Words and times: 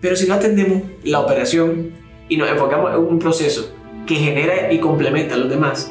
Pero 0.00 0.14
si 0.14 0.28
no 0.28 0.34
atendemos 0.34 0.82
la 1.02 1.20
operación 1.20 1.90
y 2.28 2.36
nos 2.36 2.48
enfocamos 2.48 2.92
en 2.94 3.00
un 3.00 3.18
proceso 3.18 3.74
que 4.06 4.14
genera 4.14 4.72
y 4.72 4.78
complementa 4.78 5.34
a 5.34 5.38
los 5.38 5.50
demás, 5.50 5.90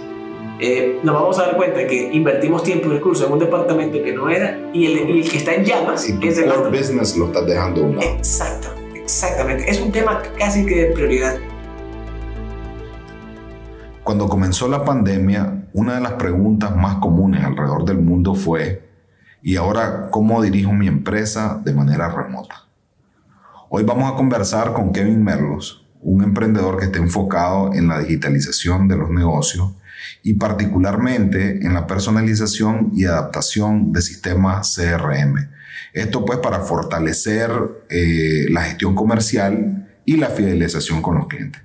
eh, 0.60 1.00
nos 1.04 1.13
vamos 1.13 1.38
a 1.38 1.47
dar 1.47 1.58
cuenta 1.58 1.86
que 1.86 2.10
invertimos 2.13 2.63
tiempo 2.63 2.88
y 2.88 2.94
recursos 2.94 3.28
en 3.28 3.34
un 3.34 3.39
departamento 3.39 4.02
que 4.02 4.13
no 4.13 4.29
era 4.29 4.60
y 4.73 4.86
el, 4.86 4.97
el 4.97 5.29
que 5.29 5.38
está 5.38 5.54
en 5.54 5.65
llamas. 5.65 6.10
Y 6.10 6.28
es 6.28 6.38
el 6.38 6.46
core 6.46 6.58
otro. 6.58 6.71
business 6.71 7.16
lo 7.16 7.28
estás 7.28 7.46
dejando 7.46 7.82
a 7.82 7.84
un 7.86 7.96
lado. 7.98 8.08
Exacto, 8.08 8.70
exactamente. 8.96 9.70
Es 9.70 9.80
un 9.80 9.92
tema 9.92 10.22
casi 10.38 10.66
que 10.66 10.88
de 10.88 10.92
prioridad. 10.94 11.38
Cuando 14.04 14.28
comenzó 14.28 14.70
la 14.70 14.86
pandemia, 14.86 15.68
una 15.74 15.96
de 15.96 16.02
las 16.02 16.14
preguntas 16.14 16.74
más 16.76 16.96
comunes 16.96 17.44
alrededor 17.44 17.84
del 17.84 17.98
mundo 17.98 18.34
fue, 18.34 18.87
¿y 19.42 19.56
ahora 19.56 20.10
cómo 20.12 20.42
dirijo 20.42 20.74
mi 20.74 20.88
empresa 20.88 21.62
de 21.64 21.74
manera 21.74 22.10
remota? 22.10 22.66
Hoy 23.70 23.84
vamos 23.84 24.12
a 24.12 24.16
conversar 24.16 24.73
con 24.73 24.91
Kevin 24.91 25.23
Merlos, 25.23 25.86
un 26.02 26.23
emprendedor 26.23 26.78
que 26.80 26.86
está 26.86 27.00
enfocado 27.00 27.73
en 27.73 27.88
la 27.88 28.00
digitalización 28.00 28.88
de 28.88 28.98
los 28.98 29.09
negocios 29.09 29.73
y 30.23 30.34
particularmente 30.36 31.66
en 31.66 31.73
la 31.73 31.86
personalización 31.88 32.92
y 32.95 33.05
adaptación 33.05 33.92
de 33.92 34.02
sistemas 34.02 34.76
CRM. 34.76 35.50
Esto 35.94 36.26
pues 36.26 36.40
para 36.40 36.62
fortalecer 36.62 37.52
eh, 37.90 38.45
la 38.50 38.64
gestión 38.64 38.95
comercial 38.95 39.88
y 40.06 40.17
la 40.17 40.30
fidelización 40.30 41.02
con 41.02 41.17
los 41.17 41.28
clientes. 41.28 41.62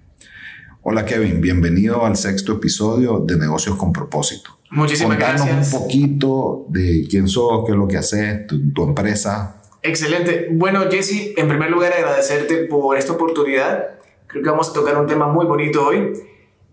Hola 0.83 1.05
Kevin, 1.05 1.41
bienvenido 1.41 2.05
al 2.05 2.17
sexto 2.17 2.55
episodio 2.55 3.21
de 3.21 3.37
Negocios 3.37 3.77
con 3.77 3.93
Propósito. 3.93 4.59
Muchísimas 4.73 5.19
Contanos 5.19 5.47
gracias. 5.47 5.75
un 5.75 5.81
poquito 5.83 6.65
de 6.71 7.07
quién 7.11 7.29
sos, 7.29 7.65
qué 7.67 7.73
es 7.73 7.79
lo 7.79 7.87
que 7.87 7.99
haces, 7.99 8.47
tu, 8.47 8.73
tu 8.73 8.85
empresa. 8.85 9.61
Excelente. 9.83 10.49
Bueno, 10.51 10.81
Jesse, 10.91 11.35
en 11.37 11.47
primer 11.47 11.71
lugar 11.71 11.93
agradecerte 11.93 12.65
por 12.65 12.97
esta 12.97 13.13
oportunidad. 13.13 13.99
Creo 14.29 14.43
que 14.43 14.49
vamos 14.49 14.71
a 14.71 14.73
tocar 14.73 14.97
un 14.99 15.07
tema 15.07 15.27
muy 15.27 15.45
bonito 15.45 15.87
hoy. 15.87 16.15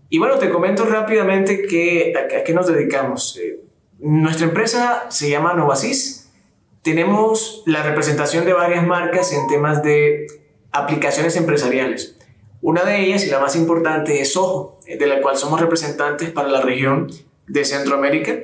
Y 0.08 0.18
bueno, 0.18 0.38
te 0.38 0.48
comento 0.48 0.86
rápidamente 0.86 1.66
que, 1.66 2.14
a, 2.16 2.38
a 2.38 2.42
qué 2.42 2.54
nos 2.54 2.66
dedicamos. 2.68 3.38
Eh, 3.38 3.60
nuestra 3.98 4.46
empresa 4.46 5.04
se 5.10 5.28
llama 5.28 5.52
Novasis. 5.52 6.30
Tenemos 6.80 7.62
la 7.66 7.82
representación 7.82 8.46
de 8.46 8.54
varias 8.54 8.86
marcas 8.86 9.30
en 9.34 9.46
temas 9.46 9.82
de 9.82 10.26
aplicaciones 10.72 11.36
empresariales. 11.36 12.16
Una 12.62 12.82
de 12.84 13.02
ellas 13.02 13.26
y 13.26 13.30
la 13.30 13.40
más 13.40 13.56
importante 13.56 14.22
es 14.22 14.36
Ojo, 14.38 14.80
de 14.86 15.06
la 15.06 15.20
cual 15.20 15.36
somos 15.36 15.60
representantes 15.60 16.30
para 16.30 16.48
la 16.48 16.62
región 16.62 17.08
de 17.50 17.64
Centroamérica 17.64 18.38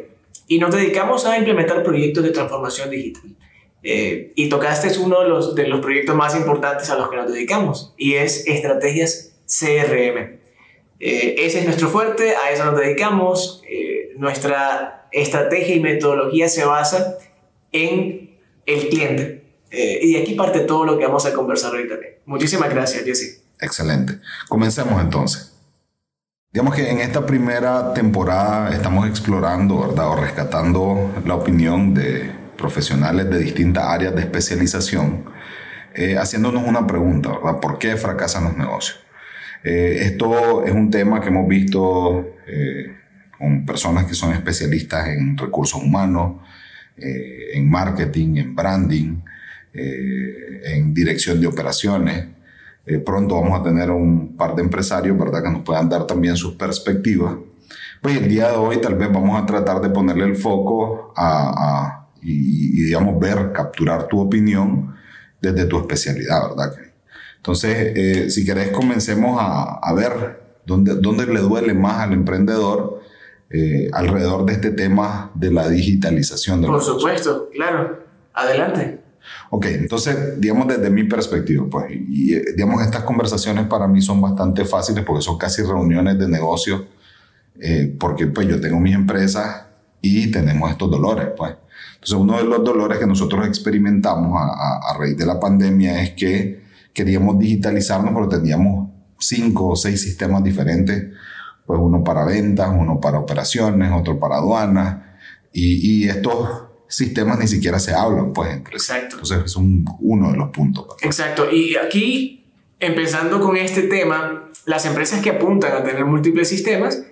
y 0.49 0.59
nos 0.59 0.75
dedicamos 0.75 1.27
a 1.27 1.39
implementar 1.39 1.83
proyectos 1.83 2.25
de 2.25 2.31
transformación 2.31 2.91
digital. 2.91 3.37
Eh, 3.83 4.33
y 4.35 4.49
tocaste 4.49 4.89
es 4.89 4.99
uno 4.99 5.23
de 5.23 5.29
los, 5.29 5.55
de 5.55 5.69
los 5.69 5.81
proyectos 5.81 6.17
más 6.17 6.35
importantes 6.35 6.91
a 6.91 6.97
los 6.97 7.09
que 7.09 7.17
nos 7.17 7.33
dedicamos 7.33 7.95
y 7.97 8.15
es 8.15 8.47
estrategias 8.47 9.37
CRM. 9.47 10.39
Eh, 10.99 11.35
ese 11.39 11.61
es 11.61 11.65
nuestro 11.65 11.89
fuerte, 11.89 12.35
a 12.37 12.51
eso 12.51 12.65
nos 12.65 12.79
dedicamos. 12.81 13.63
Eh, 13.69 14.15
nuestra 14.17 15.09
estrategia 15.13 15.75
y 15.75 15.81
metodología 15.81 16.49
se 16.49 16.65
basa 16.65 17.19
en 17.73 18.39
el 18.65 18.89
cliente. 18.89 19.45
Eh, 19.71 19.99
y 20.03 20.13
de 20.15 20.23
aquí 20.23 20.35
parte 20.35 20.61
todo 20.61 20.85
lo 20.85 20.99
que 20.99 21.05
vamos 21.05 21.27
a 21.27 21.33
conversar 21.33 21.75
hoy 21.75 21.89
también. 21.89 22.15
Muchísimas 22.25 22.71
gracias, 22.71 23.05
Jesse. 23.05 23.43
Excelente. 23.61 24.19
Comencemos 24.49 25.01
entonces. 25.01 25.56
Digamos 26.53 26.75
que 26.75 26.91
en 26.91 27.01
esta 27.01 27.27
primera 27.27 27.93
temporada 27.93 28.71
estamos 28.71 29.07
explorando, 29.09 29.89
¿verdad? 29.89 30.09
O 30.09 30.17
rescatando 30.17 31.23
la 31.27 31.35
opinión 31.35 31.93
de 31.93 32.31
profesionales 32.57 33.29
de 33.29 33.39
distintas 33.39 33.85
áreas 33.85 34.15
de 34.15 34.23
especialización, 34.23 35.25
eh, 35.95 36.17
haciéndonos 36.17 36.67
una 36.67 36.87
pregunta, 36.87 37.31
¿verdad? 37.31 37.61
¿Por 37.61 37.79
qué 37.79 37.97
fracasan 37.97 38.45
los 38.45 38.57
negocios? 38.57 39.01
Eh, 39.65 39.99
esto 40.03 40.65
es 40.65 40.73
un 40.73 40.91
tema 40.91 41.21
que 41.21 41.29
hemos 41.29 41.47
visto 41.47 42.37
eh, 42.47 42.97
con 43.39 43.67
personas 43.67 44.07
que 44.07 44.15
son 44.15 44.33
especialistas 44.33 45.09
en 45.09 45.37
recursos 45.37 45.83
humanos, 45.83 46.41
eh, 46.97 47.51
en 47.55 47.69
marketing, 47.69 48.37
en 48.37 48.55
branding, 48.55 49.19
eh, 49.75 50.63
en 50.65 50.95
dirección 50.95 51.41
de 51.41 51.47
operaciones. 51.47 52.27
Eh, 52.87 52.99
pronto 53.01 53.35
vamos 53.41 53.61
a 53.61 53.65
tener 53.65 53.91
un 53.91 54.37
par 54.37 54.55
de 54.55 54.63
empresarios, 54.63 55.19
¿verdad? 55.19 55.43
Que 55.43 55.51
nos 55.51 55.63
puedan 55.63 55.89
dar 55.89 56.07
también 56.07 56.37
sus 56.37 56.55
perspectivas. 56.55 57.35
Pues 58.01 58.17
el 58.19 58.29
día 58.29 58.51
de 58.51 58.57
hoy 58.57 58.81
tal 58.81 58.95
vez 58.95 59.13
vamos 59.13 59.43
a 59.43 59.45
tratar 59.47 59.81
de 59.81 59.91
ponerle 59.91 60.25
el 60.25 60.37
foco 60.37 61.13
a, 61.17 61.51
a- 61.57 62.09
y, 62.23 62.81
y, 62.81 62.85
digamos, 62.85 63.19
ver, 63.21 63.53
capturar 63.53 64.07
tu 64.09 64.21
opinión 64.21 64.95
desde 65.41 65.65
tu 65.67 65.79
especialidad, 65.79 66.49
¿verdad? 66.51 66.73
Entonces, 67.37 67.93
eh, 67.95 68.31
si 68.31 68.45
querés, 68.45 68.71
comencemos 68.71 69.39
a, 69.41 69.79
a 69.83 69.93
ver 69.95 70.41
dónde, 70.65 70.95
dónde 70.97 71.27
le 71.27 71.41
duele 71.41 71.75
más 71.75 71.99
al 72.01 72.13
emprendedor 72.13 73.01
eh, 73.51 73.89
alrededor 73.93 74.45
de 74.45 74.55
este 74.55 74.71
tema 74.73 75.31
de 75.35 75.53
la 75.53 75.69
digitalización. 75.69 76.63
de 76.63 76.67
Por 76.69 76.83
supuesto, 76.83 77.49
claro. 77.53 78.01
Adelante. 78.35 79.01
Ok, 79.51 79.67
entonces, 79.67 80.41
digamos 80.41 80.69
desde 80.69 80.91
mi 80.91 81.05
perspectiva, 81.05 81.67
pues, 81.71 81.87
y 81.91 82.35
eh, 82.35 82.45
digamos 82.57 82.83
estas 82.83 83.03
conversaciones 83.05 83.67
para 83.67 83.87
mí 83.87 84.01
son 84.03 84.21
bastante 84.21 84.65
fáciles 84.65 85.05
porque 85.05 85.23
son 85.23 85.39
casi 85.39 85.63
reuniones 85.63 86.19
de 86.19 86.29
negocios, 86.29 86.83
eh, 87.61 87.95
porque 87.99 88.27
pues 88.27 88.49
yo 88.49 88.61
tengo 88.61 88.79
mis 88.81 88.95
empresas 88.95 89.65
y 90.03 90.31
tenemos 90.31 90.71
estos 90.71 90.91
dolores, 90.91 91.29
pues. 91.37 91.55
Entonces, 91.95 92.19
uno 92.19 92.37
de 92.39 92.45
los 92.45 92.63
dolores 92.65 92.99
que 92.99 93.07
nosotros 93.07 93.47
experimentamos 93.47 94.39
a, 94.41 94.45
a- 94.47 94.81
a 94.95 94.99
raíz 94.99 95.17
de 95.17 95.27
la 95.27 95.41
pandemia 95.41 96.03
es 96.03 96.13
que 96.13 96.63
queríamos 96.93 97.39
digitalizarnos, 97.39 98.13
pero 98.15 98.29
teníamos 98.29 98.91
cinco 99.19 99.69
o 99.69 99.77
seis 99.77 100.03
sistemas 100.03 100.43
diferentes, 100.45 101.13
pues 101.67 101.81
uno 101.83 102.05
para 102.05 102.25
ventas, 102.25 102.71
uno 102.73 103.01
para 103.01 103.19
operaciones, 103.19 103.91
otro 103.93 104.19
para 104.21 104.37
aduanas, 104.37 105.03
y, 105.53 106.05
y 106.05 106.09
estos 106.09 106.66
sistemas 106.89 107.39
ni 107.39 107.49
siquiera 107.49 107.79
se 107.79 107.95
hablan, 107.95 108.33
pues, 108.33 108.51
entre. 108.53 108.75
Exacto. 108.75 109.17
Entonces 109.17 109.45
es 109.45 109.57
un- 109.57 109.85
uno 110.01 110.31
de 110.33 110.37
los 110.39 110.51
puntos. 110.51 110.87
Exacto. 111.03 111.51
Y 111.51 111.77
aquí, 111.77 112.45
empezando 112.81 113.41
con 113.41 113.57
este 113.57 113.83
tema, 113.83 114.51
las 114.67 114.85
empresas 114.87 115.21
que 115.23 115.31
apuntan 115.31 115.73
a 115.73 115.83
tener 115.85 116.05
múltiples 116.05 116.49
sistemas 116.49 117.03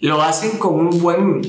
lo 0.00 0.22
hacen 0.22 0.58
con 0.58 0.74
un 0.74 1.00
buen, 1.00 1.40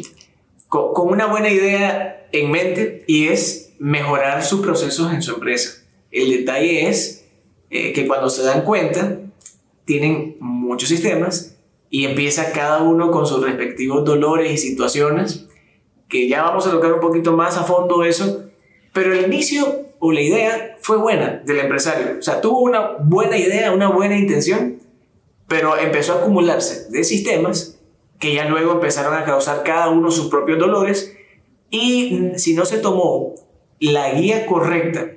con, 0.68 0.94
con 0.94 1.10
una 1.10 1.26
buena 1.28 1.50
idea 1.50 2.28
en 2.32 2.52
mente 2.52 3.04
y 3.08 3.28
es 3.28 3.74
mejorar 3.80 4.44
sus 4.44 4.62
procesos 4.62 5.14
en 5.14 5.22
su 5.22 5.34
empresa. 5.36 5.84
El 6.12 6.30
detalle 6.30 6.88
es 6.90 7.26
eh, 7.70 7.92
que 7.94 8.08
cuando 8.08 8.30
se 8.30 8.44
dan 8.44 8.62
cuenta 8.64 9.20
tienen 9.84 10.38
muchos 10.40 10.88
sistemas 10.90 11.58
y 11.90 12.06
empieza 12.06 12.52
cada 12.52 12.82
uno 12.84 13.12
con 13.12 13.26
sus 13.28 13.44
respectivos 13.44 14.06
dolores 14.06 14.52
y 14.54 14.58
situaciones 14.58 15.48
que 16.08 16.28
ya 16.28 16.44
vamos 16.44 16.68
a 16.68 16.72
tocar 16.72 16.94
un 16.94 17.00
poquito 17.00 17.34
más 17.34 17.58
a 17.58 17.64
fondo 17.64 18.04
eso, 18.04 18.46
pero 18.94 19.14
el 19.14 19.26
inicio 19.26 19.86
o 20.00 20.12
la 20.12 20.22
idea 20.22 20.78
fue 20.80 20.98
buena 20.98 21.42
del 21.46 21.60
empresario. 21.60 22.18
O 22.20 22.22
sea, 22.22 22.42
tuvo 22.42 22.60
una 22.60 22.92
buena 23.00 23.38
idea, 23.38 23.72
una 23.72 23.90
buena 23.90 24.18
intención, 24.18 24.80
pero 25.48 25.78
empezó 25.78 26.14
a 26.14 26.18
acumularse 26.18 26.90
de 26.90 27.04
sistemas 27.04 27.80
que 28.20 28.34
ya 28.34 28.46
luego 28.46 28.74
empezaron 28.74 29.14
a 29.14 29.26
causar 29.26 29.64
cada 29.64 29.90
uno 29.90 30.12
sus 30.12 30.28
propios 30.28 30.60
dolores 30.60 31.16
y 31.70 32.32
si 32.36 32.54
no 32.54 32.66
se 32.66 32.78
tomó 32.78 33.36
la 33.80 34.12
guía 34.12 34.46
correcta 34.46 35.12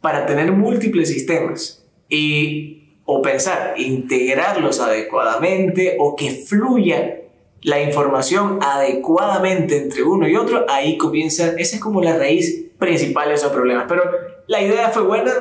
para 0.00 0.26
tener 0.26 0.52
múltiples 0.52 1.08
sistemas 1.08 1.84
y 2.08 2.96
o 3.04 3.22
pensar 3.22 3.74
integrarlos 3.76 4.80
adecuadamente 4.80 5.96
o 5.98 6.14
que 6.14 6.30
fluya 6.30 7.22
la 7.62 7.82
información 7.82 8.58
adecuadamente 8.62 9.76
entre 9.76 10.02
uno 10.02 10.28
y 10.28 10.36
otro, 10.36 10.66
ahí 10.68 10.96
comienza, 10.96 11.48
esa 11.58 11.76
es 11.76 11.80
como 11.80 12.02
la 12.02 12.16
raíz 12.16 12.66
principal 12.78 13.28
de 13.28 13.34
esos 13.34 13.52
problemas. 13.52 13.86
Pero 13.88 14.02
la 14.46 14.62
idea 14.62 14.88
fue 14.90 15.02
buena 15.02 15.32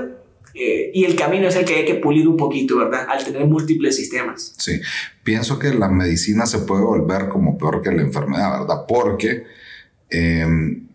eh, 0.53 0.92
y 0.94 1.06
el 1.06 1.15
camino 1.15 1.47
es 1.47 1.56
el 1.56 1.65
que 1.65 1.75
hay 1.75 1.86
que 1.86 1.95
pulir 1.95 2.27
un 2.27 2.38
poquito, 2.38 2.77
¿verdad? 2.77 3.06
Al 3.07 3.24
tener 3.24 3.45
múltiples 3.45 3.95
sistemas. 3.95 4.53
Sí, 4.57 4.81
pienso 5.24 5.59
que 5.59 5.74
la 5.74 5.88
medicina 5.88 6.45
se 6.45 6.59
puede 6.59 6.81
volver 6.81 7.30
como 7.30 7.57
peor 7.57 7.81
que 7.81 7.92
la 7.92 8.01
enfermedad, 8.01 8.62
¿verdad? 8.62 8.86
Porque, 8.88 9.44
eh, 10.09 10.45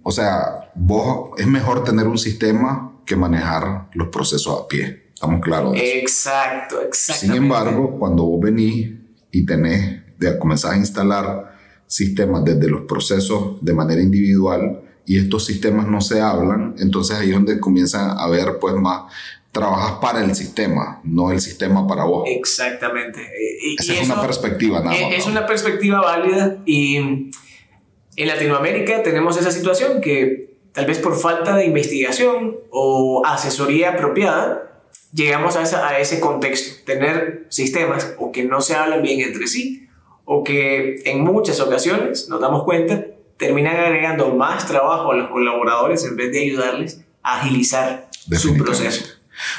o 0.02 0.10
sea, 0.10 0.72
vos 0.74 1.30
es 1.38 1.46
mejor 1.46 1.84
tener 1.84 2.06
un 2.06 2.18
sistema 2.18 3.00
que 3.06 3.14
manejar 3.14 3.88
los 3.94 4.08
procesos 4.08 4.60
a 4.60 4.68
pie. 4.68 5.02
Estamos 5.14 5.40
claros. 5.40 5.72
de 5.72 5.78
eso. 5.78 5.98
Exacto, 5.98 6.82
exacto. 6.82 7.26
Sin 7.26 7.34
embargo, 7.34 7.96
cuando 7.98 8.24
vos 8.24 8.40
venís 8.40 8.90
y 9.30 9.46
tenés, 9.46 10.01
de, 10.22 10.38
comenzás 10.38 10.72
a 10.72 10.76
instalar 10.76 11.56
sistemas 11.86 12.44
desde 12.44 12.68
los 12.68 12.82
procesos 12.82 13.56
de 13.60 13.74
manera 13.74 14.00
individual 14.00 14.80
y 15.04 15.18
estos 15.18 15.44
sistemas 15.44 15.86
no 15.88 16.00
se 16.00 16.20
hablan, 16.20 16.74
entonces 16.78 17.16
ahí 17.18 17.28
es 17.30 17.34
donde 17.34 17.58
comienzan 17.60 18.16
a 18.16 18.26
ver 18.28 18.58
pues 18.60 18.74
más, 18.76 19.12
trabajas 19.50 19.98
para 20.00 20.24
el 20.24 20.34
sistema, 20.34 21.00
no 21.04 21.30
el 21.32 21.40
sistema 21.40 21.86
para 21.86 22.04
vos. 22.04 22.24
Exactamente. 22.26 23.20
Eh, 23.20 23.58
y- 23.62 23.76
Esa 23.78 23.92
y 23.92 23.96
es 23.98 24.04
una 24.06 24.14
eso- 24.14 24.22
perspectiva 24.22 24.80
nada 24.80 24.96
Eh, 24.96 25.02
más. 25.06 25.14
Es 25.18 25.26
una 25.26 25.44
perspectiva 25.46 26.00
válida 26.00 26.56
y 26.64 26.96
en 26.96 28.28
Latinoamérica 28.28 29.02
tenemos 29.02 29.36
esa 29.38 29.50
situación 29.50 30.00
que 30.00 30.54
tal 30.72 30.86
vez 30.86 30.98
por 30.98 31.18
falta 31.18 31.56
de 31.56 31.66
investigación 31.66 32.56
o 32.70 33.22
asesoría 33.26 33.90
apropiada, 33.90 34.82
llegamos 35.12 35.56
a, 35.56 35.88
a 35.88 35.98
ese 35.98 36.20
contexto, 36.20 36.84
tener 36.86 37.46
sistemas 37.50 38.14
o 38.18 38.32
que 38.32 38.44
no 38.44 38.60
se 38.62 38.74
hablan 38.74 39.02
bien 39.02 39.20
entre 39.20 39.46
sí 39.48 39.81
o 40.24 40.44
que 40.44 41.02
en 41.04 41.22
muchas 41.22 41.60
ocasiones, 41.60 42.28
nos 42.28 42.40
damos 42.40 42.64
cuenta, 42.64 43.04
terminan 43.36 43.76
agregando 43.76 44.34
más 44.34 44.66
trabajo 44.66 45.12
a 45.12 45.16
los 45.16 45.30
colaboradores 45.30 46.04
en 46.04 46.16
vez 46.16 46.32
de 46.32 46.40
ayudarles 46.40 47.04
a 47.22 47.40
agilizar 47.40 48.08
su 48.12 48.56
proceso. 48.56 49.04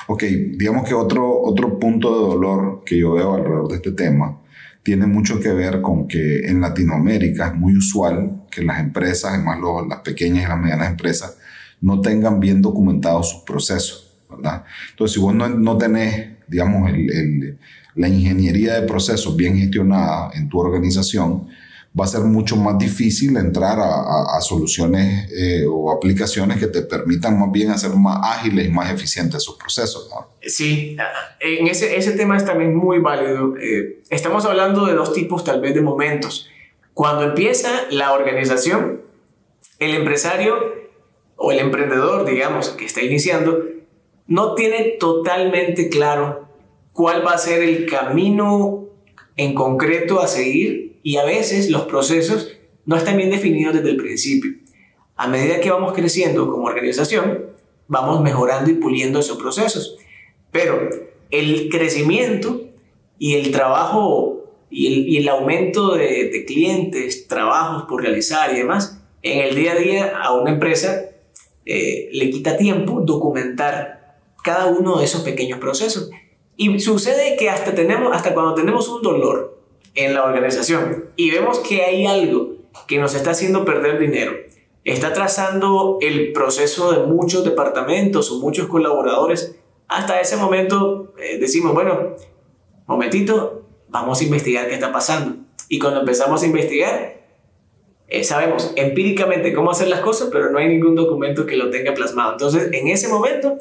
Ok, 0.07 0.23
digamos 0.23 0.87
que 0.87 0.93
otro, 0.93 1.41
otro 1.41 1.79
punto 1.79 2.09
de 2.11 2.33
dolor 2.33 2.83
que 2.85 2.97
yo 2.97 3.13
veo 3.13 3.33
alrededor 3.33 3.67
de 3.69 3.75
este 3.75 3.91
tema 3.91 4.39
tiene 4.83 5.07
mucho 5.07 5.39
que 5.39 5.51
ver 5.53 5.81
con 5.81 6.07
que 6.07 6.45
en 6.45 6.59
Latinoamérica 6.59 7.47
es 7.47 7.55
muy 7.55 7.75
usual 7.77 8.43
que 8.51 8.61
las 8.61 8.79
empresas, 8.79 9.33
además 9.33 9.59
las 9.89 9.99
pequeñas 9.99 10.43
y 10.43 10.47
las 10.47 10.59
medianas 10.59 10.89
empresas, 10.89 11.37
no 11.81 12.01
tengan 12.01 12.39
bien 12.39 12.61
documentados 12.61 13.29
sus 13.29 13.43
procesos, 13.43 14.13
¿verdad? 14.29 14.63
Entonces, 14.91 15.15
si 15.15 15.21
vos 15.21 15.33
no, 15.33 15.47
no 15.47 15.77
tenés, 15.77 16.31
digamos, 16.47 16.89
el, 16.89 17.57
la 17.95 18.07
ingeniería 18.07 18.75
de 18.79 18.87
procesos 18.87 19.35
bien 19.35 19.57
gestionada 19.57 20.31
en 20.33 20.49
tu 20.49 20.59
organización, 20.59 21.47
va 21.99 22.05
a 22.05 22.07
ser 22.07 22.21
mucho 22.21 22.55
más 22.55 22.77
difícil 22.79 23.37
entrar 23.37 23.77
a, 23.79 24.41
soluciones 24.41 25.31
eh, 25.31 25.65
o 25.69 25.91
aplicaciones 25.91 26.57
que 26.57 26.67
te 26.67 26.81
permitan 26.81 27.39
más 27.39 27.51
bien 27.51 27.69
hacer 27.69 27.91
más 27.91 28.17
ágiles 28.23 28.65
y 28.65 28.69
más 28.69 28.91
eficientes 28.91 29.43
esos 29.43 29.55
procesos. 29.57 30.09
Sí, 30.41 30.97
en 31.39 31.67
ese, 31.67 31.95
ese 31.95 32.13
tema 32.13 32.35
es 32.35 32.45
también 32.45 32.75
muy 32.75 32.99
válido. 32.99 33.55
Eh, 33.57 34.01
estamos 34.09 34.45
hablando 34.45 34.87
de 34.87 34.93
dos 34.93 35.13
tipos 35.13 35.43
tal 35.43 35.61
vez 35.61 35.75
de 35.75 35.81
momentos. 35.81 36.49
Cuando 36.95 37.23
empieza 37.23 37.69
la 37.91 38.11
organización, 38.13 39.01
el 39.79 39.93
empresario 39.93 40.55
o 41.35 41.51
el 41.51 41.59
emprendedor, 41.59 42.25
digamos, 42.25 42.69
que 42.69 42.85
está 42.85 43.01
iniciando, 43.01 43.59
no 44.27 44.55
tiene 44.55 44.95
totalmente 44.99 45.89
claro 45.89 46.42
cuál 46.93 47.25
va 47.25 47.33
a 47.33 47.37
ser 47.37 47.61
el 47.61 47.85
camino 47.85 48.85
en 49.35 49.53
concreto 49.53 50.21
a 50.21 50.27
seguir 50.27 50.99
y 51.03 51.17
a 51.17 51.25
veces 51.25 51.69
los 51.69 51.83
procesos 51.83 52.53
no 52.85 52.95
están 52.95 53.17
bien 53.17 53.31
definidos 53.31 53.75
desde 53.75 53.89
el 53.89 53.97
principio. 53.97 54.51
A 55.15 55.27
medida 55.27 55.59
que 55.59 55.71
vamos 55.71 55.93
creciendo 55.93 56.49
como 56.49 56.65
organización, 56.65 57.45
vamos 57.87 58.21
mejorando 58.21 58.69
y 58.71 58.75
puliendo 58.75 59.19
esos 59.19 59.37
procesos. 59.37 59.97
Pero 60.51 60.89
el 61.29 61.69
crecimiento 61.69 62.61
y 63.19 63.35
el 63.35 63.51
trabajo 63.51 64.39
y 64.69 65.17
el, 65.17 65.29
aumento 65.29 65.93
de, 65.93 66.45
clientes, 66.47 67.27
trabajos 67.27 67.83
por 67.87 68.01
realizar 68.01 68.51
y 68.51 68.57
demás, 68.57 68.99
en 69.21 69.39
el 69.39 69.55
día 69.55 69.73
a 69.73 69.75
día 69.75 70.17
a 70.17 70.33
una 70.33 70.51
empresa 70.51 71.11
eh, 71.63 72.09
le 72.11 72.31
quita 72.31 72.57
tiempo 72.57 73.01
documentar 73.01 74.17
cada 74.43 74.65
uno 74.65 74.97
de 74.97 75.05
esos 75.05 75.21
pequeños 75.21 75.59
procesos. 75.59 76.09
Y 76.55 76.79
sucede 76.79 77.35
que 77.37 77.49
hasta, 77.49 77.73
tenemos, 77.73 78.15
hasta 78.15 78.33
cuando 78.33 78.53
tenemos 78.53 78.87
un 78.89 79.01
dolor 79.01 79.57
en 79.95 80.13
la 80.13 80.23
organización 80.23 81.09
y 81.15 81.31
vemos 81.31 81.59
que 81.59 81.83
hay 81.83 82.05
algo 82.05 82.53
que 82.87 82.97
nos 82.97 83.15
está 83.15 83.31
haciendo 83.31 83.65
perder 83.65 83.99
dinero, 83.99 84.33
está 84.83 85.13
trazando 85.13 85.97
el 86.01 86.31
proceso 86.33 86.91
de 86.91 87.05
muchos 87.07 87.43
departamentos 87.43 88.31
o 88.31 88.39
muchos 88.39 88.67
colaboradores, 88.67 89.55
hasta 89.87 90.19
ese 90.19 90.37
momento 90.37 91.13
eh, 91.17 91.37
decimos, 91.39 91.73
bueno, 91.73 92.15
momentito, 92.87 93.63
vamos 93.89 94.21
a 94.21 94.23
investigar 94.23 94.67
qué 94.67 94.73
está 94.73 94.91
pasando. 94.91 95.37
Y 95.69 95.79
cuando 95.79 96.01
empezamos 96.01 96.43
a 96.43 96.45
investigar, 96.45 97.21
eh, 98.07 98.23
sabemos 98.23 98.73
empíricamente 98.75 99.53
cómo 99.53 99.71
hacer 99.71 99.87
las 99.87 100.01
cosas, 100.01 100.29
pero 100.31 100.49
no 100.49 100.57
hay 100.57 100.67
ningún 100.67 100.95
documento 100.95 101.45
que 101.45 101.55
lo 101.55 101.69
tenga 101.69 101.93
plasmado. 101.93 102.33
Entonces, 102.33 102.69
en 102.73 102.87
ese 102.87 103.07
momento 103.07 103.57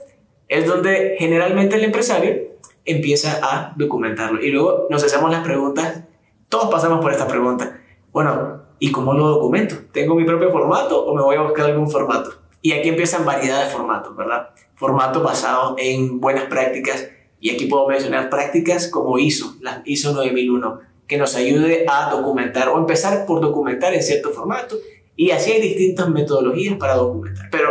es 0.48 0.66
donde 0.66 1.16
generalmente 1.18 1.76
el 1.76 1.84
empresario 1.84 2.52
empieza 2.84 3.40
a 3.42 3.74
documentarlo. 3.76 4.42
Y 4.42 4.50
luego 4.50 4.86
nos 4.90 5.04
hacemos 5.04 5.30
las 5.30 5.44
preguntas, 5.44 6.04
todos 6.48 6.70
pasamos 6.70 7.00
por 7.00 7.12
esta 7.12 7.26
pregunta. 7.26 7.80
Bueno, 8.12 8.62
¿y 8.78 8.92
cómo 8.92 9.14
lo 9.14 9.28
documento? 9.28 9.76
¿Tengo 9.92 10.14
mi 10.14 10.24
propio 10.24 10.50
formato 10.50 11.04
o 11.04 11.14
me 11.14 11.22
voy 11.22 11.36
a 11.36 11.42
buscar 11.42 11.66
algún 11.66 11.90
formato? 11.90 12.30
Y 12.60 12.72
aquí 12.72 12.88
empiezan 12.90 13.24
variedad 13.24 13.64
de 13.64 13.70
formatos, 13.70 14.16
¿verdad? 14.16 14.50
Formatos 14.74 15.22
basados 15.22 15.74
en 15.78 16.20
buenas 16.20 16.44
prácticas. 16.44 17.08
Y 17.40 17.50
aquí 17.50 17.66
puedo 17.66 17.88
mencionar 17.88 18.30
prácticas 18.30 18.88
como 18.88 19.18
ISO, 19.18 19.56
la 19.60 19.82
ISO 19.84 20.12
9001, 20.12 20.80
que 21.08 21.16
nos 21.16 21.34
ayude 21.34 21.86
a 21.88 22.10
documentar 22.10 22.68
o 22.68 22.78
empezar 22.78 23.26
por 23.26 23.40
documentar 23.40 23.94
en 23.94 24.02
cierto 24.02 24.30
formato. 24.30 24.76
Y 25.16 25.32
así 25.32 25.52
hay 25.52 25.60
distintas 25.60 26.08
metodologías 26.08 26.76
para 26.76 26.94
documentar. 26.94 27.48
Pero 27.50 27.68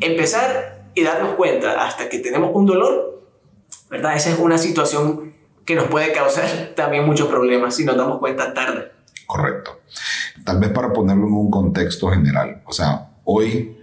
empezar 0.00 0.90
y 0.94 1.02
darnos 1.02 1.34
cuenta 1.34 1.84
hasta 1.84 2.08
que 2.08 2.18
tenemos 2.18 2.50
un 2.52 2.66
dolor 2.66 3.15
¿verdad? 3.90 4.16
Esa 4.16 4.30
es 4.30 4.38
una 4.38 4.58
situación 4.58 5.32
que 5.64 5.74
nos 5.74 5.88
puede 5.88 6.12
causar 6.12 6.72
también 6.76 7.04
muchos 7.04 7.28
problemas 7.28 7.74
si 7.74 7.84
nos 7.84 7.96
damos 7.96 8.18
cuenta 8.18 8.54
tarde. 8.54 8.92
Correcto. 9.26 9.80
Tal 10.44 10.60
vez 10.60 10.70
para 10.70 10.92
ponerlo 10.92 11.26
en 11.26 11.32
un 11.32 11.50
contexto 11.50 12.08
general, 12.10 12.62
o 12.64 12.72
sea, 12.72 13.10
hoy 13.24 13.76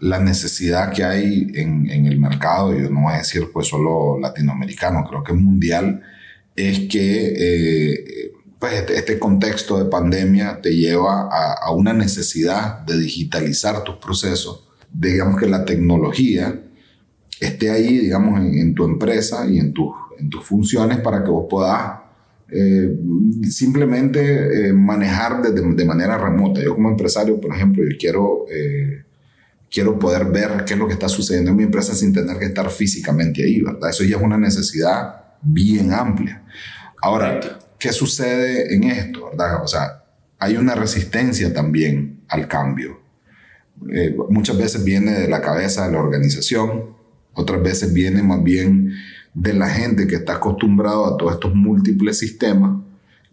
la 0.00 0.18
necesidad 0.18 0.92
que 0.92 1.02
hay 1.02 1.50
en, 1.54 1.88
el 1.88 2.20
mercado, 2.20 2.74
yo 2.74 2.90
no 2.90 3.02
voy 3.02 3.14
a 3.14 3.18
decir 3.18 3.50
pues 3.52 3.68
solo 3.68 4.18
latinoamericano, 4.20 5.04
creo 5.08 5.24
que 5.24 5.32
mundial, 5.32 6.02
es 6.54 6.80
que 6.90 7.34
eh, 7.36 8.32
pues 8.58 8.74
este, 8.74 8.96
este, 8.96 9.18
contexto 9.18 9.82
de 9.82 9.90
pandemia 9.90 10.60
te 10.60 10.76
lleva 10.76 11.28
a, 11.30 11.70
una 11.72 11.92
necesidad 11.92 12.80
de 12.80 12.98
digitalizar 12.98 13.82
tus 13.82 13.96
procesos. 13.96 14.68
Digamos 14.92 15.40
que 15.40 15.46
la 15.46 15.64
tecnología 15.64 16.60
esté 17.40 17.70
ahí, 17.70 17.98
digamos, 17.98 18.40
en, 18.40 18.74
tu 18.74 18.84
empresa 18.84 19.46
y 19.48 19.58
en, 19.58 19.72
tus 19.72 19.88
en 20.18 20.30
tus 20.30 20.44
funciones 20.44 20.98
para 20.98 21.22
que 21.22 21.30
vos 21.30 21.46
puedas 21.48 22.04
eh, 22.50 22.96
simplemente 23.50 24.68
eh, 24.68 24.72
manejar 24.72 25.42
de, 25.42 25.50
de, 25.52 25.84
manera 25.84 26.18
remota. 26.18 26.62
Yo 26.62 26.74
como 26.74 26.90
empresario, 26.90 27.40
por 27.40 27.54
ejemplo, 27.54 27.82
yo 27.82 27.96
quiero, 27.98 28.44
eh, 28.50 29.04
quiero 29.70 29.98
poder 29.98 30.26
ver 30.26 30.64
qué 30.64 30.74
es 30.74 30.78
lo 30.78 30.86
que 30.86 30.92
está 30.92 31.08
sucediendo 31.08 31.50
en 31.50 31.56
mi 31.56 31.62
empresa 31.64 31.94
sin 31.94 32.12
tener 32.12 32.38
que 32.38 32.44
estar 32.44 32.70
físicamente 32.70 33.42
ahí, 33.42 33.60
¿verdad? 33.60 33.90
Eso 33.90 34.04
ya 34.04 34.16
es 34.16 34.22
una 34.22 34.38
necesidad 34.38 35.22
bien 35.42 35.92
amplia. 35.92 36.44
Ahora, 37.02 37.40
¿qué 37.78 37.92
sucede 37.92 38.74
en 38.74 38.84
esto, 38.84 39.30
verdad? 39.30 39.62
O 39.62 39.66
sea, 39.66 40.04
hay 40.38 40.56
una 40.56 40.74
resistencia 40.74 41.52
también 41.52 42.20
al 42.28 42.46
cambio. 42.46 43.00
muchas 44.30 44.56
veces 44.56 44.84
viene 44.84 45.12
de 45.12 45.28
la 45.28 45.40
cabeza 45.40 45.86
de 45.86 45.92
la 45.92 45.98
organización, 45.98 46.94
otras 47.34 47.62
veces 47.62 47.92
viene 47.92 48.22
más 48.22 48.42
bien 48.42 48.92
de 49.34 49.52
la 49.52 49.68
gente 49.68 50.06
que 50.06 50.16
está 50.16 50.34
acostumbrado 50.34 51.06
a 51.06 51.16
todos 51.16 51.34
estos 51.34 51.54
múltiples 51.54 52.18
sistemas 52.18 52.80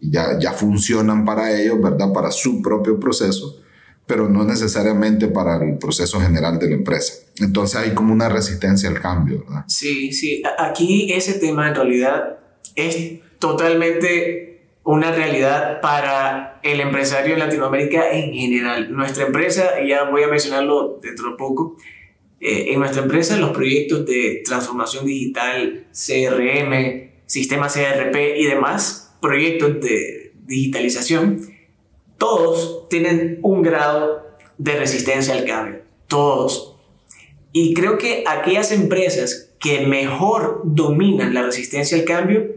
y 0.00 0.10
ya, 0.10 0.38
ya 0.38 0.52
funcionan 0.52 1.24
para 1.24 1.58
ellos, 1.60 1.80
¿verdad? 1.80 2.12
Para 2.12 2.30
su 2.30 2.60
propio 2.60 2.98
proceso, 2.98 3.62
pero 4.06 4.28
no 4.28 4.44
necesariamente 4.44 5.28
para 5.28 5.62
el 5.64 5.78
proceso 5.78 6.20
general 6.20 6.58
de 6.58 6.68
la 6.68 6.74
empresa. 6.74 7.14
Entonces 7.38 7.76
hay 7.76 7.94
como 7.94 8.12
una 8.12 8.28
resistencia 8.28 8.88
al 8.88 9.00
cambio, 9.00 9.44
¿verdad? 9.46 9.64
Sí, 9.68 10.12
sí. 10.12 10.42
Aquí 10.58 11.12
ese 11.12 11.34
tema 11.34 11.68
en 11.68 11.76
realidad 11.76 12.38
es 12.74 13.20
totalmente 13.38 14.52
una 14.84 15.12
realidad 15.12 15.80
para 15.80 16.58
el 16.62 16.80
empresario 16.80 17.34
en 17.34 17.38
Latinoamérica 17.38 18.10
en 18.10 18.32
general. 18.32 18.92
Nuestra 18.92 19.26
empresa, 19.26 19.74
ya 19.86 20.04
voy 20.10 20.24
a 20.24 20.28
mencionarlo 20.28 20.98
dentro 21.00 21.30
de 21.30 21.36
poco, 21.36 21.76
eh, 22.44 22.72
en 22.72 22.80
nuestra 22.80 23.02
empresa 23.02 23.36
los 23.36 23.52
proyectos 23.52 24.04
de 24.04 24.42
transformación 24.44 25.06
digital, 25.06 25.86
CRM, 25.92 27.10
sistema 27.24 27.68
CRP 27.68 28.36
y 28.36 28.46
demás 28.46 29.14
proyectos 29.20 29.80
de 29.80 30.32
digitalización, 30.44 31.40
todos 32.18 32.88
tienen 32.88 33.38
un 33.42 33.62
grado 33.62 34.26
de 34.58 34.76
resistencia 34.76 35.34
al 35.34 35.44
cambio, 35.44 35.82
todos. 36.08 36.76
Y 37.52 37.74
creo 37.74 37.96
que 37.96 38.24
aquellas 38.26 38.72
empresas 38.72 39.54
que 39.60 39.86
mejor 39.86 40.62
dominan 40.64 41.34
la 41.34 41.44
resistencia 41.44 41.96
al 41.96 42.04
cambio 42.04 42.50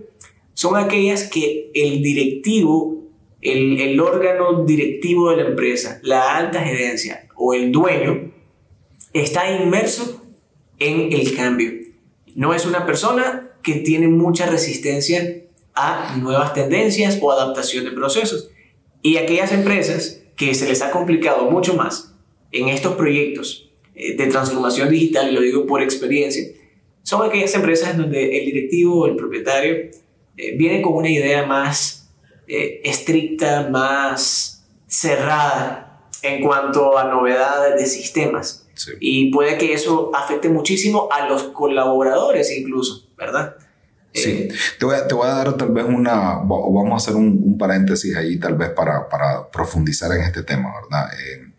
son 0.56 0.77
aquellas 0.77 1.30
que 1.30 1.70
el 1.75 2.01
directivo, 2.01 3.04
el, 3.39 3.80
el 3.80 4.00
órgano 4.00 4.65
directivo 4.65 5.30
de 5.30 5.44
la 5.44 5.50
empresa, 5.50 6.00
la 6.01 6.38
alta 6.38 6.63
gerencia 6.63 7.27
o 7.36 7.54
el 7.54 7.72
dueño, 7.72 8.34
está 9.22 9.50
inmerso 9.50 10.22
en 10.77 11.13
el 11.13 11.36
cambio. 11.36 11.72
No 12.36 12.53
es 12.53 12.65
una 12.65 12.86
persona 12.86 13.51
que 13.63 13.75
tiene 13.75 14.10
mucha 14.10 14.45
resistencia 14.45 15.43
a 15.74 16.17
nuevas 16.17 16.53
tendencias 16.53 17.17
o 17.22 17.31
adaptación 17.31 17.86
de 17.86 17.91
procesos. 17.91 18.50
Y 19.01 19.17
aquellas 19.17 19.53
empresas 19.53 20.22
que 20.36 20.53
se 20.53 20.67
les 20.67 20.81
ha 20.81 20.91
complicado 20.91 21.50
mucho 21.50 21.75
más 21.75 22.13
en 22.51 22.67
estos 22.67 22.95
proyectos 22.95 23.72
eh, 23.95 24.17
de 24.17 24.27
transformación 24.27 24.89
digital, 24.89 25.29
y 25.29 25.34
lo 25.34 25.41
digo 25.41 25.65
por 25.65 25.81
experiencia, 25.81 26.45
son 27.01 27.25
aquellas 27.25 27.53
empresas 27.55 27.95
donde 27.95 28.38
el 28.38 28.45
directivo 28.45 29.01
o 29.01 29.05
el 29.05 29.15
propietario 29.15 29.91
eh, 30.36 30.57
viene 30.57 30.81
con 30.81 30.93
una 30.93 31.10
idea 31.10 31.45
más 31.45 32.10
eh, 32.48 32.81
estricta, 32.84 33.69
más 33.69 34.67
cerrada 34.88 36.10
en 36.22 36.43
cuanto 36.43 36.98
a 36.98 37.05
novedades 37.05 37.79
de 37.79 37.86
sistemas 37.86 38.64
Y 39.00 39.32
puede 39.32 39.58
que 39.58 39.74
eso 39.74 40.12
afecte 40.13 40.50
muchísimo 40.50 41.08
a 41.12 41.27
los 41.27 41.44
colaboradores 41.44 42.51
incluso, 42.58 43.08
¿verdad? 43.17 43.55
Sí, 44.13 44.29
eh, 44.29 44.50
te, 44.79 44.86
voy 44.86 44.96
a, 44.96 45.08
te 45.08 45.13
voy 45.13 45.27
a 45.27 45.32
dar 45.32 45.58
tal 45.58 45.72
vez 45.72 45.86
una, 45.86 46.39
o 46.39 46.74
vamos 46.74 46.94
a 46.94 46.96
hacer 46.96 47.15
un, 47.15 47.41
un, 47.44 47.58
paréntesis 47.58 48.15
ahí 48.15 48.38
tal 48.38 48.55
vez 48.55 48.70
para, 48.70 49.10
para 49.10 49.50
profundizar 49.50 50.12
en 50.13 50.24
este 50.24 50.44
tema, 50.44 50.74
¿verdad? 50.82 51.10
Eh, 51.13 51.51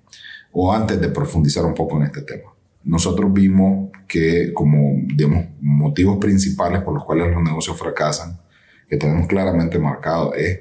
o 0.53 0.73
antes 0.73 0.99
de 0.99 1.09
profundizar 1.09 1.65
un 1.67 1.75
poco 1.75 1.99
en 1.99 2.05
este 2.05 2.23
tema. 2.23 2.55
Nosotros 2.85 3.31
vimos 3.33 3.91
que 4.09 4.53
como, 4.55 5.03
digamos, 5.15 5.47
motivos 5.61 6.19
principales 6.19 6.83
por 6.83 6.95
los 6.95 7.05
cuales 7.05 7.35
los 7.35 7.43
negocios 7.43 7.77
fracasan, 7.77 8.41
que 8.89 8.97
tenemos 8.97 9.27
claramente 9.27 9.79
marcado, 9.79 10.33
es, 10.33 10.61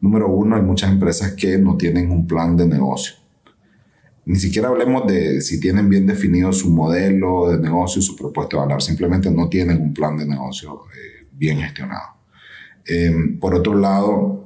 número 0.00 0.28
uno, 0.28 0.56
hay 0.56 0.62
muchas 0.62 0.90
empresas 0.90 1.32
que 1.32 1.58
no 1.58 1.76
tienen 1.76 2.10
un 2.10 2.26
plan 2.26 2.56
de 2.56 2.66
negocio 2.66 3.17
ni 4.28 4.36
siquiera 4.36 4.68
hablemos 4.68 5.06
de 5.06 5.40
si 5.40 5.58
tienen 5.58 5.88
bien 5.88 6.06
definido 6.06 6.52
su 6.52 6.68
modelo 6.68 7.48
de 7.48 7.58
negocio 7.58 8.00
y 8.00 8.02
su 8.02 8.14
propuesta 8.14 8.58
de 8.58 8.62
valor, 8.62 8.82
simplemente 8.82 9.30
no 9.30 9.48
tienen 9.48 9.80
un 9.80 9.94
plan 9.94 10.18
de 10.18 10.26
negocio 10.26 10.82
eh, 10.94 11.26
bien 11.32 11.60
gestionado. 11.60 12.08
Em, 12.84 13.40
por 13.40 13.54
otro 13.54 13.74
lado, 13.74 14.44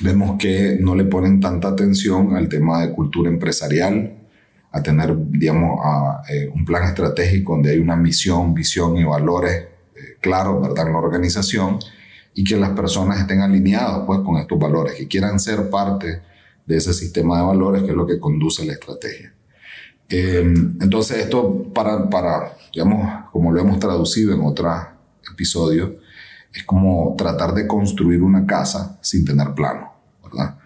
vemos 0.00 0.38
que 0.38 0.78
no 0.80 0.94
le 0.94 1.06
ponen 1.06 1.40
tanta 1.40 1.66
atención 1.66 2.36
al 2.36 2.48
tema 2.48 2.82
de 2.82 2.92
cultura 2.92 3.28
empresarial, 3.28 4.16
a 4.70 4.80
tener, 4.80 5.12
digamos, 5.28 5.80
a, 5.84 6.22
eh, 6.32 6.48
un 6.54 6.64
plan 6.64 6.84
estratégico 6.84 7.54
donde 7.54 7.72
hay 7.72 7.80
una 7.80 7.96
misión, 7.96 8.54
visión 8.54 8.96
y 8.96 9.02
valores 9.02 9.54
eh, 9.96 10.18
claros, 10.20 10.62
¿verdad?, 10.62 10.86
en 10.86 10.92
la 10.92 11.00
organización 11.00 11.80
y 12.32 12.44
que 12.44 12.56
las 12.56 12.70
personas 12.70 13.18
estén 13.18 13.40
alineadas, 13.40 14.04
pues, 14.06 14.20
con 14.20 14.36
estos 14.36 14.56
valores, 14.56 14.94
que 14.94 15.08
quieran 15.08 15.40
ser 15.40 15.68
parte 15.68 16.29
de 16.70 16.76
ese 16.76 16.94
sistema 16.94 17.36
de 17.38 17.46
valores 17.46 17.82
que 17.82 17.90
es 17.90 17.96
lo 17.96 18.06
que 18.06 18.20
conduce 18.20 18.64
la 18.64 18.74
estrategia. 18.74 19.34
Eh, 20.08 20.40
entonces 20.80 21.18
esto 21.18 21.64
para, 21.74 22.08
para, 22.08 22.56
digamos, 22.72 23.24
como 23.32 23.50
lo 23.50 23.60
hemos 23.60 23.80
traducido 23.80 24.32
en 24.32 24.40
otro 24.42 24.72
episodio, 25.32 25.96
es 26.54 26.62
como 26.62 27.16
tratar 27.18 27.54
de 27.54 27.66
construir 27.66 28.22
una 28.22 28.46
casa 28.46 28.98
sin 29.02 29.24
tener 29.24 29.52
plano, 29.52 29.92
¿verdad? 30.22 30.58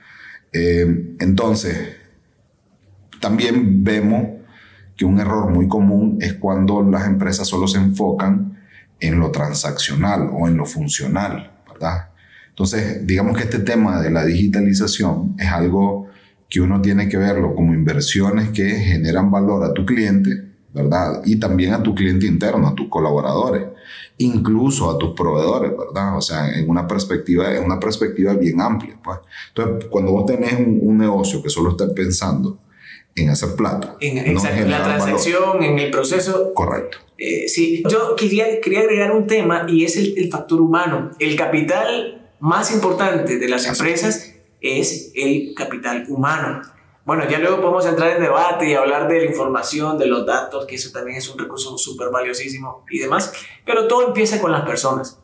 Eh, 0.52 1.16
entonces, 1.20 1.96
también 3.18 3.82
vemos 3.82 4.42
que 4.96 5.06
un 5.06 5.18
error 5.18 5.50
muy 5.50 5.68
común 5.68 6.18
es 6.20 6.34
cuando 6.34 6.82
las 6.82 7.06
empresas 7.06 7.48
solo 7.48 7.66
se 7.66 7.78
enfocan 7.78 8.62
en 9.00 9.18
lo 9.18 9.30
transaccional 9.30 10.30
o 10.34 10.48
en 10.48 10.58
lo 10.58 10.66
funcional, 10.66 11.62
¿verdad? 11.66 12.10
Entonces, 12.54 13.04
digamos 13.04 13.36
que 13.36 13.42
este 13.42 13.58
tema 13.58 14.00
de 14.00 14.12
la 14.12 14.24
digitalización 14.24 15.34
es 15.40 15.48
algo 15.48 16.06
que 16.48 16.60
uno 16.60 16.80
tiene 16.80 17.08
que 17.08 17.16
verlo 17.16 17.52
como 17.52 17.74
inversiones 17.74 18.50
que 18.50 18.70
generan 18.70 19.28
valor 19.28 19.64
a 19.64 19.74
tu 19.74 19.84
cliente, 19.84 20.30
¿verdad? 20.72 21.20
Y 21.24 21.40
también 21.40 21.72
a 21.72 21.82
tu 21.82 21.96
cliente 21.96 22.26
interno, 22.26 22.68
a 22.68 22.74
tus 22.76 22.88
colaboradores, 22.88 23.64
incluso 24.18 24.88
a 24.88 24.98
tus 24.98 25.16
proveedores, 25.16 25.72
¿verdad? 25.76 26.16
O 26.16 26.20
sea, 26.20 26.56
en 26.56 26.70
una 26.70 26.86
perspectiva, 26.86 27.52
en 27.52 27.64
una 27.64 27.80
perspectiva 27.80 28.34
bien 28.34 28.60
amplia, 28.60 28.96
pues. 29.02 29.18
Entonces, 29.48 29.88
cuando 29.90 30.12
vos 30.12 30.24
tenés 30.24 30.52
un, 30.52 30.96
negocio 30.96 31.42
que 31.42 31.50
solo 31.50 31.70
está 31.70 31.92
pensando 31.92 32.60
en 33.16 33.30
hacer 33.30 33.56
plata. 33.56 33.96
En, 34.00 34.18
en 34.18 34.70
la 34.70 34.84
transacción, 34.84 35.60
en 35.60 35.80
el 35.80 35.90
proceso. 35.90 36.54
Correcto. 36.54 36.98
Eh, 37.18 37.48
sí, 37.48 37.82
yo 37.90 38.14
quería, 38.14 38.60
quería 38.60 38.80
agregar 38.80 39.10
un 39.10 39.26
tema 39.26 39.66
y 39.68 39.84
es 39.84 39.96
el, 39.96 40.14
el 40.16 40.30
factor 40.30 40.60
humano. 40.60 41.10
El 41.18 41.34
capital 41.34 42.20
más 42.40 42.72
importante 42.72 43.38
de 43.38 43.48
las 43.48 43.66
empresas 43.66 44.34
es 44.60 45.12
el 45.14 45.54
capital 45.54 46.04
humano. 46.08 46.62
Bueno, 47.04 47.28
ya 47.28 47.38
luego 47.38 47.60
podemos 47.60 47.84
entrar 47.84 48.12
en 48.12 48.22
debate 48.22 48.68
y 48.68 48.74
hablar 48.74 49.08
de 49.08 49.18
la 49.18 49.24
información, 49.26 49.98
de 49.98 50.06
los 50.06 50.24
datos, 50.24 50.64
que 50.66 50.76
eso 50.76 50.90
también 50.90 51.18
es 51.18 51.28
un 51.28 51.38
recurso 51.38 51.76
súper 51.76 52.08
valiosísimo 52.10 52.84
y 52.90 52.98
demás, 52.98 53.32
pero 53.66 53.86
todo 53.86 54.06
empieza 54.06 54.40
con 54.40 54.52
las 54.52 54.62
personas. 54.62 55.20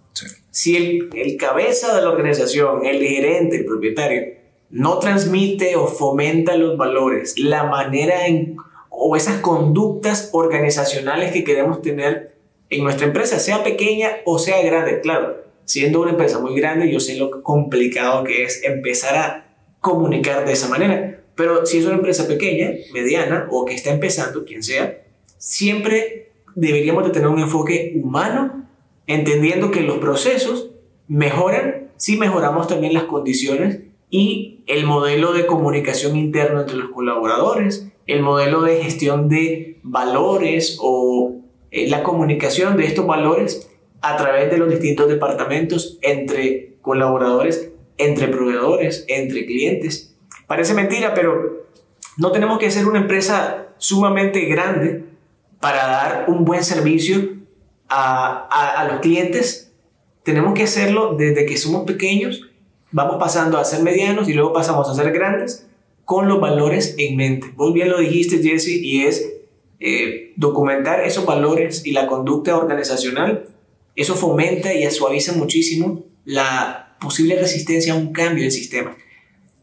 Si 0.51 0.77
el, 0.77 1.11
el 1.15 1.37
cabeza 1.39 1.95
de 1.95 2.03
la 2.03 2.11
organización, 2.11 2.85
el 2.85 3.01
gerente, 3.01 3.57
el 3.57 3.65
propietario, 3.65 4.41
no 4.69 4.99
transmite 4.99 5.77
o 5.77 5.87
fomenta 5.87 6.57
los 6.57 6.77
valores, 6.77 7.39
la 7.39 7.65
manera 7.65 8.27
en, 8.27 8.57
o 8.91 9.17
esas 9.17 9.41
conductas 9.41 10.31
organizacionales 10.33 11.33
que 11.33 11.45
queremos 11.45 11.81
tener 11.81 12.37
en 12.69 12.85
nuestra 12.85 13.07
empresa, 13.07 13.39
sea 13.39 13.63
pequeña 13.63 14.11
o 14.25 14.39
sea 14.39 14.63
grande, 14.63 15.01
claro, 15.01 15.39
siendo 15.71 16.01
una 16.01 16.11
empresa 16.11 16.41
muy 16.41 16.57
grande, 16.57 16.91
yo 16.91 16.99
sé 16.99 17.15
lo 17.15 17.31
complicado 17.45 18.25
que 18.25 18.43
es 18.43 18.65
empezar 18.65 19.17
a 19.17 19.55
comunicar 19.79 20.45
de 20.45 20.53
esa 20.53 20.69
manera. 20.69 21.23
Pero 21.37 21.65
si 21.65 21.79
es 21.79 21.87
una 21.87 21.95
empresa 21.95 22.27
pequeña, 22.27 22.73
mediana 22.93 23.47
o 23.53 23.65
que 23.65 23.77
está 23.77 23.93
empezando, 23.93 24.45
quien 24.45 24.65
sea, 24.65 25.05
siempre 25.39 26.33
deberíamos 26.57 27.05
de 27.05 27.11
tener 27.11 27.29
un 27.29 27.39
enfoque 27.39 27.93
humano, 28.03 28.67
entendiendo 29.07 29.71
que 29.71 29.83
los 29.83 29.99
procesos 29.99 30.73
mejoran 31.07 31.91
si 31.97 32.17
mejoramos 32.17 32.67
también 32.67 32.93
las 32.93 33.05
condiciones 33.05 33.79
y 34.11 34.65
el 34.67 34.85
modelo 34.87 35.33
de 35.33 35.47
comunicación 35.47 36.17
interno 36.17 36.63
entre 36.63 36.79
los 36.79 36.91
colaboradores, 36.91 37.87
el 38.09 38.23
modelo 38.23 38.63
de 38.63 38.83
gestión 38.83 39.29
de 39.29 39.79
valores 39.85 40.79
o 40.81 41.37
eh, 41.71 41.89
la 41.89 42.03
comunicación 42.03 42.77
de 42.77 42.87
estos 42.87 43.07
valores 43.07 43.70
a 44.03 44.17
través 44.17 44.51
de 44.51 44.59
los 44.59 44.71
distintos 44.71 45.09
departamentos 45.09 45.99
entre 46.03 46.75
colaboradores, 46.81 47.71
entre 47.99 48.29
proveedores, 48.29 49.05
entre 49.09 49.47
clientes. 49.47 50.15
Parece 50.47 50.75
mentira, 50.75 51.15
pero 51.15 51.67
no 52.17 52.33
tenemos 52.33 52.59
que 52.59 52.71
ser 52.71 52.87
una 52.87 53.01
empresa 53.01 53.69
sumamente 53.79 54.45
grande 54.47 55.05
para 55.61 55.87
dar 55.87 56.25
un 56.29 56.45
buen 56.45 56.65
servicio 56.65 57.37
a, 57.89 58.81
a, 58.81 58.85
los 58.89 59.01
clientes. 59.01 59.73
Tenemos 60.23 60.55
que 60.55 60.65
hacerlo 60.65 61.15
desde 61.15 61.45
que 61.47 61.57
somos 61.57 61.85
pequeños, 61.85 62.49
vamos 62.93 63.17
pasando 63.19 63.59
a 63.59 63.65
ser 63.65 63.83
medianos 63.83 64.29
y 64.29 64.33
luego 64.33 64.53
pasamos 64.53 64.89
a 64.89 64.95
ser 64.95 65.13
grandes 65.13 65.67
con 66.05 66.29
los 66.29 66.41
valores 66.41 66.95
en 66.99 67.17
mente. 67.17 67.53
Vos 67.55 67.73
bien 67.73 67.91
lo 67.91 67.99
dijiste, 67.99 68.43
Jesse, 68.43 68.69
y 68.69 69.05
es 69.05 69.33
eh, 69.79 70.33
documentar 70.37 71.01
esos 71.01 71.25
valores 71.25 71.87
y 71.87 71.93
la 71.93 72.07
conducta 72.07 72.57
organizacional 72.57 73.47
eso 74.03 74.15
fomenta 74.15 74.73
y 74.73 74.89
suaviza 74.91 75.33
muchísimo 75.33 76.05
la 76.25 76.97
posible 77.01 77.37
resistencia 77.39 77.93
a 77.93 77.97
un 77.97 78.13
cambio 78.13 78.45
del 78.45 78.53
sistema. 78.53 78.97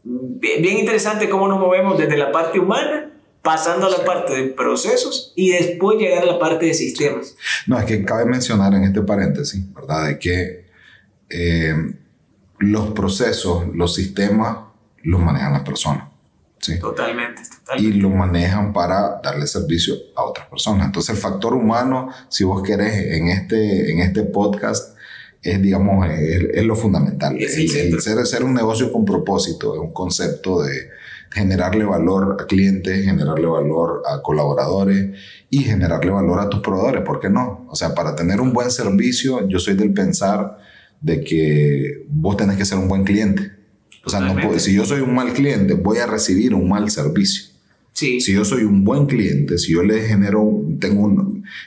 Bien 0.04 0.78
interesante 0.78 1.28
cómo 1.28 1.48
nos 1.48 1.60
movemos 1.60 1.98
desde 1.98 2.16
la 2.16 2.32
parte 2.32 2.58
humana, 2.58 3.12
pasando 3.42 3.86
a 3.86 3.90
la 3.90 4.04
parte 4.04 4.34
de 4.34 4.48
procesos 4.48 5.32
y 5.36 5.50
después 5.50 5.98
llegar 5.98 6.22
a 6.22 6.26
la 6.26 6.38
parte 6.38 6.66
de 6.66 6.74
sistemas. 6.74 7.36
No, 7.66 7.78
es 7.78 7.84
que 7.84 8.04
cabe 8.04 8.24
mencionar 8.24 8.74
en 8.74 8.84
este 8.84 9.02
paréntesis, 9.02 9.62
¿verdad? 9.72 10.08
De 10.08 10.18
que 10.18 10.66
eh, 11.30 11.74
los 12.58 12.90
procesos, 12.90 13.64
los 13.74 13.94
sistemas, 13.94 14.58
los 15.02 15.20
manejan 15.20 15.52
las 15.52 15.62
personas. 15.62 16.07
Totalmente, 16.80 17.42
Y 17.78 17.92
lo 17.92 18.10
manejan 18.10 18.72
para 18.72 19.20
darle 19.22 19.46
servicio 19.46 19.94
a 20.16 20.24
otras 20.24 20.48
personas. 20.48 20.86
Entonces 20.86 21.14
el 21.14 21.20
factor 21.20 21.54
humano, 21.54 22.08
si 22.28 22.44
vos 22.44 22.62
querés, 22.62 22.94
en 23.16 23.28
este, 23.28 23.92
en 23.92 24.00
este 24.00 24.22
podcast, 24.24 24.96
es, 25.42 25.62
digamos, 25.62 26.06
es, 26.08 26.64
lo 26.64 26.74
fundamental. 26.74 27.36
el, 27.38 28.00
ser, 28.00 28.26
ser 28.26 28.44
un 28.44 28.54
negocio 28.54 28.92
con 28.92 29.04
propósito, 29.04 29.74
es 29.74 29.80
un 29.80 29.92
concepto 29.92 30.62
de 30.62 30.90
generarle 31.30 31.84
valor 31.84 32.36
a 32.40 32.46
clientes, 32.46 33.04
generarle 33.04 33.46
valor 33.46 34.02
a 34.06 34.22
colaboradores 34.22 35.16
y 35.50 35.60
generarle 35.60 36.10
valor 36.10 36.40
a 36.40 36.48
tus 36.48 36.60
proveedores, 36.60 37.02
¿por 37.02 37.20
qué 37.20 37.28
no? 37.28 37.66
O 37.70 37.76
sea, 37.76 37.94
para 37.94 38.16
tener 38.16 38.40
un 38.40 38.52
buen 38.52 38.70
servicio, 38.70 39.46
yo 39.48 39.58
soy 39.58 39.74
del 39.74 39.92
pensar 39.92 40.58
de 41.00 41.22
que 41.22 42.04
vos 42.08 42.36
tenés 42.36 42.56
que 42.56 42.64
ser 42.64 42.78
un 42.78 42.88
buen 42.88 43.04
cliente. 43.04 43.57
O 44.08 44.10
sea, 44.10 44.20
no 44.20 44.58
si 44.58 44.72
yo 44.72 44.86
soy 44.86 45.02
un 45.02 45.14
mal 45.14 45.34
cliente, 45.34 45.74
voy 45.74 45.98
a 45.98 46.06
recibir 46.06 46.54
un 46.54 46.66
mal 46.66 46.90
servicio. 46.90 47.52
Sí. 47.92 48.20
Si 48.20 48.32
yo 48.32 48.42
soy 48.44 48.62
un 48.62 48.82
buen 48.82 49.04
cliente, 49.04 49.58
si 49.58 49.74
yo 49.74 49.82
le 49.82 50.00
genero, 50.00 50.62
tengo 50.80 51.12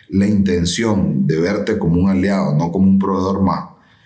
la 0.10 0.25
intención 0.25 1.27
de 1.27 1.39
verte 1.39 1.77
como 1.77 2.01
un 2.01 2.10
aliado, 2.10 2.55
no 2.55 2.71
como 2.71 2.88
un 2.88 2.98
proveedor 2.98 3.43
más, 3.43 3.65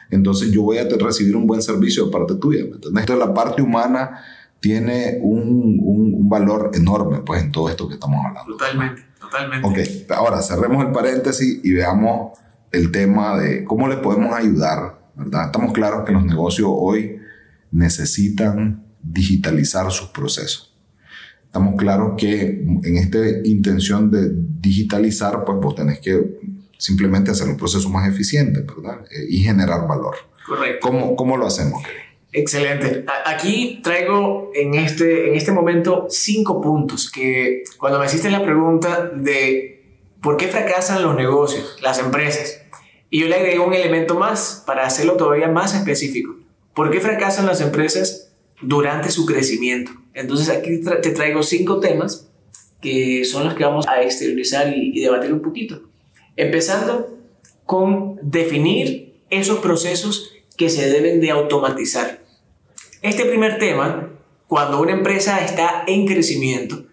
entonces 0.09 0.51
yo 0.51 0.63
voy 0.63 0.79
a 0.79 0.83
recibir 0.83 1.35
un 1.37 1.47
buen 1.47 1.61
servicio 1.61 2.05
de 2.05 2.11
parte 2.11 2.35
tuya. 2.35 2.63
¿me 2.63 2.71
entiendes? 2.71 3.03
Entonces 3.03 3.25
la 3.25 3.33
parte 3.33 3.61
humana 3.61 4.19
tiene 4.59 5.19
un, 5.21 5.79
un, 5.81 6.27
valor 6.27 6.71
enorme 6.73 7.19
pues, 7.19 7.41
en 7.41 7.53
todo 7.53 7.69
esto 7.69 7.87
que 7.87 7.93
estamos 7.93 8.19
hablando. 8.25 8.57
Totalmente, 8.57 9.03
totalmente. 9.19 9.67
Ok, 9.67 10.11
ahora 10.11 10.41
cerremos 10.41 10.85
el 10.85 10.91
paréntesis 10.91 11.61
y 11.63 11.71
veamos 11.71 12.37
el 12.73 12.91
tema 12.91 13.37
de 13.37 13.63
cómo 13.63 13.87
le 13.87 13.97
podemos 13.97 14.35
ayudar, 14.35 14.99
¿verdad? 15.15 15.45
Estamos 15.45 15.71
claros 15.71 16.03
que 16.03 16.11
los 16.11 16.25
negocios 16.25 16.67
hoy 16.69 17.14
necesitan 17.75 18.85
digitalizar 19.01 19.91
sus 19.91 20.07
procesos. 20.07 20.73
Estamos 21.45 21.75
claros 21.75 22.13
que 22.17 22.41
en 22.83 22.97
esta 22.97 23.19
intención 23.43 24.09
de 24.09 24.29
digitalizar, 24.33 25.43
pues 25.45 25.57
vos 25.59 25.75
tenés 25.75 25.99
que 25.99 26.39
simplemente 26.77 27.31
hacer 27.31 27.47
un 27.47 27.57
proceso 27.57 27.89
más 27.89 28.09
eficiente, 28.09 28.61
¿verdad? 28.61 29.05
Eh, 29.11 29.25
y 29.29 29.43
generar 29.43 29.87
valor. 29.87 30.15
Correcto. 30.45 30.87
¿Cómo, 30.87 31.15
cómo 31.15 31.37
lo 31.37 31.47
hacemos? 31.47 31.83
Excelente. 32.31 33.05
Aquí 33.25 33.79
traigo 33.83 34.51
en 34.53 34.75
este, 34.75 35.29
en 35.29 35.35
este 35.35 35.51
momento 35.51 36.07
cinco 36.09 36.61
puntos 36.61 37.09
que 37.09 37.63
cuando 37.77 37.99
me 37.99 38.05
hiciste 38.05 38.29
la 38.29 38.43
pregunta 38.43 39.09
de 39.15 40.01
por 40.21 40.35
qué 40.35 40.47
fracasan 40.47 41.03
los 41.03 41.15
negocios, 41.15 41.77
las 41.81 41.99
empresas, 41.99 42.61
y 43.09 43.21
yo 43.21 43.27
le 43.27 43.35
agregué 43.35 43.59
un 43.59 43.73
elemento 43.73 44.15
más 44.15 44.63
para 44.65 44.85
hacerlo 44.85 45.13
todavía 45.13 45.47
más 45.47 45.73
específico. 45.73 46.44
¿Por 46.75 46.91
qué 46.91 46.99
fracasan 46.99 47.45
las 47.45 47.61
empresas 47.61 48.33
durante 48.61 49.09
su 49.09 49.25
crecimiento? 49.25 49.91
Entonces 50.13 50.49
aquí 50.49 50.81
te 50.81 51.11
traigo 51.11 51.41
cinco 51.41 51.79
temas 51.79 52.29
que 52.81 53.23
son 53.25 53.45
los 53.45 53.55
que 53.55 53.63
vamos 53.63 53.87
a 53.87 54.03
exteriorizar 54.03 54.71
y, 54.75 54.99
debatir 54.99 55.33
un 55.33 55.41
poquito. 55.41 55.81
Empezando 56.35 57.17
con 57.65 58.19
definir 58.21 59.21
esos 59.29 59.59
procesos 59.59 60.33
que 60.57 60.69
se 60.69 60.89
deben 60.89 61.21
de 61.21 61.31
automatizar. 61.31 62.21
Este 63.01 63.25
primer 63.25 63.57
tema, 63.57 64.11
cuando 64.47 64.81
una 64.81 64.91
empresa 64.91 65.43
está 65.43 65.83
en 65.87 66.05
crecimiento, 66.05 66.85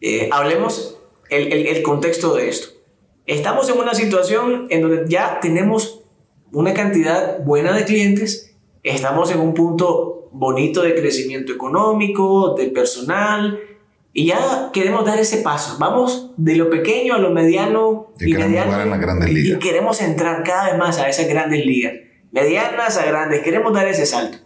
eh, 0.00 0.28
hablemos 0.30 0.98
el, 1.30 1.52
el, 1.52 1.82
contexto 1.82 2.34
de 2.34 2.50
esto. 2.50 2.68
Estamos 3.26 3.68
en 3.70 3.78
una 3.78 3.94
situación 3.94 4.66
en 4.70 4.82
donde 4.82 5.04
ya 5.08 5.40
tenemos 5.40 6.02
una 6.52 6.74
cantidad 6.74 7.42
buena 7.44 7.72
de 7.72 7.84
clientes, 7.84 8.51
estamos 8.82 9.30
en 9.30 9.40
un 9.40 9.54
punto 9.54 10.28
bonito 10.32 10.82
de 10.82 10.94
crecimiento 10.94 11.52
económico, 11.52 12.54
de 12.54 12.68
personal, 12.68 13.60
y 14.12 14.26
ya 14.26 14.70
queremos 14.72 15.04
dar 15.04 15.18
ese 15.18 15.38
paso. 15.38 15.76
Vamos 15.78 16.32
de 16.36 16.56
lo 16.56 16.68
pequeño 16.70 17.14
a 17.14 17.18
lo 17.18 17.30
mediano 17.30 18.12
y, 18.20 18.34
mediano, 18.34 18.80
en 18.80 18.90
las 18.90 19.00
grandes 19.00 19.32
ligas. 19.32 19.56
Y 19.56 19.58
queremos 19.58 20.00
entrar 20.00 20.42
cada 20.42 20.70
vez 20.70 20.78
más 20.78 20.98
a 20.98 21.08
esas 21.08 21.28
grandes 21.28 21.64
ligas 21.64 21.92
medianas 22.32 22.96
a 22.96 23.04
grandes, 23.04 23.42
queremos 23.42 23.72
dar 23.72 23.86
ese 23.86 24.06
salto. 24.06 24.38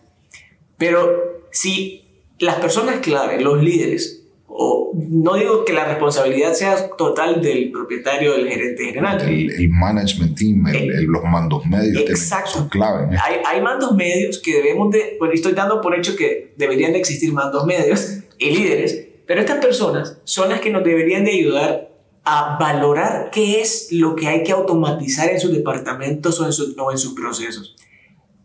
Pero 0.76 1.47
si 1.50 2.05
las 2.38 2.57
personas 2.57 2.99
clave, 2.99 3.40
los 3.40 3.62
líderes, 3.62 4.25
o 4.58 4.92
no 4.94 5.34
digo 5.34 5.64
que 5.64 5.72
la 5.72 5.84
responsabilidad 5.84 6.54
sea 6.54 6.90
total 6.96 7.42
del 7.42 7.70
propietario, 7.70 8.32
del 8.32 8.48
gerente 8.48 8.84
general. 8.86 9.20
El, 9.20 9.68
management 9.68 10.36
team, 10.36 10.66
el, 10.66 10.90
eh, 10.90 11.02
los 11.02 11.22
mandos 11.25 11.66
medios 11.66 12.08
exacto. 12.08 12.52
son 12.52 12.68
clave. 12.68 13.16
Hay, 13.22 13.36
hay, 13.44 13.60
mandos 13.60 13.94
medios 13.94 14.38
que 14.38 14.54
debemos 14.54 14.90
de, 14.90 15.16
bueno, 15.18 15.34
estoy 15.34 15.52
dando 15.52 15.80
por 15.80 15.94
hecho 15.94 16.16
que 16.16 16.54
deberían 16.56 16.92
de 16.92 16.98
existir 16.98 17.32
mandos 17.32 17.66
medios 17.66 18.20
y 18.38 18.50
líderes, 18.50 19.06
pero 19.26 19.40
estas 19.40 19.58
personas 19.58 20.18
son 20.25 20.48
las 20.48 20.60
que 20.60 20.70
nos 20.70 20.84
deberían 20.84 21.25
de 21.25 21.32
ayudar 21.32 21.90
a 22.25 22.56
valorar 22.58 23.30
qué 23.30 23.60
es 23.60 23.88
lo 23.92 24.16
que 24.16 24.26
hay 24.26 24.42
que 24.42 24.52
automatizar 24.52 25.28
en 25.30 25.38
sus 25.38 25.52
departamentos 25.52 26.40
o 26.40 26.46
en, 26.46 26.80
o 26.80 26.90
en 26.90 26.98
sus 26.98 27.14
procesos. 27.14 27.76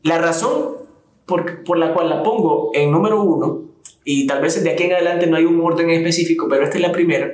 La 0.03 0.17
razón 0.17 0.75
por, 1.25 1.63
por, 1.63 1.77
la 1.77 1.93
cual 1.93 2.09
la 2.09 2.21
pongo 2.21 2.71
en 2.73 2.91
número 2.91 3.23
uno, 3.23 3.70
y 4.03 4.27
tal 4.27 4.41
vez 4.41 4.63
de 4.63 4.69
aquí 4.69 4.83
en 4.83 4.93
adelante 4.93 5.27
no 5.27 5.37
hay 5.37 5.45
un 5.45 5.61
orden 5.61 5.89
específico, 5.89 6.47
pero 6.49 6.63
esta 6.63 6.77
es 6.77 6.81
la 6.81 6.91
primera, 6.91 7.31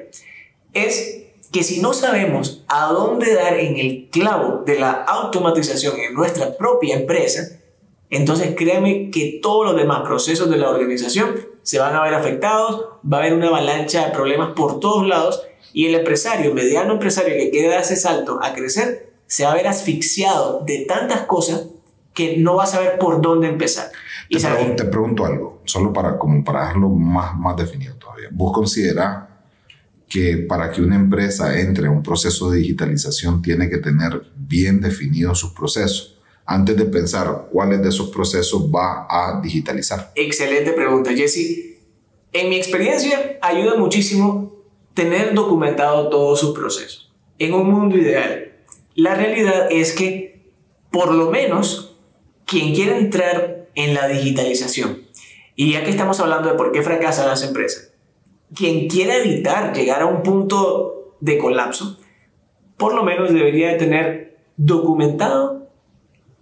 es 0.74 1.24
que 1.52 1.64
si 1.64 1.80
no 1.80 1.94
sabemos 1.94 2.64
a 2.68 2.88
dónde 2.88 3.34
dar 3.34 3.58
en 3.60 3.78
el 3.78 4.10
clavo 4.12 4.64
de 4.66 4.80
la 4.80 4.92
automatización 4.92 5.98
en 6.00 6.14
nuestra 6.14 6.58
propia 6.58 6.96
empresa, 6.96 7.60
entonces 8.10 8.54
créanme 8.56 9.10
que 9.12 9.40
todos 9.42 9.66
los 9.66 9.76
demás 9.76 10.02
procesos 10.06 10.50
de 10.50 10.58
la 10.58 10.70
organización 10.70 11.36
se 11.64 11.80
van 11.80 11.96
a 11.96 12.04
ver 12.04 12.14
afectados, 12.14 12.86
va 13.12 13.18
a 13.18 13.20
haber 13.22 13.34
una 13.34 13.48
avalancha 13.48 14.06
de 14.06 14.12
problemas 14.12 14.54
por 14.56 14.80
todos 14.80 15.06
lados 15.08 15.44
y 15.74 15.88
el 15.88 15.96
empresario, 15.96 16.54
mediano 16.54 16.94
empresario 16.94 17.36
que 17.36 17.50
quiere 17.50 17.68
dar 17.68 17.82
ese 17.82 17.98
salto 17.98 18.40
a 18.42 18.54
crecer, 18.54 19.12
se 19.28 19.44
va 19.44 19.52
a 19.52 19.56
ver 19.56 19.68
asfixiado 19.68 20.62
de 20.66 20.86
tantas 20.86 21.22
cosas 21.24 21.68
que 22.14 22.38
no 22.38 22.56
va 22.56 22.64
a 22.64 22.68
saber 22.68 22.98
por 22.98 23.22
dónde 23.22 23.48
empezar. 23.48 23.92
Te, 24.30 24.40
pregunto, 24.40 24.76
te 24.76 24.90
pregunto 24.90 25.26
algo, 25.26 25.62
solo 25.66 25.94
para, 25.94 26.18
como 26.18 26.44
para 26.44 26.62
dejarlo 26.62 26.90
más, 26.90 27.36
más 27.38 27.56
definido 27.56 27.96
todavía. 27.96 28.30
¿Vos 28.32 28.52
considerás 28.54 29.26
que 30.10 30.38
para 30.38 30.72
que 30.72 30.82
una 30.82 30.96
empresa 30.96 31.60
entre 31.60 31.88
a 31.88 31.92
un 31.92 32.04
proceso 32.04 32.50
de 32.52 32.60
digitalización 32.60 33.42
tiene 33.42 33.70
que 33.70 33.78
tener 33.78 34.24
bien 34.36 34.82
definidos 34.82 35.40
sus 35.40 35.52
procesos? 35.52 36.20
Antes 36.46 36.78
de 36.78 36.86
pensar 36.86 37.48
cuáles 37.52 37.82
de 37.82 37.90
esos 37.90 38.10
procesos 38.10 38.70
va 38.74 39.06
a 39.10 39.42
digitalizar. 39.42 40.12
Excelente 40.16 40.72
pregunta, 40.72 41.12
Jesse. 41.14 41.78
En 42.32 42.50
mi 42.50 42.56
experiencia, 42.56 43.38
ayuda 43.42 43.76
muchísimo 43.76 44.54
tener 44.94 45.34
documentado 45.34 46.10
todos 46.10 46.40
sus 46.40 46.58
procesos. 46.58 47.12
En 47.40 47.54
un 47.54 47.70
mundo 47.70 47.98
ideal, 47.98 48.54
la 48.96 49.14
realidad 49.14 49.68
es 49.70 49.94
que 49.94 50.52
por 50.90 51.14
lo 51.14 51.30
menos 51.30 51.98
quien 52.46 52.74
quiera 52.74 52.98
entrar 52.98 53.57
en 53.78 53.94
la 53.94 54.08
digitalización, 54.08 55.04
y 55.56 55.74
ya 55.74 55.84
que 55.84 55.92
estamos 55.92 56.20
hablando 56.20 56.50
de 56.50 56.56
por 56.56 56.72
qué 56.72 56.82
fracasan 56.82 57.28
las 57.28 57.44
empresas, 57.44 57.94
quien 58.56 58.90
quiera 58.90 59.18
evitar 59.18 59.72
llegar 59.76 60.02
a 60.02 60.08
un 60.08 60.24
punto 60.24 61.16
de 61.20 61.38
colapso, 61.38 62.00
por 62.76 62.96
lo 62.96 63.04
menos 63.04 63.32
debería 63.32 63.70
de 63.70 63.76
tener 63.76 64.38
documentado 64.58 65.67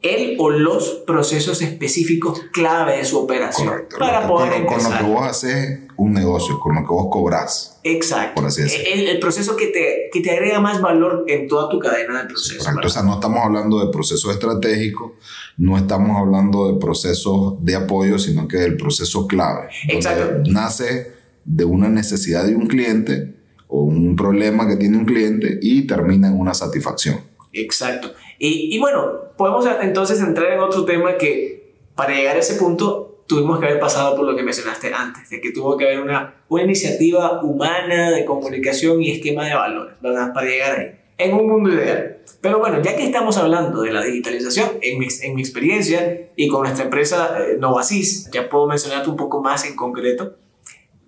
el 0.05 0.35
o 0.39 0.49
los 0.49 1.03
procesos 1.07 1.61
específicos 1.61 2.41
clave 2.51 2.97
de 2.97 3.05
su 3.05 3.17
operación 3.17 3.67
Correcto. 3.67 3.97
para 3.97 4.27
poder 4.27 4.65
con, 4.65 4.77
con, 4.77 4.91
lo 4.91 4.97
que 4.97 5.03
vos 5.03 5.27
haces 5.27 5.79
un 5.97 6.13
negocio, 6.13 6.59
con 6.59 6.75
lo 6.75 6.81
que 6.81 6.87
vos 6.87 7.07
cobras. 7.09 7.79
Exacto. 7.83 8.35
Por 8.35 8.45
así 8.45 8.63
decirlo. 8.63 9.11
El, 9.11 9.19
proceso 9.19 9.55
que 9.55 9.67
te, 9.67 10.09
que 10.11 10.21
te 10.21 10.31
agrega 10.31 10.59
más 10.59 10.81
valor 10.81 11.25
en 11.27 11.47
toda 11.47 11.69
tu 11.69 11.79
cadena 11.79 12.21
de 12.21 12.27
procesos. 12.27 12.65
Correcto. 12.65 12.87
O 12.87 12.89
sea, 12.89 13.03
no 13.03 13.15
estamos 13.15 13.39
hablando 13.43 13.85
de 13.85 13.91
procesos 13.91 14.31
estratégicos, 14.31 15.13
no 15.57 15.77
estamos 15.77 16.17
hablando 16.17 16.71
de 16.71 16.79
procesos 16.79 17.63
de 17.63 17.75
apoyo, 17.75 18.19
sino 18.19 18.47
que 18.47 18.57
del 18.57 18.77
proceso 18.77 19.25
clave. 19.27 19.69
Exacto. 19.87 20.43
Nace 20.51 21.13
de 21.45 21.65
una 21.65 21.89
necesidad 21.89 22.45
de 22.45 22.55
un 22.55 22.67
cliente 22.67 23.35
o 23.67 23.81
un 23.81 24.15
problema 24.15 24.67
que 24.67 24.75
tiene 24.75 24.97
un 24.97 25.05
cliente 25.05 25.59
y 25.61 25.87
termina 25.87 26.27
en 26.27 26.39
una 26.39 26.53
satisfacción. 26.53 27.21
Exacto. 27.53 28.11
Y, 28.39 28.75
y, 28.75 28.79
bueno, 28.79 29.31
podemos 29.37 29.65
entonces 29.81 30.19
entrar 30.21 30.51
en 30.51 30.59
otro 30.59 30.85
tema 30.85 31.17
que 31.17 31.75
para 31.95 32.13
llegar 32.13 32.35
a 32.35 32.39
ese 32.39 32.55
punto 32.55 33.23
tuvimos 33.27 33.59
que 33.59 33.65
haber 33.65 33.79
pasado 33.79 34.15
por 34.15 34.25
lo 34.25 34.35
que 34.35 34.43
mencionaste 34.43 34.93
antes, 34.93 35.29
de 35.29 35.41
que 35.41 35.51
tuvo 35.51 35.77
que 35.77 35.85
haber 35.85 36.01
una, 36.01 36.35
una 36.49 36.63
iniciativa 36.63 37.41
humana 37.41 38.11
de 38.11 38.25
comunicación 38.25 39.01
y 39.01 39.11
esquema 39.11 39.45
de 39.45 39.55
valores, 39.55 39.95
¿verdad? 40.01 40.33
Para 40.33 40.47
llegar 40.47 40.79
ahí, 40.79 40.91
en 41.17 41.33
un 41.33 41.47
mundo 41.47 41.73
ideal. 41.73 42.17
Pero 42.41 42.59
bueno, 42.59 42.81
ya 42.83 42.95
que 42.95 43.03
estamos 43.03 43.37
hablando 43.37 43.81
de 43.81 43.91
la 43.91 44.03
digitalización, 44.03 44.69
en 44.81 44.99
mi, 44.99 45.07
en 45.21 45.35
mi 45.35 45.41
experiencia 45.41 46.29
y 46.35 46.47
con 46.47 46.61
nuestra 46.61 46.85
empresa 46.85 47.37
eh, 47.39 47.57
Novasis, 47.59 48.29
ya 48.31 48.49
puedo 48.49 48.67
mencionarte 48.67 49.09
un 49.09 49.15
poco 49.15 49.41
más 49.41 49.65
en 49.65 49.75
concreto, 49.75 50.35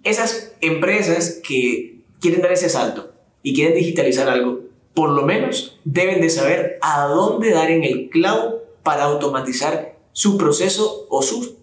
esas 0.04 0.54
empresas 0.62 1.40
que 1.48 2.02
quieren 2.20 2.42
dar 2.42 2.52
ese 2.52 2.70
salto 2.70 3.12
y 3.44 3.54
quieren 3.54 3.76
digitalizar 3.76 4.30
algo, 4.30 4.62
por 4.98 5.12
lo 5.12 5.22
menos 5.22 5.80
deben 5.84 6.22
de 6.22 6.30
saber 6.32 6.80
a 6.82 7.06
dónde 7.06 7.52
dar 7.52 7.70
en 7.70 7.84
el 7.84 8.10
clavo 8.10 8.64
para 8.82 9.04
automatizar 9.04 9.96
su 10.12 10.40
proceso 10.40 11.06
o 11.12 11.22
sus 11.22 11.54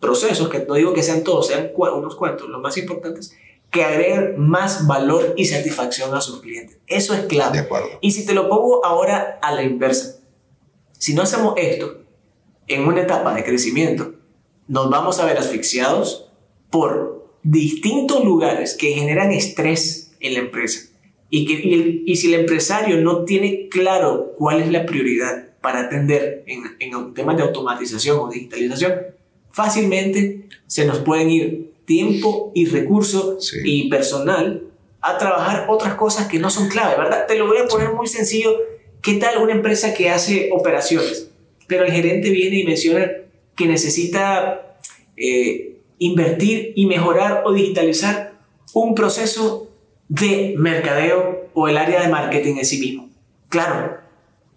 procesos, 0.00 0.50
que 0.50 0.66
no 0.68 0.74
digo 0.74 0.92
que 0.92 1.02
sean 1.02 1.24
todos, 1.24 1.46
sean 1.46 1.72
unos 1.74 2.14
cuantos, 2.14 2.46
los 2.46 2.60
más 2.60 2.76
importantes, 2.76 3.34
que 3.70 3.84
agreguen 3.84 4.34
más 4.36 4.86
valor 4.86 5.32
y 5.34 5.46
satisfacción 5.46 6.14
a 6.14 6.20
sus 6.20 6.42
clientes. 6.42 6.76
Eso 6.86 7.14
es 7.14 7.22
clave. 7.22 7.56
De 7.56 7.64
acuerdo. 7.64 7.88
Y 8.02 8.10
si 8.10 8.26
te 8.26 8.34
lo 8.34 8.50
pongo 8.50 8.84
ahora 8.84 9.38
a 9.40 9.54
la 9.54 9.62
inversa, 9.62 10.20
si 10.98 11.14
no 11.14 11.22
hacemos 11.22 11.54
esto 11.56 12.02
en 12.66 12.86
una 12.86 13.00
etapa 13.00 13.34
de 13.34 13.44
crecimiento, 13.44 14.12
nos 14.68 14.90
vamos 14.90 15.20
a 15.20 15.24
ver 15.24 15.38
asfixiados 15.38 16.30
por 16.68 17.30
distintos 17.42 18.22
lugares 18.22 18.74
que 18.74 18.92
generan 18.92 19.32
estrés 19.32 20.12
en 20.20 20.34
la 20.34 20.40
empresa 20.40 20.90
y, 21.36 21.46
que, 21.46 22.02
y, 22.06 22.14
si 22.14 22.32
el 22.32 22.40
empresario 22.40 23.00
no 23.00 23.24
tiene 23.24 23.68
claro 23.68 24.34
cuál 24.38 24.60
es 24.60 24.70
la 24.70 24.86
prioridad 24.86 25.48
para 25.60 25.80
atender 25.80 26.44
en, 26.46 26.62
en 26.78 27.12
temas 27.12 27.36
de 27.36 27.42
automatización 27.42 28.20
o 28.20 28.30
digitalización, 28.30 28.94
fácilmente 29.50 30.46
se 30.68 30.84
nos 30.84 31.00
pueden 31.00 31.30
ir 31.30 31.72
tiempo 31.86 32.52
y 32.54 32.66
recursos 32.66 33.52
y 33.64 33.90
personal 33.90 34.62
a 35.00 35.18
trabajar 35.18 35.66
otras 35.68 35.94
cosas 35.94 36.28
que 36.28 36.38
no 36.38 36.50
son 36.50 36.68
clave, 36.68 36.94
¿verdad? 36.96 37.26
Te 37.26 37.34
lo 37.34 37.48
voy 37.48 37.58
a 37.58 37.66
poner 37.66 37.92
muy 37.94 38.06
sencillo. 38.06 38.56
¿Qué 39.02 39.14
tal 39.14 39.42
una 39.42 39.54
empresa 39.54 39.92
que 39.92 40.10
hace 40.10 40.50
operaciones? 40.52 41.32
Pero 41.66 41.84
el 41.84 41.90
gerente 41.90 42.30
viene 42.30 42.60
y 42.60 42.64
menciona 42.64 43.10
que 43.56 43.66
necesita 43.66 44.78
eh, 45.16 45.78
invertir 45.98 46.74
y 46.76 46.86
mejorar 46.86 47.42
o 47.44 47.52
digitalizar 47.52 48.34
un 48.72 48.94
proceso 48.94 49.73
de 50.08 50.54
mercadeo 50.58 51.48
o 51.54 51.68
el 51.68 51.76
área 51.76 52.02
de 52.02 52.08
marketing 52.08 52.56
en 52.56 52.64
sí 52.64 52.80
mismo. 52.80 53.10
Claro, 53.48 53.98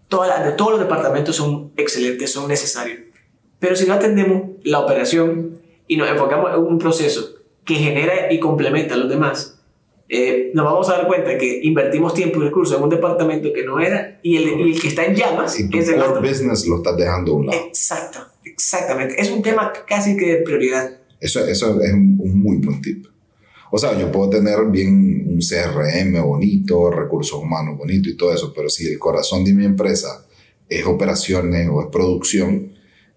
toda 0.07 0.55
todos 0.55 0.71
los 0.71 0.79
departamentos 0.79 1.35
son 1.35 1.71
excelentes, 1.77 2.31
son 2.31 2.47
necesarios. 2.47 2.99
Pero 3.59 3.75
si 3.75 3.85
no 3.87 3.93
atendemos 3.93 4.51
la 4.63 4.79
operación 4.79 5.59
y 5.87 5.97
nos 5.97 6.09
enfocamos 6.09 6.51
en 6.53 6.59
un 6.59 6.77
proceso 6.77 7.35
que 7.63 7.75
genera 7.75 8.31
y 8.31 8.39
complementa 8.39 8.93
a 8.93 8.97
los 8.97 9.09
demás, 9.09 9.59
eh, 10.09 10.51
nos 10.53 10.63
vamos 10.65 10.89
a 10.89 10.93
dar 10.93 11.07
cuenta 11.07 11.37
que 11.37 11.59
invertimos 11.63 12.13
tiempo 12.13 12.39
y 12.39 12.45
recursos 12.45 12.77
en 12.77 12.83
un 12.83 12.89
departamento 12.89 13.51
que 13.51 13.65
no 13.65 13.79
era 13.79 14.19
y 14.23 14.37
el, 14.37 14.47
y 14.59 14.71
el 14.73 14.81
que 14.81 14.87
está 14.87 15.03
en 15.05 15.15
llamas 15.15 15.59
Y 15.59 15.69
tu 15.69 15.77
core 15.79 15.99
otro. 16.01 16.21
business 16.21 16.65
lo 16.67 16.77
estás 16.77 16.95
dejando 16.95 17.33
a 17.33 17.35
un 17.35 17.45
lado. 17.47 17.59
Exacto, 17.67 18.19
exactamente. 18.45 19.19
Es 19.19 19.29
un 19.31 19.41
tema 19.41 19.73
casi 19.85 20.15
que 20.15 20.37
de 20.37 20.41
prioridad. 20.43 20.97
Eso, 21.19 21.45
eso 21.45 21.81
es 21.81 21.91
un, 21.93 22.17
un 22.19 22.39
muy 22.41 22.57
buen 22.57 22.81
tip. 22.81 23.05
O 23.71 23.77
sea, 23.77 23.97
yo 23.99 24.11
puedo 24.11 24.29
tener 24.29 24.57
bien 24.71 25.25
un 25.27 25.39
CRM 25.39 26.21
bonito, 26.21 26.89
recursos 26.89 27.39
humanos 27.41 27.77
bonito 27.77 28.09
y 28.09 28.15
todo 28.17 28.33
eso, 28.33 28.53
pero 28.55 28.69
si 28.69 28.87
el 28.87 28.97
corazón 28.99 29.43
de 29.43 29.53
mi 29.53 29.65
empresa 29.65 30.25
es 30.69 30.85
operaciones 30.85 31.67
o 31.71 31.81
es 31.81 31.87
producción 31.91 32.73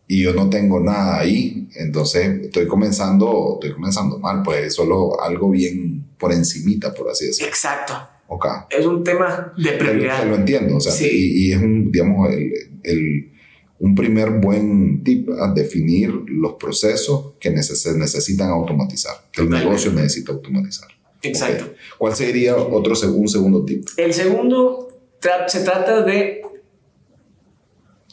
y 0.09 0.23
yo 0.23 0.33
no 0.35 0.51
tengo 0.51 0.81
nada 0.81 1.21
ahí, 1.21 1.69
entonces 1.77 2.43
estoy 2.47 2.67
comenzando, 2.67 3.59
estoy 3.61 3.75
comenzando 3.75 4.19
mal, 4.19 4.43
pues 4.43 4.67
es 4.67 4.75
solo 4.75 5.21
algo 5.23 5.51
bien 5.51 6.05
por 6.19 6.33
encimita, 6.33 6.93
por 6.93 7.09
así 7.11 7.27
decirlo. 7.27 7.49
Exacto. 7.49 7.95
Ok. 8.27 8.47
Es 8.71 8.87
un 8.87 9.03
tema 9.05 9.53
de 9.57 9.73
prioridad. 9.73 10.25
lo 10.27 10.37
entiendo, 10.37 10.77
o 10.77 10.81
sea, 10.81 10.93
Sí. 10.93 11.09
y, 11.11 11.47
y 11.49 11.53
es 11.53 11.59
un, 11.59 11.91
digamos, 11.93 12.29
el, 12.33 12.53
el- 12.83 13.33
un 13.81 13.95
primer 13.95 14.31
buen 14.31 15.03
tip 15.03 15.29
a 15.31 15.53
definir 15.53 16.11
los 16.27 16.55
procesos 16.55 17.33
que 17.41 17.51
neces- 17.51 17.95
necesitan 17.97 18.51
automatizar, 18.51 19.15
que 19.33 19.43
el 19.43 19.51
negocio 19.51 19.91
necesita 19.93 20.33
automatizar. 20.33 20.89
Exacto. 21.23 21.73
¿Cuál 21.99 22.15
sería 22.15 22.57
otro 22.57 22.95
seg- 22.95 23.15
un 23.15 23.29
segundo 23.29 23.65
tip? 23.65 23.87
El 23.97 24.13
segundo 24.15 24.89
tra- 25.21 25.49
se 25.49 25.61
trata 25.65 26.03
de 26.03 26.43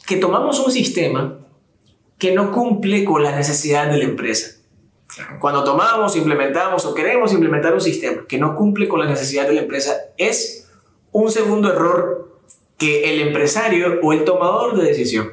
que 0.06 0.16
tomamos 0.16 0.58
un 0.60 0.72
sistema 0.72 1.38
que 2.18 2.34
no 2.34 2.50
cumple 2.52 3.04
con 3.04 3.22
las 3.22 3.36
necesidades 3.36 3.92
de 3.92 3.98
la 3.98 4.04
empresa. 4.04 4.56
Cuando 5.40 5.64
tomamos, 5.64 6.16
implementamos 6.16 6.84
o 6.84 6.94
queremos 6.94 7.32
implementar 7.32 7.74
un 7.74 7.80
sistema 7.80 8.24
que 8.28 8.38
no 8.38 8.54
cumple 8.56 8.88
con 8.88 9.00
las 9.00 9.08
necesidades 9.08 9.50
de 9.50 9.54
la 9.56 9.62
empresa, 9.62 9.96
es 10.16 10.68
un 11.12 11.30
segundo 11.30 11.70
error 11.72 12.40
que 12.76 13.10
el 13.12 13.20
empresario 13.20 14.00
o 14.02 14.12
el 14.12 14.24
tomador 14.24 14.76
de 14.80 14.84
decisión 14.86 15.32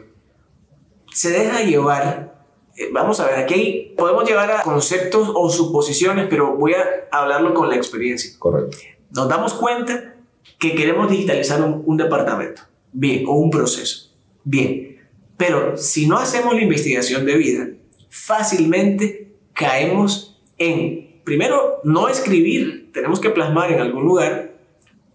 se 1.15 1.31
deja 1.31 1.61
llevar. 1.63 2.35
eh, 2.75 2.89
Vamos 2.91 3.19
a 3.21 3.25
ver, 3.25 3.35
aquí 3.35 3.93
podemos 3.97 4.27
llevar 4.27 4.51
a 4.51 4.61
conceptos 4.61 5.31
o 5.33 5.49
suposiciones, 5.49 6.27
pero 6.29 6.55
voy 6.57 6.73
a 6.73 6.83
hablarlo 7.11 7.53
con 7.53 7.69
la 7.69 7.75
experiencia 7.77 8.31
Correcto. 8.37 8.77
nos 9.11 9.29
damos 9.29 9.53
cuenta 9.53 10.15
que 10.59 10.75
queremos 10.75 11.09
digitalizar 11.09 11.61
un, 11.61 11.83
un 11.85 11.97
departamento, 11.97 12.63
bien, 12.91 13.23
o 13.27 13.35
un 13.37 13.49
proceso, 13.49 14.11
bien, 14.43 14.97
pero 15.37 15.77
si 15.77 16.05
no 16.07 16.17
hacemos 16.17 16.53
la 16.53 16.61
investigación 16.61 17.25
debida, 17.25 17.67
fácilmente 18.09 19.33
caemos 19.53 20.41
en, 20.57 21.21
primero, 21.23 21.79
no 21.83 22.09
escribir, 22.09 22.91
tenemos 22.93 23.19
que 23.21 23.29
plasmar 23.29 23.71
en 23.71 23.79
algún 23.79 24.03
lugar 24.03 24.53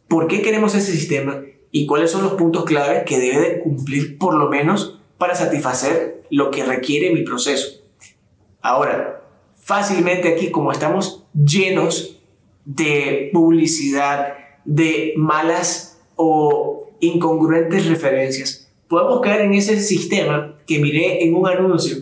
por 0.09 0.27
qué 0.27 0.41
queremos 0.43 0.75
ese 0.75 0.93
sistema 0.93 1.43
y 1.71 1.87
cuáles 1.87 2.11
son 2.11 2.23
los 2.23 2.33
puntos 2.35 2.65
clave 2.65 3.05
que 3.05 3.19
debe 3.19 3.39
de 3.39 3.59
cumplir 3.61 4.19
por 4.19 4.35
lo 4.35 4.49
menos 4.49 5.00
para 5.21 5.35
satisfacer 5.35 6.23
lo 6.31 6.51
que 6.51 6.65
requiere 6.65 7.13
mi 7.13 7.23
proceso. 7.25 7.83
Ahora, 8.63 9.23
fácilmente 9.55 10.29
aquí, 10.29 10.51
como 10.51 10.73
estamos 10.73 11.27
llenos 11.35 12.23
de 12.65 13.29
publicidad, 13.31 14.33
de 14.65 15.13
malas 15.19 16.01
o 16.17 16.89
incongruentes 17.01 17.87
referencias, 17.87 18.73
podemos 18.89 19.21
caer 19.21 19.43
en 19.43 19.53
ese 19.53 19.79
sistema 19.79 20.59
que 20.67 20.79
miré 20.79 21.23
en 21.23 21.35
un 21.35 21.47
anuncio 21.47 21.99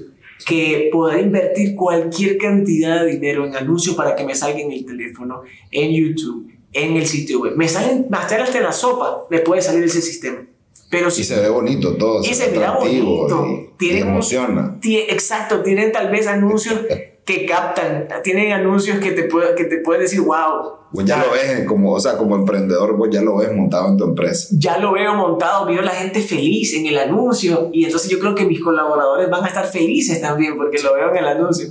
que 0.47 0.89
poder 0.93 1.19
invertir 1.19 1.75
cualquier 1.75 2.39
cantidad 2.39 3.03
de 3.03 3.11
dinero 3.11 3.45
en 3.45 3.57
anuncios 3.57 3.97
para 3.97 4.15
que 4.15 4.23
me 4.23 4.37
salga 4.37 4.61
en 4.61 4.71
el 4.71 4.87
teléfono, 4.87 5.43
en 5.73 5.91
YouTube, 5.91 6.53
en 6.73 6.97
el 6.97 7.05
sitio 7.09 7.41
web. 7.41 7.57
Me 7.57 7.67
salen, 7.67 8.07
hasta 8.13 8.61
la 8.61 8.71
sopa 8.71 9.27
me 9.29 9.41
puede 9.41 9.61
salir 9.61 9.83
ese 9.83 10.03
sistema. 10.03 10.47
Pero 10.91 11.11
si 11.11 11.21
Y 11.21 11.25
se 11.25 11.41
ve 11.41 11.49
bonito 11.51 11.97
todo, 11.97 12.21
Y 12.23 12.33
se, 12.35 12.51
mira 12.51 12.73
bonito. 12.73 13.47
y, 13.47 13.51
y 13.51 13.71
Tiene 13.79 14.03
un- 14.05 14.09
emociona. 14.11 14.79
Exacto, 14.83 15.63
tienen 15.63 15.93
tal 15.93 16.11
vez 16.11 16.27
anuncios 16.27 16.81
que 17.25 17.45
captan, 17.45 18.09
tienen 18.25 18.53
anuncios 18.53 18.99
que 19.01 19.11
te, 19.13 19.25
puede, 19.25 19.55
que 19.55 19.65
te 19.65 19.79
pueden 19.81 20.03
decir, 20.03 20.21
wow, 20.23 20.79
Vos 20.91 21.05
ya 21.05 21.19
lo 21.19 21.31
ves 21.33 21.67
como, 21.67 21.93
o 21.93 22.01
sea, 22.01 22.17
como 22.17 22.35
emprendedor, 22.37 22.97
vos 22.97 23.11
ya 23.13 23.21
lo 23.21 23.37
ves 23.37 23.53
montado 23.55 23.89
en 23.89 23.99
tu 23.99 24.05
empresa. 24.05 24.49
ya 24.59 24.79
lo 24.79 24.93
veo 24.93 25.13
montado, 25.15 25.67
veo 25.67 25.81
a 25.81 25.85
la 25.85 25.91
gente 25.91 26.23
feliz 26.23 26.73
en 26.73 26.87
el 26.87 26.97
anuncio 26.97 27.69
y 27.75 27.85
entonces 27.85 28.09
yo 28.11 28.19
creo 28.19 28.35
que 28.35 28.47
mis 28.47 28.63
colaboradores 28.63 29.29
van 29.29 29.45
a 29.45 29.49
estar 29.49 29.67
felices 29.67 30.23
también 30.23 30.57
porque 30.57 30.79
lo 30.83 30.95
veo 30.95 31.11
en 31.11 31.17
el 31.19 31.27
anuncio. 31.29 31.69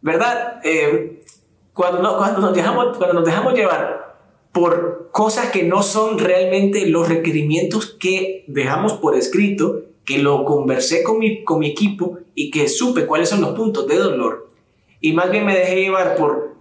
¿Verdad? 0.00 0.60
Eh, 0.62 1.20
cuando, 1.72 2.00
no- 2.00 2.16
cuando, 2.16 2.40
nos 2.40 2.54
dejamos, 2.54 2.96
cuando 2.96 3.14
nos 3.14 3.24
dejamos 3.24 3.54
llevar 3.54 4.11
por 4.52 5.08
cosas 5.12 5.50
que 5.50 5.62
no 5.62 5.82
son 5.82 6.18
realmente 6.18 6.86
los 6.86 7.08
requerimientos 7.08 7.96
que 7.98 8.44
dejamos 8.46 8.94
por 8.94 9.16
escrito, 9.16 9.82
que 10.04 10.18
lo 10.18 10.44
conversé 10.44 11.02
con 11.02 11.18
mi, 11.18 11.42
con 11.42 11.58
mi 11.58 11.70
equipo 11.70 12.18
y 12.34 12.50
que 12.50 12.68
supe 12.68 13.06
cuáles 13.06 13.28
son 13.28 13.40
los 13.40 13.54
puntos 13.54 13.86
de 13.86 13.96
dolor, 13.96 14.48
y 15.00 15.12
más 15.12 15.30
bien 15.30 15.46
me 15.46 15.56
dejé 15.56 15.76
llevar 15.76 16.16
por 16.16 16.52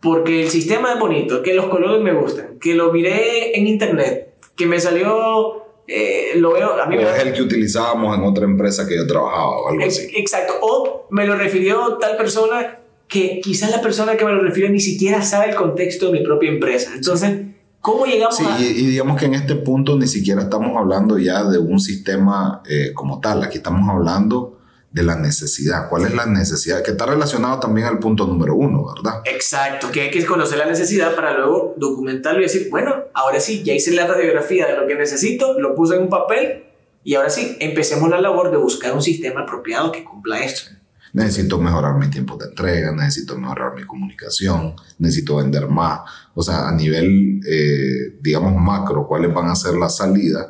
porque 0.00 0.42
el 0.42 0.50
sistema 0.50 0.92
es 0.92 1.00
bonito, 1.00 1.42
que 1.42 1.54
los 1.54 1.66
colores 1.66 2.00
me 2.00 2.12
gustan, 2.12 2.58
que 2.60 2.74
lo 2.74 2.92
miré 2.92 3.58
en 3.58 3.66
internet, 3.66 4.34
que 4.54 4.66
me 4.66 4.78
salió, 4.78 5.64
eh, 5.88 6.32
lo 6.36 6.52
veo, 6.52 6.80
a 6.80 6.86
mí 6.86 6.96
es 6.96 7.22
el 7.24 7.32
que 7.32 7.42
utilizábamos 7.42 8.16
en 8.16 8.24
otra 8.24 8.44
empresa 8.44 8.86
que 8.86 8.94
yo 8.94 9.06
trabajaba 9.06 9.56
o 9.56 9.68
algo 9.68 9.84
así. 9.84 10.08
Exacto, 10.14 10.54
o 10.60 11.06
me 11.10 11.26
lo 11.26 11.34
refirió 11.34 11.96
tal 11.98 12.16
persona 12.16 12.80
que 13.08 13.40
quizás 13.42 13.70
la 13.70 13.80
persona 13.80 14.16
que 14.16 14.24
me 14.24 14.32
lo 14.32 14.42
refirió 14.42 14.68
ni 14.70 14.80
siquiera 14.80 15.22
sabe 15.22 15.50
el 15.50 15.54
contexto 15.54 16.06
de 16.06 16.18
mi 16.18 16.24
propia 16.24 16.50
empresa. 16.50 16.90
Entonces, 16.94 17.46
¿cómo 17.80 18.04
llegamos 18.06 18.36
Sí, 18.36 18.44
a...? 18.46 18.60
y, 18.60 18.64
y 18.64 18.86
digamos 18.86 19.18
que 19.18 19.26
en 19.26 19.34
este 19.34 19.54
punto 19.54 19.96
ni 19.96 20.06
siquiera 20.08 20.42
estamos 20.42 20.76
hablando 20.76 21.18
ya 21.18 21.44
de 21.44 21.58
un 21.58 21.78
sistema 21.78 22.62
eh, 22.68 22.92
como 22.94 23.20
tal, 23.20 23.42
aquí 23.42 23.58
estamos 23.58 23.88
hablando 23.88 24.52
de 24.90 25.02
la 25.02 25.16
necesidad. 25.16 25.88
¿Cuál 25.90 26.06
es 26.06 26.14
la 26.14 26.24
necesidad? 26.26 26.82
Que 26.82 26.92
está 26.92 27.04
relacionado 27.06 27.60
también 27.60 27.86
al 27.86 27.98
punto 27.98 28.26
número 28.26 28.54
uno, 28.54 28.82
¿verdad? 28.94 29.20
Exacto, 29.26 29.90
que 29.92 30.00
hay 30.02 30.10
que 30.10 30.24
conocer 30.24 30.56
la 30.58 30.64
necesidad 30.66 31.14
para 31.14 31.36
luego 31.36 31.74
documentarlo 31.76 32.40
y 32.40 32.44
decir, 32.44 32.68
bueno, 32.70 32.94
ahora 33.12 33.38
sí, 33.38 33.62
ya 33.62 33.74
hice 33.74 33.92
la 33.92 34.06
radiografía 34.06 34.66
de 34.66 34.74
lo 34.76 34.86
que 34.86 34.94
necesito, 34.94 35.58
lo 35.60 35.74
puse 35.74 35.96
en 35.96 36.02
un 36.02 36.08
papel 36.08 36.64
y 37.04 37.14
ahora 37.14 37.28
sí, 37.30 37.56
empecemos 37.60 38.08
la 38.08 38.20
labor 38.20 38.50
de 38.50 38.56
buscar 38.56 38.94
un 38.94 39.02
sistema 39.02 39.42
apropiado 39.42 39.92
que 39.92 40.02
cumpla 40.02 40.42
esto. 40.42 40.70
Necesito 41.16 41.58
mejorar 41.58 41.96
mi 41.98 42.10
tiempo 42.10 42.36
de 42.36 42.44
entrega, 42.44 42.92
necesito 42.92 43.38
mejorar 43.38 43.74
mi 43.74 43.84
comunicación, 43.84 44.74
necesito 44.98 45.36
vender 45.36 45.66
más. 45.66 46.00
O 46.34 46.42
sea, 46.42 46.68
a 46.68 46.72
nivel, 46.72 47.40
eh, 47.48 48.18
digamos, 48.20 48.54
macro, 48.54 49.06
¿cuáles 49.08 49.32
van 49.32 49.48
a 49.48 49.56
ser 49.56 49.74
las 49.76 49.96
salidas? 49.96 50.46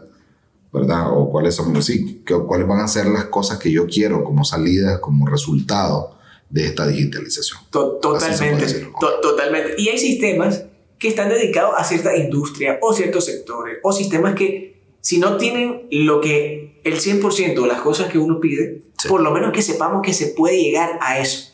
¿Verdad? 0.73 1.07
O 1.13 1.31
cuáles 1.31 1.55
son, 1.55 1.81
sí, 1.85 2.25
cuáles 2.49 2.67
van 2.67 2.81
a 2.81 2.89
ser 2.89 3.07
las 3.07 3.27
cosas 3.27 3.59
que 3.59 3.71
yo 3.71 3.87
quiero 3.87 4.25
como 4.25 4.45
salidas, 4.45 4.99
como 4.99 5.27
resultado 5.29 6.17
de 6.51 6.67
esta 6.67 6.85
digitalización. 6.89 7.61
Totalmente, 7.71 8.67
to- 9.01 9.21
totalmente. 9.23 9.75
Y 9.79 9.89
hay 9.89 9.99
sistemas 9.99 10.65
que 10.99 11.09
están 11.09 11.29
dedicados 11.29 11.75
a 11.79 11.85
cierta 11.85 12.17
industria 12.17 12.79
o 12.83 12.93
ciertos 12.93 13.25
sectores, 13.25 13.79
o 13.85 13.93
sistemas 13.93 14.35
que 14.35 14.76
si 15.07 15.21
no 15.21 15.37
tienen 15.37 15.87
lo 15.93 16.21
que 16.21 16.81
el 16.83 16.95
100% 16.99 17.63
de 17.63 17.69
las 17.69 17.81
cosas 17.81 18.11
que 18.11 18.19
uno 18.19 18.41
pide, 18.41 18.83
Sí. 18.99 19.07
por 19.07 19.21
lo 19.21 19.31
menos 19.31 19.53
que 19.53 19.63
sepamos 19.63 20.03
que 20.03 20.13
se 20.13 20.35
puede 20.35 20.61
llegar 20.61 20.99
a 21.01 21.21
eso 21.21 21.53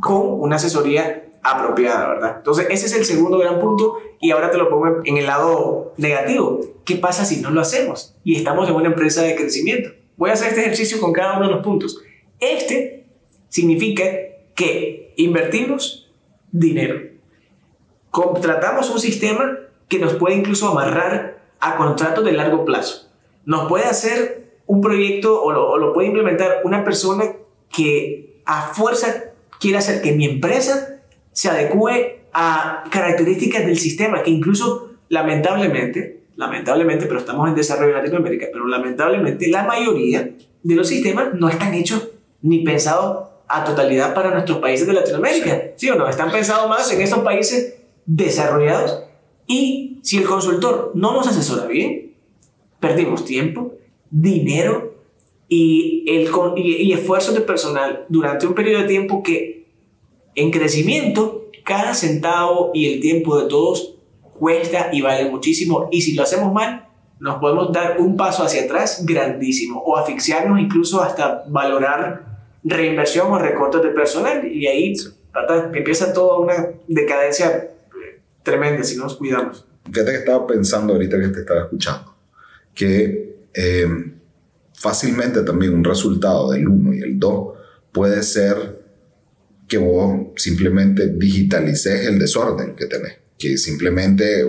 con 0.00 0.22
una 0.40 0.56
asesoría 0.56 1.28
apropiada, 1.42 2.08
¿verdad? 2.08 2.34
Entonces, 2.38 2.66
ese 2.70 2.86
es 2.86 2.94
el 2.94 3.04
segundo 3.04 3.36
gran 3.36 3.60
punto 3.60 3.98
y 4.22 4.30
ahora 4.30 4.50
te 4.50 4.56
lo 4.56 4.70
pongo 4.70 5.02
en 5.04 5.18
el 5.18 5.26
lado 5.26 5.92
negativo. 5.98 6.62
¿Qué 6.86 6.96
pasa 6.96 7.26
si 7.26 7.42
no 7.42 7.50
lo 7.50 7.60
hacemos 7.60 8.16
y 8.24 8.36
estamos 8.36 8.70
en 8.70 8.74
una 8.74 8.86
empresa 8.86 9.20
de 9.20 9.36
crecimiento? 9.36 9.90
Voy 10.16 10.30
a 10.30 10.32
hacer 10.32 10.48
este 10.48 10.62
ejercicio 10.62 10.98
con 10.98 11.12
cada 11.12 11.36
uno 11.36 11.48
de 11.48 11.52
los 11.56 11.62
puntos. 11.62 12.00
Este 12.40 13.04
significa 13.50 14.04
que 14.54 15.12
invertimos 15.18 16.10
dinero. 16.52 17.02
Contratamos 18.10 18.88
un 18.88 18.98
sistema 18.98 19.58
que 19.88 19.98
nos 19.98 20.14
puede 20.14 20.36
incluso 20.36 20.68
amarrar 20.68 21.43
a 21.64 21.76
contratos 21.76 22.24
de 22.24 22.32
largo 22.32 22.64
plazo. 22.64 23.08
Nos 23.46 23.68
puede 23.68 23.84
hacer 23.84 24.58
un 24.66 24.82
proyecto 24.82 25.42
o 25.42 25.50
lo, 25.50 25.70
o 25.70 25.78
lo 25.78 25.94
puede 25.94 26.08
implementar 26.08 26.60
una 26.64 26.84
persona 26.84 27.24
que 27.74 28.42
a 28.44 28.68
fuerza 28.74 29.32
quiere 29.58 29.78
hacer 29.78 30.02
que 30.02 30.12
mi 30.12 30.26
empresa 30.26 31.00
se 31.32 31.48
adecue 31.48 32.26
a 32.34 32.84
características 32.90 33.64
del 33.64 33.78
sistema 33.78 34.22
que 34.22 34.30
incluso 34.30 34.90
lamentablemente, 35.08 36.24
lamentablemente, 36.36 37.06
pero 37.06 37.20
estamos 37.20 37.48
en 37.48 37.54
desarrollo 37.54 37.96
en 37.96 38.02
Latinoamérica, 38.02 38.46
pero 38.52 38.66
lamentablemente 38.66 39.48
la 39.48 39.64
mayoría 39.64 40.30
de 40.62 40.74
los 40.74 40.86
sistemas 40.86 41.28
no 41.32 41.48
están 41.48 41.72
hechos 41.72 42.08
ni 42.42 42.62
pensados 42.62 43.30
a 43.48 43.64
totalidad 43.64 44.12
para 44.12 44.32
nuestros 44.32 44.58
países 44.58 44.86
de 44.86 44.92
Latinoamérica. 44.92 45.62
¿Sí 45.76 45.88
o 45.88 45.94
no? 45.94 46.08
Están 46.08 46.30
pensados 46.30 46.68
más 46.68 46.92
en 46.92 47.00
esos 47.00 47.20
países 47.20 47.76
desarrollados 48.04 49.04
y 49.46 49.93
si 50.04 50.18
el 50.18 50.24
consultor 50.24 50.92
no 50.94 51.14
nos 51.14 51.26
asesora 51.26 51.66
bien, 51.66 52.12
perdimos 52.78 53.24
tiempo, 53.24 53.72
dinero 54.10 54.96
y, 55.48 56.04
el, 56.06 56.30
y, 56.56 56.82
y 56.82 56.92
esfuerzos 56.92 57.34
de 57.34 57.40
personal 57.40 58.04
durante 58.10 58.46
un 58.46 58.54
periodo 58.54 58.82
de 58.82 58.88
tiempo 58.88 59.22
que 59.22 59.64
en 60.34 60.50
crecimiento, 60.50 61.46
cada 61.64 61.94
centavo 61.94 62.70
y 62.74 62.92
el 62.92 63.00
tiempo 63.00 63.40
de 63.40 63.48
todos 63.48 63.94
cuesta 64.38 64.90
y 64.92 65.00
vale 65.00 65.30
muchísimo. 65.30 65.88
Y 65.90 66.02
si 66.02 66.14
lo 66.14 66.22
hacemos 66.22 66.52
mal, 66.52 66.86
nos 67.18 67.38
podemos 67.38 67.72
dar 67.72 67.98
un 67.98 68.14
paso 68.14 68.42
hacia 68.42 68.64
atrás 68.64 69.06
grandísimo 69.06 69.82
o 69.86 69.96
asfixiarnos 69.96 70.60
incluso 70.60 71.00
hasta 71.00 71.44
valorar 71.48 72.26
reinversión 72.62 73.32
o 73.32 73.38
recortes 73.38 73.82
de 73.82 73.88
personal 73.88 74.46
y 74.46 74.66
ahí 74.66 74.92
empieza 75.72 76.12
toda 76.12 76.40
una 76.40 76.68
decadencia 76.88 77.70
tremenda 78.42 78.84
si 78.84 78.98
no 78.98 79.04
nos 79.04 79.16
cuidamos. 79.16 79.66
Fíjate 79.84 80.12
que 80.12 80.18
estaba 80.18 80.46
pensando 80.46 80.94
ahorita 80.94 81.20
que 81.20 81.28
te 81.28 81.40
estaba 81.40 81.60
escuchando, 81.62 82.16
que 82.74 83.48
eh, 83.52 83.86
fácilmente 84.74 85.42
también 85.42 85.74
un 85.74 85.84
resultado 85.84 86.50
del 86.50 86.66
1 86.68 86.94
y 86.94 87.00
el 87.00 87.18
2 87.18 87.58
puede 87.92 88.22
ser 88.22 88.82
que 89.68 89.78
vos 89.78 90.28
simplemente 90.36 91.08
digitalices 91.08 92.06
el 92.06 92.18
desorden 92.18 92.74
que 92.74 92.86
tenés. 92.86 93.14
Que 93.36 93.58
simplemente, 93.58 94.44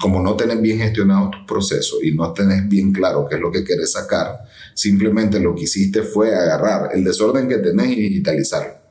como 0.00 0.22
no 0.22 0.36
tenés 0.36 0.60
bien 0.60 0.78
gestionado 0.78 1.30
tu 1.30 1.46
proceso 1.46 1.96
y 2.02 2.12
no 2.12 2.32
tenés 2.32 2.68
bien 2.68 2.92
claro 2.92 3.26
qué 3.28 3.36
es 3.36 3.40
lo 3.40 3.52
que 3.52 3.64
querés 3.64 3.92
sacar, 3.92 4.40
simplemente 4.74 5.38
lo 5.38 5.54
que 5.54 5.64
hiciste 5.64 6.02
fue 6.02 6.34
agarrar 6.34 6.90
el 6.94 7.04
desorden 7.04 7.48
que 7.48 7.58
tenés 7.58 7.90
y 7.90 7.96
digitalizarlo. 7.96 8.85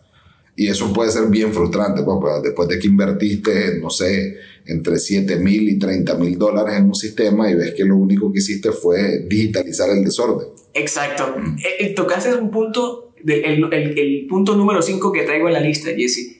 Y 0.57 0.69
eso 0.69 0.93
puede 0.93 1.11
ser 1.11 1.27
bien 1.27 1.53
frustrante, 1.53 2.01
pues, 2.03 2.17
pues 2.21 2.43
después 2.43 2.69
de 2.69 2.79
que 2.79 2.87
invertiste, 2.87 3.77
no 3.81 3.89
sé, 3.89 4.37
entre 4.65 4.97
7 4.97 5.35
mil 5.35 5.67
y 5.69 5.77
30 5.77 6.15
mil 6.15 6.37
dólares 6.37 6.77
en 6.77 6.85
un 6.85 6.95
sistema 6.95 7.51
y 7.51 7.55
ves 7.55 7.73
que 7.75 7.83
lo 7.83 7.97
único 7.97 8.31
que 8.31 8.39
hiciste 8.39 8.71
fue 8.71 9.25
digitalizar 9.27 9.89
el 9.89 10.03
desorden. 10.03 10.47
Exacto. 10.73 11.35
Mm. 11.37 11.57
Eh, 11.57 11.75
eh, 11.79 11.93
tocaste 11.93 12.33
un 12.35 12.51
punto, 12.51 13.13
el, 13.25 13.65
el, 13.71 13.99
el, 13.99 14.27
punto 14.27 14.55
número 14.55 14.81
5 14.81 15.11
que 15.11 15.23
traigo 15.23 15.47
en 15.47 15.53
la 15.53 15.59
lista, 15.59 15.89
Jesse. 15.95 16.37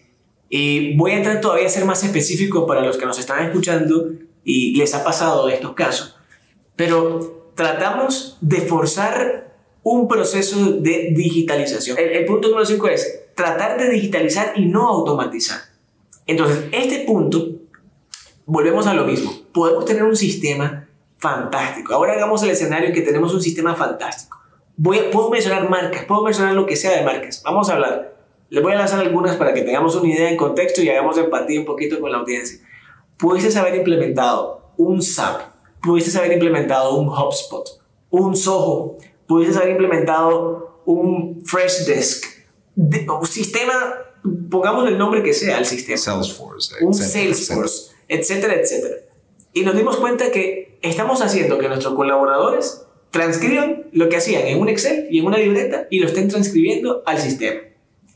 Y 0.49 0.95
voy 0.95 1.11
a 1.11 1.17
entrar 1.17 1.41
todavía 1.41 1.65
a 1.65 1.69
ser 1.69 1.83
más 1.83 2.01
específico 2.03 2.65
para 2.65 2.85
los 2.85 2.97
que 2.97 3.05
nos 3.05 3.19
están 3.19 3.45
escuchando 3.45 4.13
y 4.45 4.77
les 4.77 4.93
ha 4.93 5.03
pasado 5.03 5.49
estos 5.49 5.73
casos. 5.73 6.15
Pero 6.77 7.51
tratamos 7.55 8.37
de 8.39 8.61
forzar 8.61 9.57
un 9.83 10.07
proceso 10.07 10.71
de 10.73 11.13
digitalización. 11.15 11.97
El, 11.97 12.11
el 12.11 12.25
punto 12.25 12.47
número 12.47 12.65
5 12.65 12.87
es 12.87 13.24
tratar 13.35 13.77
de 13.77 13.89
digitalizar 13.89 14.53
y 14.55 14.65
no 14.65 14.87
automatizar. 14.87 15.59
Entonces, 16.25 16.65
este 16.71 16.99
punto, 17.05 17.49
volvemos 18.45 18.87
a 18.87 18.93
lo 18.93 19.05
mismo. 19.05 19.31
Podemos 19.53 19.85
tener 19.85 20.03
un 20.03 20.15
sistema 20.15 20.87
fantástico. 21.17 21.93
Ahora 21.93 22.13
hagamos 22.13 22.41
el 22.43 22.49
escenario 22.49 22.93
que 22.93 23.01
tenemos 23.01 23.33
un 23.33 23.41
sistema 23.41 23.75
fantástico. 23.75 24.39
Voy, 24.77 24.99
puedo 25.11 25.29
mencionar 25.29 25.69
marcas, 25.69 26.05
puedo 26.05 26.23
mencionar 26.23 26.53
lo 26.53 26.65
que 26.65 26.75
sea 26.75 26.97
de 26.97 27.05
marcas. 27.05 27.41
Vamos 27.43 27.69
a 27.69 27.73
hablar. 27.73 28.15
Les 28.49 28.61
voy 28.61 28.73
a 28.73 28.75
lanzar 28.75 28.99
algunas 28.99 29.35
para 29.37 29.53
que 29.53 29.61
tengamos 29.61 29.95
una 29.95 30.09
idea 30.09 30.29
en 30.29 30.37
contexto 30.37 30.81
y 30.81 30.89
hagamos 30.89 31.17
empatía 31.17 31.59
un 31.59 31.65
poquito 31.65 31.99
con 31.99 32.11
la 32.11 32.19
audiencia. 32.19 32.59
Pudieses 33.17 33.55
haber 33.55 33.75
implementado 33.75 34.71
un 34.77 35.01
SAP, 35.01 35.41
pudieses 35.81 36.15
haber 36.15 36.33
implementado 36.33 36.95
un 36.97 37.07
HubSpot, 37.07 37.81
un 38.09 38.35
Soho, 38.35 38.97
pudieses 39.27 39.57
haber 39.57 39.69
implementado 39.69 40.81
un 40.85 41.41
Freshdesk, 41.45 42.34
un 42.75 43.25
sistema, 43.25 43.95
pongamos 44.49 44.87
el 44.87 44.97
nombre 44.97 45.23
que 45.23 45.33
sea 45.33 45.57
al 45.57 45.65
sistema. 45.65 45.97
Salesforce. 45.97 46.83
Un 46.83 46.93
Salesforce, 46.93 47.91
etcétera, 48.07 48.55
etcétera. 48.55 48.95
Y 49.53 49.61
nos 49.63 49.75
dimos 49.75 49.97
cuenta 49.97 50.31
que 50.31 50.77
estamos 50.81 51.21
haciendo 51.21 51.57
que 51.57 51.67
nuestros 51.67 51.93
colaboradores 51.93 52.81
transcriban 53.11 53.85
lo 53.93 54.09
que 54.09 54.17
hacían 54.17 54.45
en 54.47 54.59
un 54.59 54.67
Excel 54.67 55.07
y 55.09 55.19
en 55.19 55.25
una 55.25 55.37
libreta 55.37 55.87
y 55.89 55.99
lo 55.99 56.07
estén 56.07 56.27
transcribiendo 56.27 57.01
al 57.05 57.19
sistema. 57.19 57.61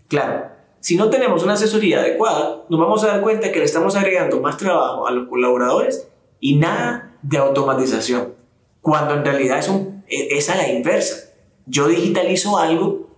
Claro, 0.10 0.48
si 0.82 0.98
no 0.98 1.10
tenemos 1.10 1.43
una 1.43 1.54
asesoría 1.54 2.00
adecuada, 2.00 2.65
nos 2.69 2.80
vamos 2.80 3.04
a 3.04 3.08
dar 3.08 3.22
cuenta 3.22 3.52
que 3.52 3.60
le 3.60 3.65
estamos 3.65 3.95
agregando 3.95 4.41
más 4.41 4.58
trabajo 4.58 5.08
a 5.08 5.12
los 5.12 5.30
colaboradores 5.30 6.08
y 6.39 6.56
nada 6.56 7.17
de 7.22 7.38
automatización, 7.38 8.34
cuando 8.82 9.13
en 9.13 9.24
realidad 9.26 9.60
es, 9.60 9.69
un, 9.69 10.04
es 10.08 10.50
a 10.50 10.56
la 10.56 10.69
inversa. 10.69 11.32
Yo 11.65 11.88
digitalizo 11.88 12.58
algo 12.58 13.09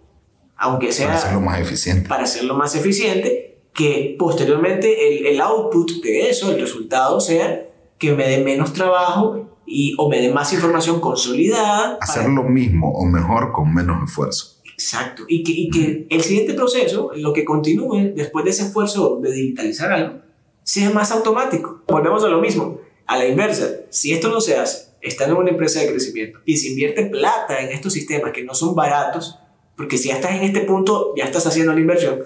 aunque 0.61 0.91
sea... 0.91 1.07
Para 1.07 1.17
hacerlo 1.17 1.41
más 1.41 1.59
eficiente. 1.59 2.07
Para 2.07 2.23
hacerlo 2.23 2.55
más 2.55 2.75
eficiente, 2.75 3.57
que 3.73 4.15
posteriormente 4.17 5.07
el, 5.07 5.25
el 5.25 5.41
output 5.41 6.03
de 6.03 6.29
eso, 6.29 6.51
el 6.51 6.61
resultado 6.61 7.19
sea 7.19 7.67
que 7.97 8.13
me 8.13 8.27
dé 8.27 8.43
menos 8.43 8.71
trabajo 8.71 9.59
y, 9.65 9.95
o 9.97 10.07
me 10.07 10.21
dé 10.21 10.31
más 10.31 10.53
información 10.53 10.99
consolidada. 10.99 11.97
Hacer 11.99 12.29
lo 12.29 12.43
mismo 12.43 12.91
o 12.91 13.05
mejor 13.05 13.51
con 13.51 13.73
menos 13.73 14.07
esfuerzo. 14.07 14.61
Exacto. 14.71 15.23
Y 15.27 15.43
que, 15.43 15.51
y 15.51 15.69
que 15.71 16.07
el 16.09 16.21
siguiente 16.21 16.53
proceso, 16.53 17.09
lo 17.15 17.33
que 17.33 17.43
continúe 17.43 18.13
después 18.15 18.45
de 18.45 18.51
ese 18.51 18.63
esfuerzo 18.63 19.19
de 19.19 19.31
digitalizar 19.31 19.91
algo, 19.91 20.19
sea 20.61 20.91
más 20.91 21.11
automático. 21.11 21.81
Volvemos 21.87 22.23
a 22.23 22.27
lo 22.27 22.39
mismo. 22.39 22.79
A 23.07 23.17
la 23.17 23.25
inversa, 23.25 23.67
si 23.89 24.13
esto 24.13 24.29
no 24.29 24.39
se 24.41 24.57
hace, 24.57 24.91
están 25.01 25.31
en 25.31 25.37
una 25.37 25.49
empresa 25.49 25.79
de 25.79 25.89
crecimiento 25.89 26.39
y 26.45 26.57
se 26.57 26.69
invierte 26.69 27.07
plata 27.07 27.61
en 27.61 27.69
estos 27.71 27.93
sistemas 27.93 28.31
que 28.31 28.43
no 28.43 28.53
son 28.53 28.75
baratos, 28.75 29.39
porque 29.81 29.97
si 29.97 30.09
ya 30.09 30.15
estás 30.17 30.35
en 30.35 30.43
este 30.43 30.59
punto, 30.59 31.11
ya 31.17 31.25
estás 31.25 31.47
haciendo 31.47 31.73
la 31.73 31.79
inversión, 31.79 32.19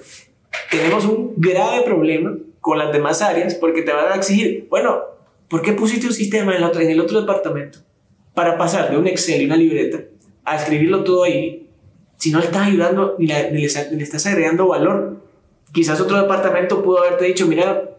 tenemos 0.69 1.05
un 1.05 1.35
grave 1.37 1.83
problema 1.83 2.37
con 2.59 2.77
las 2.77 2.91
demás 2.91 3.21
áreas 3.21 3.55
porque 3.55 3.81
te 3.81 3.93
van 3.93 4.11
a 4.11 4.15
exigir, 4.15 4.67
bueno, 4.69 4.99
¿por 5.47 5.61
qué 5.61 5.71
pusiste 5.71 6.05
un 6.05 6.11
sistema 6.11 6.53
en 6.53 6.61
en 6.61 6.89
el 6.89 6.99
otro 6.99 7.21
departamento 7.21 7.79
para 8.33 8.57
pasar 8.57 8.91
de 8.91 8.97
un 8.97 9.07
Excel 9.07 9.41
y 9.41 9.45
una 9.45 9.55
libreta 9.55 10.03
a 10.43 10.57
escribirlo 10.57 11.05
todo 11.05 11.23
ahí 11.23 11.69
si 12.17 12.29
no 12.29 12.39
le 12.39 12.47
estás 12.47 12.67
ayudando 12.67 13.15
ni, 13.19 13.27
le, 13.27 13.63
estás 13.63 14.25
agregando 14.25 14.67
valor? 14.67 15.21
Quizás 15.71 16.01
otro 16.01 16.21
departamento 16.21 16.83
pudo 16.83 17.03
haberte 17.03 17.23
dicho, 17.23 17.47
mira, 17.47 17.89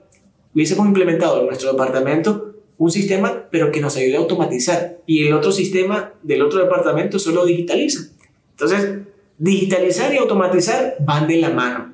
hubiésemos 0.54 0.86
implementado 0.86 1.40
en 1.40 1.46
nuestro 1.46 1.72
departamento 1.72 2.56
un 2.76 2.90
sistema, 2.90 3.48
pero 3.50 3.72
que 3.72 3.80
nos 3.80 3.96
ayude 3.96 4.16
a 4.16 4.18
automatizar. 4.18 4.98
Y 5.06 5.26
el 5.26 5.32
otro 5.32 5.50
sistema 5.50 6.12
del 6.22 6.42
otro 6.42 6.62
departamento 6.62 7.18
solo 7.18 7.46
digitaliza. 7.46 8.10
Entonces, 8.50 9.06
Digitalizar 9.38 10.12
y 10.14 10.16
automatizar 10.16 10.96
van 11.01 11.27
de 11.27 11.37
la 11.37 11.51
mano, 11.51 11.92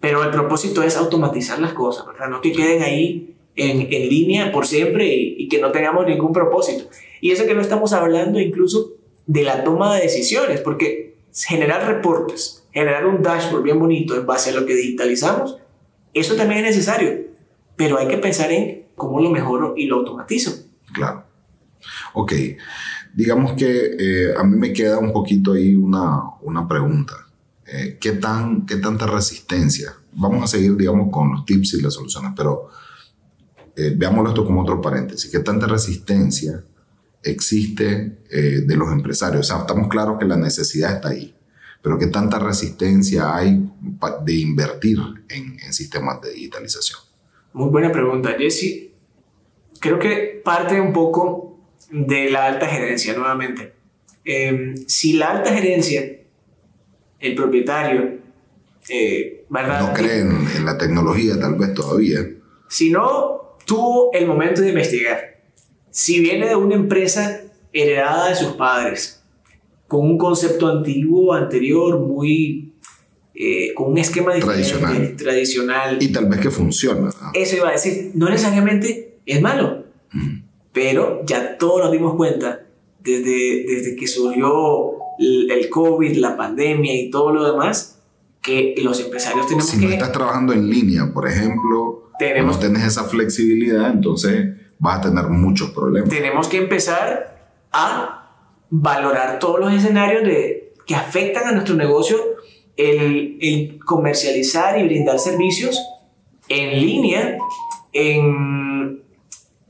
pero 0.00 0.24
el 0.24 0.30
propósito 0.30 0.82
es 0.82 0.96
automatizar 0.96 1.60
las 1.60 1.72
cosas, 1.72 2.06
¿verdad? 2.06 2.28
No 2.28 2.40
que 2.40 2.52
queden 2.52 2.82
ahí 2.82 3.36
en, 3.54 3.82
en 3.92 4.08
línea 4.08 4.50
por 4.50 4.66
siempre 4.66 5.06
y, 5.06 5.36
y, 5.38 5.48
que 5.48 5.60
no 5.60 5.70
tengamos 5.70 6.06
ningún 6.06 6.32
propósito. 6.32 6.88
Y 7.20 7.30
eso 7.30 7.46
que 7.46 7.54
no 7.54 7.60
estamos 7.60 7.92
hablando 7.92 8.40
incluso 8.40 8.92
de 9.26 9.44
la 9.44 9.62
toma 9.62 9.94
de 9.94 10.02
decisiones, 10.02 10.60
porque 10.60 11.16
generar 11.32 11.86
reportes, 11.86 12.66
generar 12.72 13.06
un 13.06 13.22
dashboard 13.22 13.62
bien 13.62 13.78
bonito 13.78 14.16
en 14.16 14.26
base 14.26 14.50
a 14.50 14.54
lo 14.54 14.66
que 14.66 14.74
digitalizamos, 14.74 15.58
eso 16.12 16.34
también 16.34 16.64
es 16.64 16.74
necesario, 16.76 17.26
pero 17.76 17.98
hay 17.98 18.08
que 18.08 18.18
pensar 18.18 18.50
en 18.50 18.86
cómo 18.96 19.20
lo 19.20 19.30
mejoro 19.30 19.74
y 19.76 19.86
lo 19.86 19.96
automatizo. 19.96 20.52
Claro. 20.92 21.24
Ok 22.14 22.32
digamos 23.14 23.52
que 23.54 23.96
eh, 23.98 24.34
a 24.36 24.44
mí 24.44 24.56
me 24.56 24.72
queda 24.72 24.98
un 24.98 25.12
poquito 25.12 25.52
ahí 25.52 25.74
una, 25.74 26.20
una 26.42 26.66
pregunta. 26.66 27.14
Eh, 27.66 27.98
¿qué, 28.00 28.12
tan, 28.12 28.66
¿Qué 28.66 28.76
tanta 28.76 29.06
resistencia? 29.06 29.94
Vamos 30.12 30.42
a 30.44 30.46
seguir, 30.46 30.76
digamos, 30.76 31.10
con 31.10 31.30
los 31.32 31.44
tips 31.44 31.74
y 31.74 31.82
las 31.82 31.94
soluciones, 31.94 32.32
pero 32.36 32.68
eh, 33.76 33.94
veámoslo 33.96 34.30
esto 34.30 34.44
como 34.44 34.62
otro 34.62 34.80
paréntesis. 34.80 35.30
¿Qué 35.30 35.40
tanta 35.40 35.66
resistencia 35.66 36.64
existe 37.22 38.18
de 38.30 38.76
los 38.76 38.90
empresarios? 38.90 39.46
O 39.46 39.52
sea, 39.52 39.60
estamos 39.60 39.88
claros 39.88 40.18
que 40.18 40.24
la 40.24 40.36
necesidad 40.36 40.94
está 40.94 41.10
ahí, 41.10 41.34
pero 41.82 41.98
¿qué 41.98 42.06
tanta 42.06 42.38
resistencia 42.38 43.36
hay 43.36 43.70
de 44.24 44.34
invertir 44.34 44.98
en, 45.28 45.58
en 45.60 45.72
sistemas 45.72 46.20
de 46.22 46.32
digitalización? 46.32 46.98
Muy 47.52 47.68
buena 47.68 47.92
pregunta, 47.92 48.34
Jesse. 48.38 48.90
Creo 49.80 49.98
que 49.98 50.40
parte 50.44 50.80
un 50.80 50.92
poco 50.92 51.49
de 51.90 52.30
la 52.30 52.46
alta 52.46 52.66
gerencia, 52.66 53.14
nuevamente. 53.14 53.72
Em, 54.24 54.76
si 54.86 55.14
la 55.14 55.30
alta 55.30 55.52
gerencia, 55.52 56.04
el 57.18 57.34
propietario, 57.34 58.18
eh, 58.88 59.44
¿verdad? 59.48 59.88
No 59.88 59.94
creen 59.94 60.46
en 60.56 60.64
la 60.64 60.76
tecnología 60.78 61.38
tal 61.38 61.54
vez 61.54 61.74
todavía. 61.74 62.20
Si 62.68 62.90
no 62.90 63.56
tuvo 63.66 64.12
el 64.12 64.26
momento 64.26 64.62
de 64.62 64.68
investigar, 64.70 65.40
si 65.90 66.20
viene 66.20 66.48
de 66.48 66.56
una 66.56 66.74
empresa 66.74 67.42
heredada 67.72 68.28
de 68.28 68.36
sus 68.36 68.52
padres, 68.52 69.22
con 69.86 70.02
un 70.02 70.18
concepto 70.18 70.68
antiguo, 70.68 71.34
anterior, 71.34 71.98
muy... 71.98 72.74
Eh, 73.34 73.72
con 73.74 73.92
un 73.92 73.98
esquema 73.98 74.34
tradicional. 74.34 75.16
tradicional. 75.16 75.96
Y 75.98 76.12
tal 76.12 76.26
vez 76.26 76.40
que 76.40 76.50
funciona. 76.50 77.10
Eso 77.32 77.56
iba 77.56 77.70
a 77.70 77.72
decir, 77.72 78.10
no 78.14 78.28
necesariamente 78.28 79.18
es 79.24 79.40
malo. 79.40 79.86
Pero 80.72 81.22
ya 81.24 81.58
todos 81.58 81.80
nos 81.80 81.92
dimos 81.92 82.14
cuenta, 82.14 82.66
desde, 83.00 83.64
desde 83.66 83.96
que 83.96 84.06
surgió 84.06 84.92
el 85.18 85.68
COVID, 85.68 86.16
la 86.16 86.36
pandemia 86.36 86.94
y 86.94 87.10
todo 87.10 87.32
lo 87.32 87.52
demás, 87.52 88.00
que 88.42 88.74
los 88.82 89.00
empresarios 89.00 89.46
tenemos 89.46 89.66
si 89.66 89.76
que... 89.76 89.82
Si 89.82 89.86
no 89.86 89.92
estás 89.92 90.12
trabajando 90.12 90.52
en 90.52 90.68
línea, 90.68 91.10
por 91.12 91.28
ejemplo, 91.28 92.10
tenemos, 92.18 92.56
no 92.56 92.60
tienes 92.60 92.84
esa 92.84 93.04
flexibilidad, 93.04 93.90
entonces 93.90 94.54
vas 94.78 94.98
a 94.98 95.10
tener 95.10 95.26
muchos 95.26 95.70
problemas. 95.70 96.08
Tenemos 96.08 96.48
que 96.48 96.58
empezar 96.58 97.52
a 97.72 98.30
valorar 98.70 99.38
todos 99.38 99.60
los 99.60 99.72
escenarios 99.72 100.22
de, 100.22 100.72
que 100.86 100.94
afectan 100.94 101.48
a 101.48 101.52
nuestro 101.52 101.74
negocio, 101.74 102.18
el, 102.76 103.36
el 103.40 103.78
comercializar 103.84 104.78
y 104.78 104.84
brindar 104.84 105.18
servicios 105.18 105.78
en 106.48 106.80
línea, 106.80 107.36
en 107.92 108.69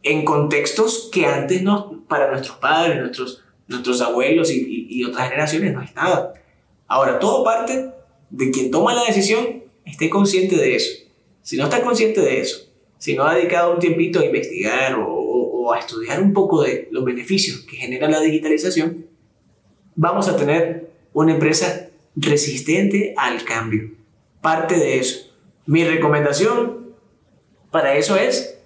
en 0.03 0.25
contextos 0.25 1.09
que 1.13 1.27
antes 1.27 1.63
no, 1.63 2.05
para 2.09 2.31
nuestros 2.31 2.57
padres, 2.59 2.99
nuestros, 2.99 3.43
nuestros 3.69 4.01
abuelos 4.01 4.51
y, 4.51 4.87
y, 4.89 5.05
otras 5.05 5.29
generaciones 5.29 5.73
no 5.73 5.83
estaba. 5.83 6.33
Ahora, 6.87 7.19
todo 7.19 7.45
parte 7.45 7.91
de 8.31 8.51
quien 8.51 8.71
toma 8.71 8.95
la 8.95 9.05
decisión 9.05 9.63
esté 9.85 10.09
consciente 10.09 10.57
de 10.57 10.77
eso. 10.77 10.91
Si 11.43 11.57
no 11.57 11.65
está 11.65 11.83
consciente 11.83 12.21
de 12.21 12.41
eso, 12.41 12.69
si 12.99 13.15
no 13.15 13.25
ha 13.25 13.35
dedicado 13.35 13.73
un 13.73 13.79
tiempito 13.79 14.21
a 14.21 14.25
investigar 14.25 14.95
o, 14.95 15.07
o, 15.09 15.73
a 15.73 15.79
estudiar 15.79 16.21
un 16.23 16.33
poco 16.33 16.63
de 16.63 16.89
los 16.91 17.05
beneficios 17.05 17.61
que 17.61 17.77
genera 17.77 18.09
la 18.09 18.21
digitalización, 18.21 19.07
vamos 19.95 20.29
a 20.29 20.37
tener 20.37 20.91
una 21.13 21.33
empresa 21.33 21.91
resistente 22.17 23.15
al 23.17 23.45
cambio. 23.45 23.91
Parte 24.41 24.77
de 24.77 24.99
eso. 24.99 25.33
Mi 25.67 25.85
recomendación 25.85 26.95
para 27.71 27.95
eso 27.97 28.17
es 28.17 28.60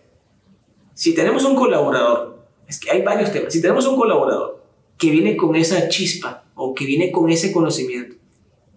si 0.95 1.15
tenemos 1.15 1.45
un 1.45 1.57
colaborador, 1.57 2.39
es 2.69 2.79
que 2.79 2.91
hay 2.91 3.03
varios 3.03 3.33
temas, 3.33 3.53
si 3.53 3.61
tenemos 3.61 3.87
un 3.87 3.97
colaborador 3.97 4.63
que 4.97 5.11
viene 5.11 5.37
con 5.37 5.57
esa 5.57 5.89
chispa 5.89 6.45
o 6.55 6.75
que 6.75 6.87
viene 6.87 7.11
con 7.11 7.31
ese 7.31 7.53
conocimiento 7.53 8.17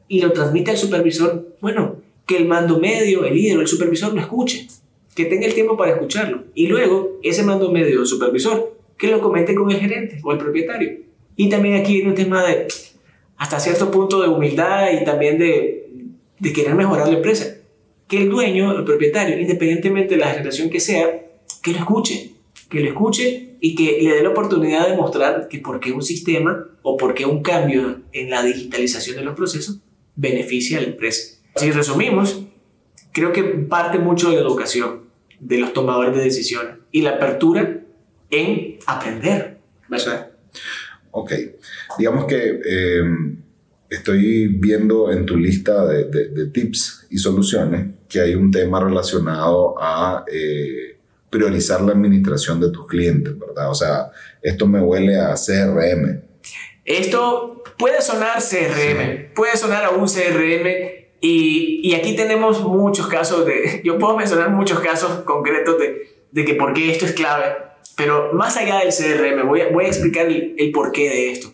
y 0.07 0.21
lo 0.21 0.31
transmite 0.31 0.71
al 0.71 0.77
supervisor, 0.77 1.55
bueno, 1.61 1.97
que 2.25 2.37
el 2.37 2.45
mando 2.45 2.79
medio, 2.79 3.25
el 3.25 3.35
líder 3.35 3.57
o 3.57 3.61
el 3.61 3.67
supervisor 3.67 4.13
lo 4.13 4.19
escuche, 4.19 4.67
que 5.15 5.25
tenga 5.25 5.45
el 5.45 5.53
tiempo 5.53 5.77
para 5.77 5.93
escucharlo 5.93 6.43
y 6.53 6.67
luego 6.67 7.19
ese 7.23 7.43
mando 7.43 7.71
medio 7.71 8.01
o 8.01 8.05
supervisor 8.05 8.75
que 8.97 9.07
lo 9.07 9.21
comente 9.21 9.53
con 9.55 9.71
el 9.71 9.79
gerente 9.79 10.19
o 10.23 10.31
el 10.31 10.37
propietario. 10.37 10.99
Y 11.35 11.49
también 11.49 11.75
aquí 11.75 11.93
viene 11.93 12.09
un 12.09 12.15
tema 12.15 12.43
de 12.43 12.67
hasta 13.37 13.59
cierto 13.59 13.91
punto 13.91 14.21
de 14.21 14.27
humildad 14.27 14.91
y 14.99 15.03
también 15.05 15.37
de, 15.37 15.89
de 16.39 16.53
querer 16.53 16.73
mejorar 16.73 17.07
la 17.07 17.17
empresa. 17.17 17.57
Que 18.07 18.17
el 18.17 18.29
dueño, 18.29 18.77
el 18.77 18.83
propietario, 18.83 19.37
independientemente 19.39 20.15
de 20.15 20.21
la 20.21 20.31
generación 20.31 20.69
que 20.69 20.79
sea, 20.79 21.26
que 21.67 21.73
lo 21.73 21.79
escuche, 21.79 22.31
que 22.69 22.79
lo 22.79 22.87
escuche 22.87 23.57
y 23.59 23.75
que 23.75 23.99
le 24.01 24.15
dé 24.15 24.23
la 24.23 24.29
oportunidad 24.29 24.87
de 24.87 24.95
mostrar 24.95 25.49
que 25.49 25.59
por 25.59 25.81
qué 25.81 25.91
un 25.91 26.01
sistema 26.01 26.65
o 26.81 26.95
por 26.95 27.13
qué 27.13 27.25
un 27.25 27.43
cambio 27.43 28.03
en 28.13 28.29
la 28.29 28.41
digitalización 28.41 29.17
de 29.17 29.23
los 29.23 29.35
procesos 29.35 29.79
beneficia 30.15 30.77
a 30.77 30.81
la 30.81 30.87
empresa. 30.87 31.39
Si 31.57 31.71
resumimos, 31.71 32.41
creo 33.11 33.33
que 33.33 33.43
parte 33.43 33.99
mucho 33.99 34.29
de 34.29 34.37
la 34.37 34.43
educación 34.43 35.01
de 35.41 35.57
los 35.57 35.73
tomadores 35.73 36.15
de 36.15 36.23
decisiones 36.23 36.75
y 36.93 37.01
la 37.01 37.11
apertura 37.11 37.81
en 38.29 38.79
aprender, 38.85 39.57
¿verdad? 39.89 40.31
Ok, 41.11 41.33
digamos 41.99 42.25
que 42.27 42.61
eh, 42.65 43.03
estoy 43.89 44.47
viendo 44.47 45.11
en 45.11 45.25
tu 45.25 45.35
lista 45.35 45.85
de, 45.85 46.05
de, 46.05 46.45
tips 46.47 47.07
y 47.09 47.17
soluciones 47.17 47.87
que 48.07 48.21
hay 48.21 48.35
un 48.35 48.51
tema 48.51 48.79
relacionado 48.79 49.75
a... 49.77 50.23
Eh, 50.31 50.96
priorizar 51.29 51.81
la 51.81 51.91
administración 51.91 52.59
de 52.59 52.71
tus 52.71 52.87
clientes, 52.87 53.37
¿verdad? 53.37 53.69
O 53.69 53.75
sea, 53.75 54.11
esto 54.41 54.67
me 54.67 54.79
huele 54.79 55.19
a 55.19 55.33
CRM. 55.33 56.21
Esto 56.85 57.63
puede 57.77 58.01
sonar 58.01 58.39
CRM, 58.39 59.33
puede 59.35 59.57
sonar 59.57 59.85
a 59.85 59.89
un 59.89 60.07
CRM 60.07 60.67
y, 61.19 61.81
y, 61.83 61.95
aquí 61.95 62.15
tenemos 62.15 62.61
muchos 62.61 63.07
casos 63.07 63.45
de, 63.45 63.81
yo 63.85 63.97
puedo 63.97 64.15
mencionar 64.15 64.51
muchos 64.51 64.79
casos 64.79 65.23
concretos 65.23 65.79
de, 65.79 66.07
de 66.31 66.45
que 66.45 66.53
por 66.53 66.73
qué 66.73 66.91
esto 66.91 67.05
es 67.05 67.13
clave, 67.13 67.57
pero 67.95 68.33
más 68.33 68.55
allá 68.55 68.79
del 68.79 68.93
CRM, 68.93 69.47
voy 69.47 69.61
a, 69.61 69.69
voy 69.69 69.85
a 69.85 69.87
explicar 69.87 70.27
el, 70.27 70.55
el 70.57 70.71
porqué 70.71 71.09
de 71.09 71.31
esto. 71.31 71.53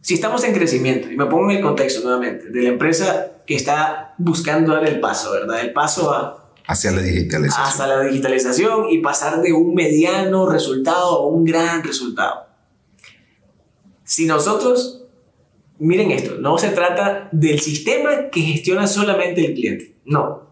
Si 0.00 0.14
estamos 0.14 0.42
en 0.44 0.54
crecimiento, 0.54 1.10
y 1.10 1.16
me 1.16 1.26
pongo 1.26 1.50
en 1.50 1.58
el 1.58 1.62
contexto 1.62 2.02
nuevamente, 2.02 2.48
de 2.48 2.62
la 2.62 2.70
empresa 2.70 3.42
que 3.46 3.54
está 3.54 4.14
buscando 4.18 4.74
dar 4.74 4.86
el 4.88 4.98
paso, 4.98 5.30
¿verdad? 5.32 5.60
El 5.60 5.72
paso 5.72 6.12
a, 6.12 6.39
Hacia 6.70 6.92
la 6.92 7.02
digitalización. 7.02 7.66
Hacia 7.66 7.86
la 7.88 8.00
digitalización 8.04 8.90
y 8.90 8.98
pasar 8.98 9.42
de 9.42 9.52
un 9.52 9.74
mediano 9.74 10.48
resultado 10.48 11.16
a 11.16 11.26
un 11.26 11.44
gran 11.44 11.82
resultado. 11.82 12.46
Si 14.04 14.24
nosotros, 14.24 15.02
miren 15.80 16.12
esto, 16.12 16.36
no 16.36 16.58
se 16.58 16.68
trata 16.68 17.28
del 17.32 17.58
sistema 17.58 18.30
que 18.30 18.42
gestiona 18.42 18.86
solamente 18.86 19.44
el 19.44 19.54
cliente. 19.54 19.96
No. 20.04 20.48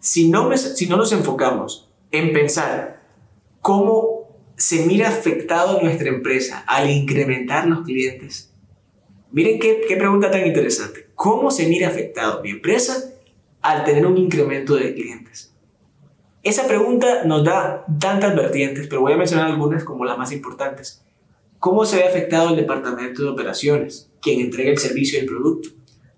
Si 0.00 0.30
no, 0.30 0.56
si 0.56 0.86
no 0.86 0.96
nos 0.96 1.12
enfocamos 1.12 1.90
en 2.12 2.32
pensar 2.32 3.02
cómo 3.60 4.34
se 4.56 4.86
mira 4.86 5.10
afectado 5.10 5.82
nuestra 5.82 6.08
empresa 6.08 6.64
al 6.66 6.88
incrementar 6.88 7.66
los 7.66 7.84
clientes. 7.84 8.54
Miren 9.32 9.58
qué, 9.58 9.82
qué 9.86 9.96
pregunta 9.98 10.30
tan 10.30 10.46
interesante. 10.46 11.08
¿Cómo 11.14 11.50
se 11.50 11.66
mira 11.66 11.88
afectado 11.88 12.42
mi 12.42 12.52
empresa 12.52 13.11
al 13.62 13.84
tener 13.84 14.06
un 14.06 14.18
incremento 14.18 14.74
de 14.74 14.94
clientes? 14.94 15.52
Esa 16.42 16.66
pregunta 16.66 17.22
nos 17.24 17.44
da 17.44 17.86
tantas 18.00 18.34
vertientes, 18.34 18.88
pero 18.88 19.00
voy 19.00 19.12
a 19.12 19.16
mencionar 19.16 19.46
algunas 19.46 19.84
como 19.84 20.04
las 20.04 20.18
más 20.18 20.32
importantes. 20.32 21.04
¿Cómo 21.60 21.84
se 21.84 21.98
ve 21.98 22.04
afectado 22.04 22.50
el 22.50 22.56
departamento 22.56 23.22
de 23.22 23.28
operaciones, 23.28 24.10
quien 24.20 24.40
entrega 24.40 24.72
el 24.72 24.78
servicio 24.78 25.18
y 25.18 25.22
el 25.22 25.28
producto? 25.28 25.68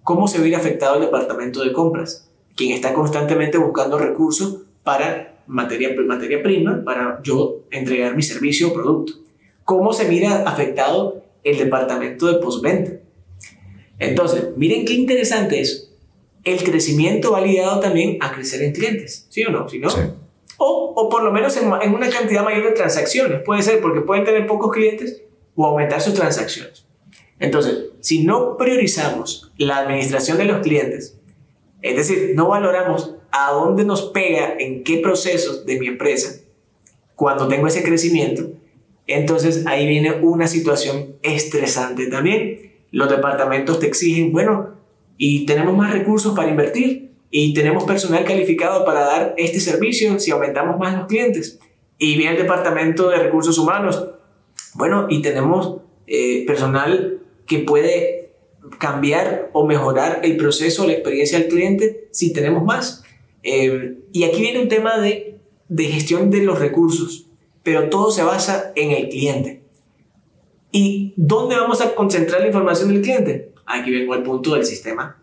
¿Cómo 0.03 0.27
se 0.27 0.41
ve 0.41 0.57
afectado 0.57 0.95
el 0.97 1.03
departamento 1.03 1.63
de 1.63 1.75
compras, 1.75 2.31
quien 2.57 2.73
está 2.73 2.95
constantemente 2.95 3.59
buscando 3.59 3.99
recursos 3.99 4.63
para 4.83 5.43
materia, 5.47 5.91
materia 6.07 6.43
prima, 6.43 6.83
para 6.83 7.21
yo 7.23 7.61
entregar 7.71 8.17
mi 8.17 8.23
servicio 8.23 8.69
o 8.69 8.73
producto? 8.73 9.13
¿Cómo 9.65 9.93
se 9.93 10.09
mira 10.09 10.45
afectado 10.49 11.23
el 11.43 11.59
departamento 11.59 12.27
de 12.27 12.39
postventa? 12.39 12.93
Entonces, 13.99 14.57
miren 14.57 14.87
qué 14.87 14.95
interesante 14.95 15.61
es 15.61 15.94
el 16.45 16.63
crecimiento 16.63 17.33
va 17.33 17.41
ligado 17.41 17.81
también 17.81 18.19
a 18.21 18.33
crecer 18.33 18.63
en 18.63 18.73
clientes, 18.73 19.27
¿sí 19.31 19.45
o 19.45 19.51
no? 19.51 19.69
¿Sí, 19.69 19.79
no? 19.79 19.89
O, 20.59 20.93
o, 20.95 21.09
por 21.09 21.23
lo 21.23 21.33
menos 21.33 21.57
en, 21.57 21.71
en, 21.83 21.95
una 21.95 22.09
cantidad 22.09 22.45
mayor 22.45 22.65
de 22.65 22.73
transacciones. 22.73 23.43
Puede 23.45 23.63
ser 23.63 23.81
porque 23.81 24.03
pueden 24.03 24.25
tener 24.25 24.47
pocos 24.47 24.73
clientes 24.73 25.23
o 25.57 25.67
aumentar 25.67 26.01
sus 26.01 26.15
transacciones. 26.15 26.87
Entonces, 27.41 27.87
si 28.01 28.25
no 28.25 28.57
priorizamos 28.57 29.53
la 29.59 29.79
administración 29.79 30.39
de 30.39 30.45
los 30.45 30.61
clientes, 30.61 31.19
es 31.83 31.97
decir, 31.97 32.33
no 32.35 32.49
valoramos 32.49 33.17
a 33.31 33.53
dónde 33.53 33.85
nos 33.85 34.11
pega, 34.11 34.55
en 34.59 34.85
qué 34.85 34.99
procesos 34.99 35.67
de 35.67 35.79
mi 35.79 35.89
empresa, 35.89 36.41
cuando 37.17 37.49
tengo 37.49 37.67
ese 37.67 37.83
crecimiento, 37.83 38.51
entonces 39.07 39.67
ahí 39.67 39.87
viene 39.87 40.13
una 40.23 40.47
situación 40.47 41.17
estresante 41.23 42.07
también. 42.07 42.73
Los 42.91 43.11
departamentos 43.11 43.81
te 43.81 43.87
exigen, 43.87 44.33
bueno, 44.33 44.74
y 45.17 45.47
tenemos 45.47 45.77
más 45.77 45.93
recursos 45.93 46.35
para 46.35 46.51
invertir 46.51 47.13
y 47.31 47.55
tenemos 47.55 47.85
personal 47.85 48.25
calificado 48.25 48.85
para 48.85 49.01
dar 49.01 49.35
este 49.37 49.61
servicio 49.61 50.19
si 50.21 50.31
aumentamos 50.31 50.79
más 50.79 50.97
los 50.97 51.07
clientes. 51.07 51.59
Y 51.99 52.17
viene 52.17 52.37
el 52.37 52.43
departamento 52.43 53.09
de 53.09 53.19
recursos 53.19 53.59
humanos. 53.59 54.05
Bueno, 54.75 55.07
y 55.09 55.23
tenemos 55.23 55.79
eh, 56.07 56.45
personal 56.47 57.21
que 57.47 57.59
puede 57.61 58.33
cambiar 58.79 59.51
o 59.53 59.67
mejorar 59.67 60.21
el 60.23 60.37
proceso, 60.37 60.87
la 60.87 60.93
experiencia 60.93 61.39
del 61.39 61.49
cliente 61.49 62.09
si 62.11 62.33
tenemos 62.33 62.65
más. 62.65 63.03
Eh, 63.43 63.99
y 64.13 64.25
aquí 64.25 64.41
viene 64.41 64.63
un 64.63 64.69
tema 64.69 64.99
de, 64.99 65.39
de 65.69 65.85
gestión 65.85 66.31
de 66.31 66.43
los 66.43 66.59
recursos, 66.59 67.27
pero 67.63 67.89
todo 67.91 68.11
se 68.11 68.23
basa 68.23 68.73
en 68.77 68.93
el 68.93 69.09
cliente. 69.09 69.63
¿Y 70.71 71.15
dónde 71.17 71.57
vamos 71.57 71.81
a 71.81 71.95
concentrar 71.95 72.41
la 72.41 72.49
información 72.49 72.89
del 72.89 73.03
cliente? 73.03 73.54
Aquí 73.67 73.91
vengo 73.91 74.15
al 74.15 74.23
punto 74.23 74.55
del 74.55 74.65
sistema. 74.65 75.17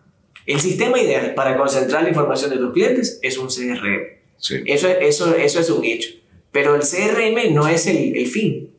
El 0.46 0.60
sistema 0.60 1.00
ideal 1.00 1.34
para 1.34 1.56
concentrar 1.56 2.02
la 2.02 2.08
información 2.08 2.50
de 2.50 2.56
los 2.56 2.72
clientes 2.72 3.18
es 3.22 3.38
un 3.38 3.48
CRM. 3.48 4.22
Eso, 4.66 4.88
eso, 4.88 5.36
eso 5.36 5.60
es 5.60 5.70
un 5.70 5.84
hecho. 5.84 6.10
Pero 6.50 6.74
el 6.74 6.82
CRM 6.82 7.54
no 7.54 7.68
es 7.68 7.86
el, 7.86 8.16
el 8.16 8.26
fin. 8.26 8.70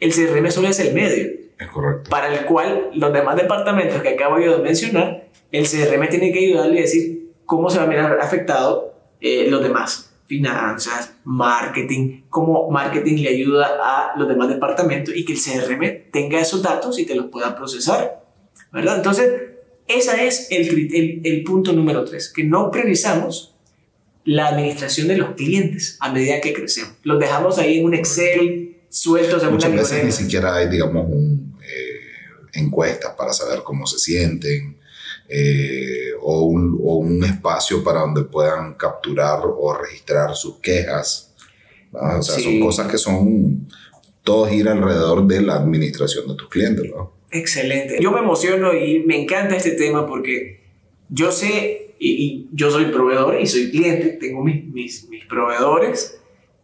El 0.00 0.12
CRM 0.12 0.50
solo 0.50 0.68
es 0.68 0.78
el 0.80 0.94
medio. 0.94 1.26
Es 1.58 1.68
correcto. 1.68 2.10
Para 2.10 2.32
el 2.32 2.44
cual 2.44 2.90
los 2.94 3.12
demás 3.12 3.36
departamentos 3.36 4.00
que 4.02 4.10
acabo 4.10 4.38
yo 4.38 4.58
de 4.58 4.62
mencionar, 4.62 5.28
el 5.50 5.66
CRM 5.66 6.08
tiene 6.08 6.32
que 6.32 6.38
ayudarle 6.40 6.78
a 6.78 6.82
decir 6.82 7.32
cómo 7.46 7.70
se 7.70 7.78
va 7.78 7.84
a 7.84 7.88
mirar 7.88 8.18
afectado 8.20 8.94
eh, 9.20 9.46
los 9.48 9.62
demás. 9.62 10.04
Finanzas, 10.26 11.16
marketing, 11.24 12.24
cómo 12.28 12.70
marketing 12.70 13.22
le 13.22 13.30
ayuda 13.30 13.78
a 13.82 14.18
los 14.18 14.28
demás 14.28 14.50
departamentos 14.50 15.16
y 15.16 15.24
que 15.24 15.32
el 15.32 15.38
CRM 15.38 16.10
tenga 16.12 16.38
esos 16.38 16.62
datos 16.62 16.98
y 16.98 17.06
te 17.06 17.14
los 17.14 17.26
pueda 17.26 17.56
procesar 17.56 18.27
¿verdad? 18.72 18.96
Entonces, 18.96 19.30
ese 19.86 20.26
es 20.26 20.48
el, 20.50 21.20
el, 21.24 21.44
punto 21.44 21.72
número 21.72 22.04
tres, 22.04 22.30
que 22.34 22.44
no 22.44 22.70
priorizamos 22.70 23.54
la 24.24 24.48
administración 24.48 25.08
de 25.08 25.16
los 25.16 25.34
clientes 25.34 25.96
a 26.00 26.12
medida 26.12 26.40
que 26.40 26.52
crecemos. 26.52 26.92
Los 27.02 27.18
dejamos 27.18 27.58
ahí 27.58 27.78
en 27.78 27.86
un 27.86 27.94
Excel 27.94 28.76
sueltos 28.90 29.42
en 29.42 29.52
Muchas 29.52 29.72
veces 29.72 30.04
ni 30.04 30.12
siquiera 30.12 30.56
hay, 30.56 30.68
digamos, 30.68 31.06
un, 31.08 31.58
eh, 31.62 32.58
encuestas 32.58 33.14
para 33.16 33.32
saber 33.32 33.60
cómo 33.64 33.86
se 33.86 33.98
sienten 33.98 34.78
eh, 35.28 36.12
o, 36.20 36.42
un, 36.42 36.78
o, 36.82 36.96
un, 36.96 37.24
espacio 37.24 37.82
para 37.82 38.00
donde 38.00 38.24
puedan 38.24 38.74
capturar 38.74 39.40
o 39.44 39.74
registrar 39.74 40.34
sus 40.34 40.58
quejas. 40.58 41.34
O 41.92 42.22
sea, 42.22 42.38
son 42.38 42.60
cosas 42.60 42.90
que 42.90 42.98
son, 42.98 43.68
todo 44.22 44.46
gira 44.46 44.72
alrededor 44.72 45.26
de 45.26 45.40
la 45.42 45.54
administración 45.54 46.28
de 46.28 46.34
tus 46.34 46.48
clientes, 46.48 46.84
¿no? 46.94 47.17
Excelente. 47.30 47.98
Yo 48.00 48.12
me 48.12 48.20
emociono 48.20 48.74
y 48.74 49.00
me 49.00 49.20
encanta 49.20 49.56
este 49.56 49.72
tema 49.72 50.06
porque 50.06 50.60
yo 51.08 51.30
sé, 51.32 51.94
y, 51.98 52.48
yo 52.52 52.70
soy 52.70 52.86
proveedor 52.86 53.40
y 53.40 53.46
soy 53.46 53.70
cliente, 53.70 54.08
tengo 54.20 54.42
mis, 54.42 54.64
mis, 54.66 55.08
mis 55.08 55.24
proveedores, 55.26 56.14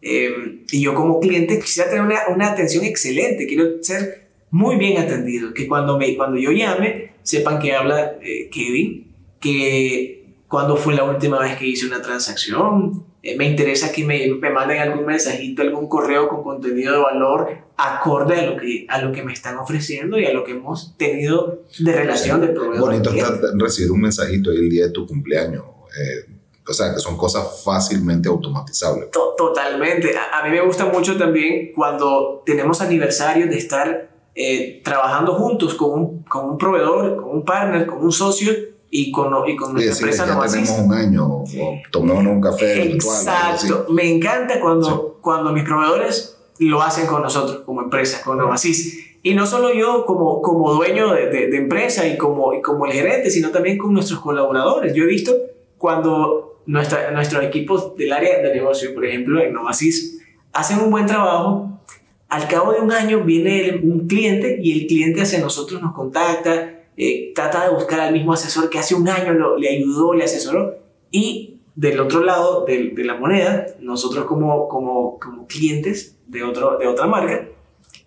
Eh, 0.07 0.61
y 0.71 0.83
yo 0.83 0.93
como 0.93 1.19
cliente 1.19 1.59
quisiera 1.59 1.89
tener 1.89 2.05
una, 2.05 2.29
una, 2.29 2.49
atención 2.49 2.85
excelente, 2.85 3.47
quiero 3.47 3.83
ser 3.83 4.29
muy 4.51 4.77
bien 4.77 4.99
atendido, 4.99 5.55
que 5.55 5.67
cuando, 5.67 5.99
me, 5.99 6.15
cuando 6.15 6.37
yo 6.37 6.53
llame 6.53 7.15
sepan 7.23 7.59
que 7.59 7.73
habla 7.73 8.19
eh, 8.23 8.51
Kevin, 8.53 9.07
que 9.41 10.25
cuando 10.47 10.77
fue 10.77 10.95
la 10.95 11.05
última 11.05 11.41
vez 11.41 11.57
que 11.57 11.67
hice 11.67 11.87
una 11.87 12.03
transacción, 12.03 13.03
eh, 13.25 13.37
me 13.39 13.47
interesa 13.47 13.91
que 13.91 14.05
me, 14.05 14.29
me, 14.35 14.51
manden 14.51 14.81
algún 14.81 15.07
mensajito, 15.07 15.63
algún 15.63 15.89
correo 15.89 16.29
con 16.29 16.43
contenido 16.43 16.93
de 16.93 16.99
valor 16.99 17.49
acorde 17.75 18.39
a 18.39 18.47
lo, 18.51 18.59
que, 18.59 18.85
a 18.87 19.01
lo 19.01 19.13
que 19.13 19.23
me 19.23 19.33
están 19.33 19.57
ofreciendo 19.57 20.19
y 20.19 20.27
a 20.27 20.33
lo 20.35 20.45
que 20.45 20.53
hemos 20.53 20.95
tenido 20.99 21.63
de 21.79 21.93
relación 21.93 22.43
de 22.43 22.49
proveedor. 22.49 22.91
Bonito 22.91 23.11
está 23.11 23.33
recibir 23.59 23.93
un 23.93 24.03
mensajito 24.03 24.51
el 24.51 24.69
día 24.69 24.85
de 24.85 24.91
tu 24.91 25.07
cumpleaños. 25.07 25.65
Eh, 25.99 26.31
o 26.69 26.73
sea, 26.75 26.93
que 26.93 27.01
son 27.01 27.17
cosas 27.17 27.63
fácilmente 27.65 28.29
automatizables. 28.29 29.11
Totalmente. 29.11 30.15
A, 30.19 30.41
a, 30.41 30.45
mí 30.45 30.51
me 30.51 30.61
gusta 30.61 30.85
mucho 30.85 31.17
también 31.17 31.73
cuando 31.75 32.43
tenemos 32.45 32.83
aniversarios 32.83 33.49
de 33.49 33.57
estar 33.57 34.11
eh, 34.35 34.83
trabajando 34.85 35.33
juntos 35.35 35.75
con 35.75 35.99
un, 35.99 36.23
con 36.25 36.45
un 36.45 36.59
proveedor, 36.59 37.17
con 37.17 37.31
un 37.31 37.45
partner, 37.45 37.87
con 37.87 38.05
un 38.05 38.13
socio 38.13 38.53
y 38.97 39.11
con, 39.11 39.33
y 39.49 39.57
con 39.57 39.73
nuestra 39.73 39.93
empresa 39.93 40.25
ya 40.25 40.47
tenemos 40.47 40.79
un 40.79 40.95
año 40.95 41.27
o 41.27 41.45
tomamos 41.91 42.25
un 42.27 42.41
café. 42.41 42.93
Exacto. 42.93 43.87
Me 43.91 44.09
encanta 44.09 44.61
cuando, 44.61 44.87
sí. 44.87 45.19
cuando 45.21 45.53
mis 45.53 45.65
proveedores 45.65 46.39
lo 46.61 46.81
hacen 46.81 47.09
con 47.09 47.23
nosotros 47.23 47.63
como 47.67 47.83
empresa, 47.83 48.23
con 48.25 48.39
Novasis. 48.39 49.17
Y 49.25 49.35
no 49.35 49.47
solo 49.47 49.75
yo 49.75 50.07
como, 50.07 50.41
como 50.41 50.73
dueño 50.75 51.13
de, 51.13 51.27
de, 51.27 51.49
de 51.49 51.57
empresa 51.57 52.07
y 52.07 52.17
como, 52.17 52.55
y 52.55 52.63
como 52.63 52.87
el 52.87 52.93
gerente, 52.93 53.33
sino 53.33 53.51
también 53.51 53.79
con 53.79 53.93
nuestros 53.93 54.21
colaboradores. 54.21 54.95
Yo 54.95 55.03
he 55.03 55.09
visto 55.09 55.33
cuando 55.77 56.61
nuestra, 56.67 57.11
nuestros 57.11 57.43
equipos 57.43 57.97
del 57.97 58.13
área 58.13 58.39
de 58.43 58.55
negocio, 58.55 58.95
por 58.95 59.05
ejemplo, 59.05 59.43
en 59.43 59.55
Novasis, 59.55 60.21
hacen 60.53 60.79
un 60.79 60.93
buen 60.93 61.07
trabajo, 61.07 61.81
al 62.29 62.47
cabo 62.47 62.73
de 62.73 62.81
un 62.81 62.93
año 62.93 63.25
viene 63.25 63.81
un 63.83 64.07
cliente 64.07 64.61
y 64.63 64.83
el 64.83 64.87
cliente 64.87 65.23
hacia 65.23 65.41
nosotros 65.41 65.83
nos 65.83 65.93
contacta, 65.95 66.84
eh, 66.97 67.33
trata 67.35 67.65
de 67.65 67.75
buscar 67.75 68.01
al 68.01 68.13
mismo 68.13 68.33
asesor 68.33 68.71
que 68.71 68.79
hace 68.79 68.95
un 68.95 69.09
año 69.09 69.57
le 69.57 69.69
ayudó, 69.69 70.15
le 70.15 70.25
asesoró 70.25 70.77
y 71.11 71.55
del 71.75 71.99
otro 71.99 72.23
lado 72.23 72.65
de, 72.65 72.93
la 72.99 73.15
moneda, 73.15 73.67
nosotros 73.81 74.27
como, 74.27 75.19
clientes 75.49 76.17
de, 76.27 76.45
otra 76.45 77.07
marca, 77.07 77.49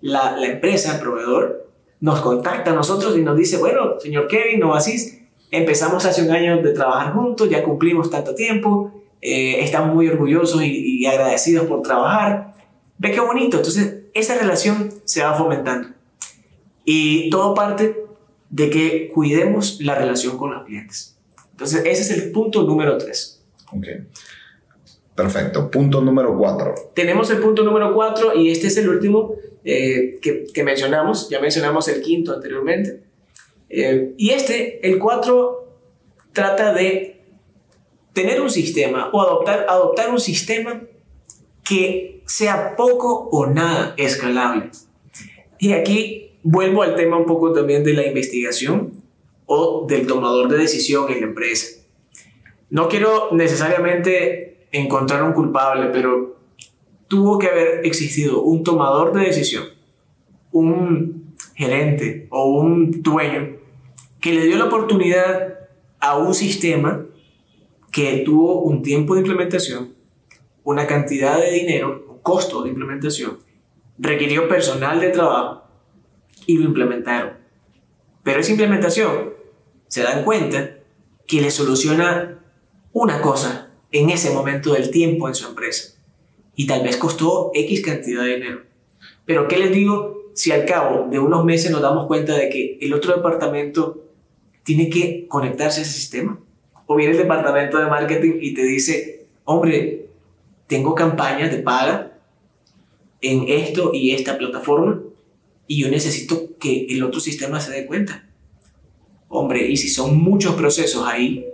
la, 0.01 0.37
la, 0.37 0.47
empresa, 0.47 0.95
el 0.95 1.01
proveedor, 1.01 1.67
nos 1.99 2.21
contacta 2.21 2.71
a 2.71 2.75
nosotros 2.75 3.17
y 3.17 3.23
nos 3.23 3.35
dice, 3.35 3.57
bueno, 3.57 3.99
señor 3.99 4.27
Kevin, 4.27 4.61
Novasis, 4.61 5.21
empezamos 5.51 6.05
hace 6.05 6.21
un 6.21 6.31
año 6.31 6.61
de 6.61 6.71
trabajar 6.71 7.13
juntos, 7.13 7.49
ya 7.49 7.63
cumplimos 7.63 8.09
tanto 8.09 8.35
tiempo, 8.35 8.91
eh, 9.21 9.61
estamos 9.61 9.93
muy 9.93 10.07
orgullosos 10.07 10.63
y, 10.63 11.01
y 11.01 11.05
agradecidos 11.05 11.65
por 11.65 11.81
trabajar. 11.81 12.53
Ve 12.99 13.11
qué 13.11 13.19
bonito, 13.19 13.57
entonces 13.57 14.03
esa 14.13 14.37
relación 14.37 14.93
se 15.03 15.23
va 15.23 15.33
fomentando. 15.33 15.89
Y 16.85 17.29
todo 17.29 17.53
parte 17.53 18.06
de 18.49 18.69
que 18.69 19.09
cuidemos 19.13 19.79
la 19.81 19.95
relación 19.95 20.37
con 20.37 20.53
los 20.53 20.65
clientes. 20.65 21.17
Entonces, 21.51 21.81
ese 21.85 22.01
es 22.01 22.11
el 22.11 22.31
punto 22.31 22.63
número 22.63 22.97
tres. 22.97 23.43
Ok. 23.73 23.87
Perfecto. 25.15 25.71
Punto 25.71 26.01
número 26.01 26.37
cuatro. 26.37 26.75
Tenemos 26.93 27.29
el 27.31 27.39
punto 27.39 27.63
número 27.63 27.93
cuatro 27.93 28.35
y 28.35 28.51
este 28.51 28.67
es 28.67 28.77
el 28.77 28.87
último 28.87 29.33
eh, 29.65 30.19
que, 30.21 30.45
que, 30.53 30.63
mencionamos. 30.63 31.29
Ya 31.29 31.39
mencionamos 31.39 31.87
el 31.87 32.01
quinto 32.01 32.33
anteriormente. 32.33 33.01
Eh, 33.69 34.13
y 34.17 34.29
este, 34.29 34.87
el 34.87 34.99
cuatro, 34.99 35.79
trata 36.31 36.73
de 36.73 37.25
tener 38.13 38.41
un 38.41 38.49
sistema 38.49 39.09
o 39.11 39.21
adoptar, 39.21 39.65
adoptar 39.67 40.11
un 40.11 40.19
sistema 40.19 40.83
que 41.63 42.21
sea 42.25 42.75
poco 42.75 43.29
o 43.31 43.47
nada 43.47 43.93
escalable. 43.97 44.69
Y 45.59 45.73
aquí 45.73 46.26
vuelvo 46.43 46.83
al 46.83 46.95
tema 46.95 47.17
un 47.17 47.25
poco 47.25 47.53
también 47.53 47.83
de 47.83 47.93
la 47.93 48.05
investigación 48.05 48.93
o 49.45 49.85
del 49.87 50.07
tomador 50.07 50.49
de 50.49 50.57
decisión 50.57 51.11
en 51.11 51.21
la 51.21 51.27
empresa. 51.27 51.81
No 52.69 52.89
quiero 52.89 53.29
necesariamente 53.31 54.67
encontrar 54.71 55.23
un 55.23 55.33
culpable, 55.33 55.89
pero 55.91 56.37
tuvo 57.07 57.39
que 57.39 57.47
haber 57.47 57.85
existido 57.85 58.41
un 58.41 58.63
tomador 58.63 59.13
de 59.13 59.25
decisión, 59.25 59.65
un 60.51 61.35
gerente 61.55 62.27
o 62.29 62.59
un 62.59 63.01
dueño 63.01 63.57
que 64.19 64.33
le 64.33 64.45
dio 64.45 64.57
la 64.57 64.65
oportunidad 64.65 65.55
a 65.99 66.17
un 66.17 66.33
sistema 66.33 67.05
que 67.91 68.23
tuvo 68.25 68.61
un 68.61 68.83
tiempo 68.83 69.15
de 69.15 69.21
implementación, 69.21 69.93
una 70.63 70.85
cantidad 70.85 71.39
de 71.39 71.51
dinero, 71.51 72.05
un 72.09 72.19
costo 72.19 72.63
de 72.63 72.69
implementación, 72.69 73.39
requirió 73.97 74.47
personal 74.47 74.99
de 74.99 75.09
trabajo 75.09 75.66
y 76.47 76.57
lo 76.57 76.63
implementaron. 76.65 77.33
Pero 78.23 78.39
esa 78.39 78.51
implementación 78.51 79.33
se 79.87 80.01
dan 80.01 80.23
cuenta 80.23 80.79
que 81.27 81.41
le 81.41 81.51
soluciona 81.51 82.39
una 82.93 83.21
cosa 83.21 83.71
en 83.91 84.09
ese 84.09 84.31
momento 84.31 84.73
del 84.73 84.89
tiempo 84.89 85.27
en 85.27 85.35
su 85.35 85.47
empresa. 85.47 85.93
Y 86.55 86.65
tal 86.65 86.81
vez 86.83 86.97
costó 86.97 87.51
X 87.53 87.81
cantidad 87.85 88.23
de 88.23 88.35
dinero. 88.35 88.61
Pero 89.25 89.47
¿qué 89.47 89.57
les 89.57 89.71
digo 89.71 90.31
si 90.33 90.51
al 90.51 90.65
cabo 90.65 91.07
de 91.09 91.19
unos 91.19 91.45
meses 91.45 91.69
nos 91.69 91.81
damos 91.81 92.07
cuenta 92.07 92.35
de 92.35 92.49
que 92.49 92.77
el 92.81 92.93
otro 92.93 93.15
departamento 93.15 94.03
tiene 94.63 94.89
que 94.89 95.27
conectarse 95.27 95.81
a 95.81 95.83
ese 95.83 95.93
sistema? 95.93 96.39
O 96.87 96.95
viene 96.95 97.11
el 97.11 97.19
departamento 97.19 97.77
de 97.77 97.87
marketing 97.87 98.39
y 98.41 98.53
te 98.53 98.63
dice, 98.63 99.27
hombre, 99.43 100.07
tengo 100.67 100.95
campañas 100.95 101.51
de 101.51 101.57
paga 101.59 102.17
en 103.21 103.45
esto 103.47 103.91
y 103.93 104.11
esta 104.11 104.37
plataforma 104.37 105.01
y 105.67 105.81
yo 105.81 105.89
necesito 105.89 106.57
que 106.57 106.85
el 106.89 107.03
otro 107.03 107.19
sistema 107.19 107.59
se 107.59 107.71
dé 107.71 107.85
cuenta. 107.85 108.27
Hombre, 109.29 109.67
y 109.67 109.77
si 109.77 109.89
son 109.89 110.17
muchos 110.17 110.55
procesos 110.55 111.05
ahí 111.05 111.45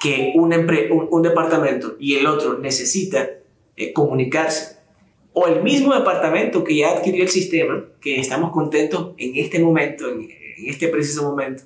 que 0.00 0.32
un, 0.34 0.52
un, 0.52 1.08
un 1.10 1.22
departamento 1.22 1.96
y 1.98 2.16
el 2.16 2.26
otro 2.26 2.58
necesita 2.58 3.30
eh, 3.76 3.92
comunicarse, 3.92 4.76
o 5.32 5.46
el 5.46 5.62
mismo 5.62 5.94
departamento 5.94 6.64
que 6.64 6.76
ya 6.76 6.90
adquirió 6.90 7.22
el 7.22 7.28
sistema, 7.28 7.84
que 8.00 8.20
estamos 8.20 8.52
contentos 8.52 9.14
en 9.18 9.36
este 9.36 9.58
momento, 9.58 10.08
en, 10.08 10.22
en 10.22 10.70
este 10.70 10.88
preciso 10.88 11.22
momento, 11.24 11.64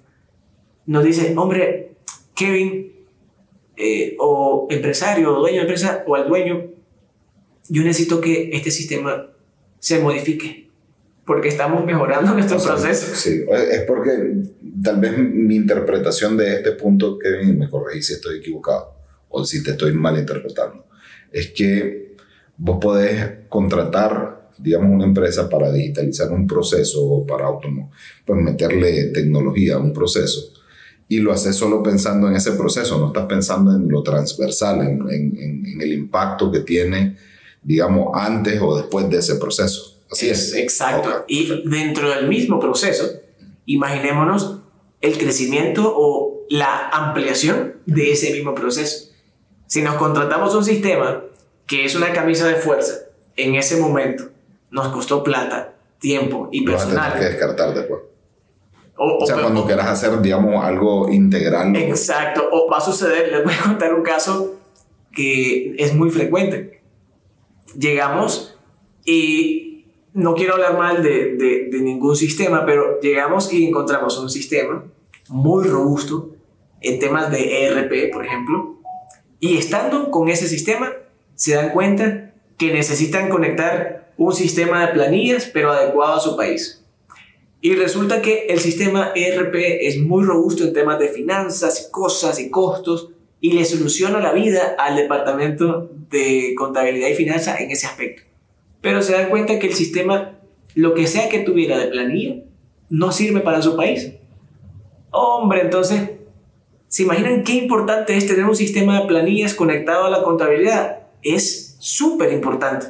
nos 0.86 1.04
dice, 1.04 1.34
hombre, 1.36 1.92
Kevin, 2.34 2.92
eh, 3.76 4.16
o 4.18 4.66
empresario, 4.70 5.36
o 5.36 5.40
dueño 5.40 5.56
de 5.56 5.62
empresa, 5.62 6.04
o 6.06 6.14
al 6.14 6.28
dueño, 6.28 6.66
yo 7.68 7.82
necesito 7.82 8.20
que 8.20 8.50
este 8.52 8.70
sistema 8.70 9.30
se 9.78 10.00
modifique 10.00 10.69
porque 11.30 11.46
estamos 11.46 11.84
mejorando 11.84 12.34
nuestro 12.34 12.56
o 12.56 12.60
sea, 12.60 12.72
proceso. 12.74 13.14
Sí, 13.14 13.44
es 13.72 13.82
porque 13.82 14.10
tal 14.82 14.98
vez 14.98 15.16
mi 15.16 15.54
interpretación 15.54 16.36
de 16.36 16.56
este 16.56 16.72
punto, 16.72 17.16
Kevin, 17.20 17.56
me 17.56 17.70
corregí 17.70 18.02
si 18.02 18.14
estoy 18.14 18.38
equivocado 18.38 18.96
o 19.28 19.44
si 19.44 19.62
te 19.62 19.70
estoy 19.70 19.92
malinterpretando, 19.92 20.86
es 21.30 21.52
que 21.52 22.16
vos 22.56 22.78
podés 22.80 23.46
contratar, 23.48 24.50
digamos, 24.58 24.92
una 24.92 25.04
empresa 25.04 25.48
para 25.48 25.70
digitalizar 25.70 26.32
un 26.32 26.48
proceso 26.48 27.00
o 27.00 27.24
para 27.24 27.46
automo 27.46 27.92
pues 28.24 28.42
meterle 28.42 29.12
tecnología 29.14 29.76
a 29.76 29.78
un 29.78 29.92
proceso 29.92 30.52
y 31.06 31.20
lo 31.20 31.30
haces 31.30 31.54
solo 31.54 31.80
pensando 31.80 32.26
en 32.26 32.34
ese 32.34 32.50
proceso, 32.54 32.98
no 32.98 33.06
estás 33.06 33.26
pensando 33.26 33.72
en 33.76 33.88
lo 33.88 34.02
transversal, 34.02 34.80
en, 34.80 35.08
en, 35.08 35.64
en 35.64 35.80
el 35.80 35.92
impacto 35.92 36.50
que 36.50 36.58
tiene, 36.58 37.16
digamos, 37.62 38.08
antes 38.14 38.60
o 38.60 38.76
después 38.76 39.08
de 39.08 39.18
ese 39.18 39.36
proceso. 39.36 39.99
Así 40.10 40.28
es. 40.28 40.54
Exacto. 40.54 41.22
Okay. 41.22 41.36
Y 41.36 41.68
dentro 41.68 42.10
del 42.10 42.28
mismo 42.28 42.58
proceso, 42.58 43.08
imaginémonos 43.66 44.58
el 45.00 45.16
crecimiento 45.16 45.92
o 45.96 46.46
la 46.48 46.88
ampliación 46.88 47.76
de 47.86 48.12
ese 48.12 48.32
mismo 48.32 48.54
proceso. 48.54 49.10
Si 49.66 49.82
nos 49.82 49.94
contratamos 49.94 50.54
un 50.54 50.64
sistema 50.64 51.22
que 51.66 51.84
es 51.84 51.94
una 51.94 52.12
camisa 52.12 52.48
de 52.48 52.56
fuerza, 52.56 52.94
en 53.36 53.54
ese 53.54 53.76
momento 53.76 54.24
nos 54.70 54.88
costó 54.88 55.22
plata, 55.22 55.74
tiempo 56.00 56.48
y 56.50 56.64
personal. 56.64 57.12
A 57.12 57.14
tener 57.14 57.28
que 57.28 57.34
descartar 57.36 57.74
después. 57.74 58.00
O, 58.96 59.18
o, 59.22 59.26
sea, 59.26 59.36
o, 59.36 59.42
cuando 59.42 59.64
quieras 59.64 59.86
hacer, 59.86 60.20
digamos, 60.20 60.62
algo 60.62 61.08
integral. 61.08 61.74
Exacto. 61.76 62.48
O 62.50 62.68
va 62.68 62.78
a 62.78 62.80
suceder, 62.80 63.30
les 63.32 63.44
voy 63.44 63.54
a 63.54 63.62
contar 63.62 63.94
un 63.94 64.02
caso 64.02 64.56
que 65.12 65.74
es 65.78 65.94
muy 65.94 66.10
frecuente. 66.10 66.82
Llegamos 67.78 68.58
y 69.04 69.69
no 70.12 70.34
quiero 70.34 70.54
hablar 70.54 70.76
mal 70.76 71.02
de, 71.02 71.36
de, 71.36 71.80
ningún 71.80 72.16
sistema, 72.16 72.66
pero 72.66 73.00
llegamos 73.00 73.52
y 73.52 73.66
encontramos 73.66 74.18
un 74.18 74.30
sistema 74.30 74.84
muy 75.28 75.66
robusto 75.66 76.30
en 76.80 76.98
temas 76.98 77.30
de 77.30 77.66
ERP, 77.66 78.12
por 78.12 78.24
ejemplo, 78.24 78.78
y 79.38 79.56
estando 79.56 80.10
con 80.10 80.28
ese 80.28 80.48
sistema, 80.48 80.92
se 81.34 81.54
dan 81.54 81.70
cuenta 81.70 82.34
que 82.58 82.72
necesitan 82.72 83.28
conectar 83.28 84.12
un 84.16 84.34
sistema 84.34 84.86
de 84.86 84.92
planillas, 84.92 85.50
pero 85.52 85.72
adecuado 85.72 86.14
a 86.14 86.20
su 86.20 86.36
país. 86.36 86.84
Y 87.62 87.74
resulta 87.74 88.22
que 88.22 88.46
el 88.46 88.60
sistema 88.60 89.12
ERP 89.14 89.54
es 89.82 89.98
muy 89.98 90.24
robusto 90.24 90.64
en 90.64 90.72
temas 90.72 90.98
de 90.98 91.08
finanzas 91.08 91.88
cosas 91.90 92.38
y 92.40 92.50
costos, 92.50 93.10
y 93.40 93.52
le 93.52 93.64
soluciono 93.64 94.20
la 94.20 94.32
vida 94.32 94.76
al 94.78 94.96
departamento 94.96 95.90
de 96.10 96.54
contabilidad 96.56 97.08
y 97.08 97.14
finanzas 97.14 97.60
en 97.60 97.70
ese 97.70 97.86
aspecto. 97.86 98.29
Pero 98.80 99.02
se 99.02 99.12
dan 99.12 99.28
cuenta 99.28 99.58
que 99.58 99.66
el 99.66 99.74
sistema, 99.74 100.38
lo 100.74 100.94
que 100.94 101.06
sea 101.06 101.28
que 101.28 101.40
tuviera 101.40 101.78
de 101.78 101.88
planilla, 101.88 102.36
no 102.88 103.12
sirve 103.12 103.40
para 103.40 103.62
su 103.62 103.76
país. 103.76 104.12
Hombre, 105.10 105.62
entonces, 105.62 106.10
¿se 106.88 107.02
imaginan 107.02 107.44
qué 107.44 107.54
importante 107.54 108.16
es 108.16 108.26
tener 108.26 108.44
un 108.44 108.56
sistema 108.56 109.00
de 109.00 109.06
planillas 109.06 109.54
conectado 109.54 110.04
a 110.04 110.10
la 110.10 110.22
contabilidad? 110.22 111.00
Es 111.22 111.76
súper 111.78 112.32
importante. 112.32 112.86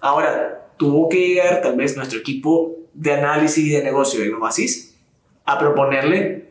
Ahora, 0.00 0.68
tuvo 0.76 1.08
que 1.08 1.28
llegar 1.28 1.62
tal 1.62 1.76
vez 1.76 1.96
nuestro 1.96 2.18
equipo 2.18 2.72
de 2.92 3.12
análisis 3.12 3.72
de 3.72 3.82
negocio 3.82 4.20
de 4.20 4.30
Novasis 4.30 4.96
a 5.44 5.58
proponerle 5.58 6.48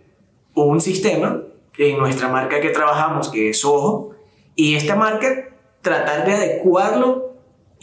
un 0.55 0.80
sistema 0.82 1.43
en 1.78 1.97
nuestra 1.97 2.28
marca 2.28 2.61
que 2.61 2.69
trabajamos, 2.69 3.30
que 3.30 3.49
es 3.49 3.65
Ojo, 3.65 4.11
y 4.55 4.76
esta 4.76 4.95
marca 4.95 5.49
tratar 5.82 6.26
de 6.26 6.34
adecuarlo 6.34 7.22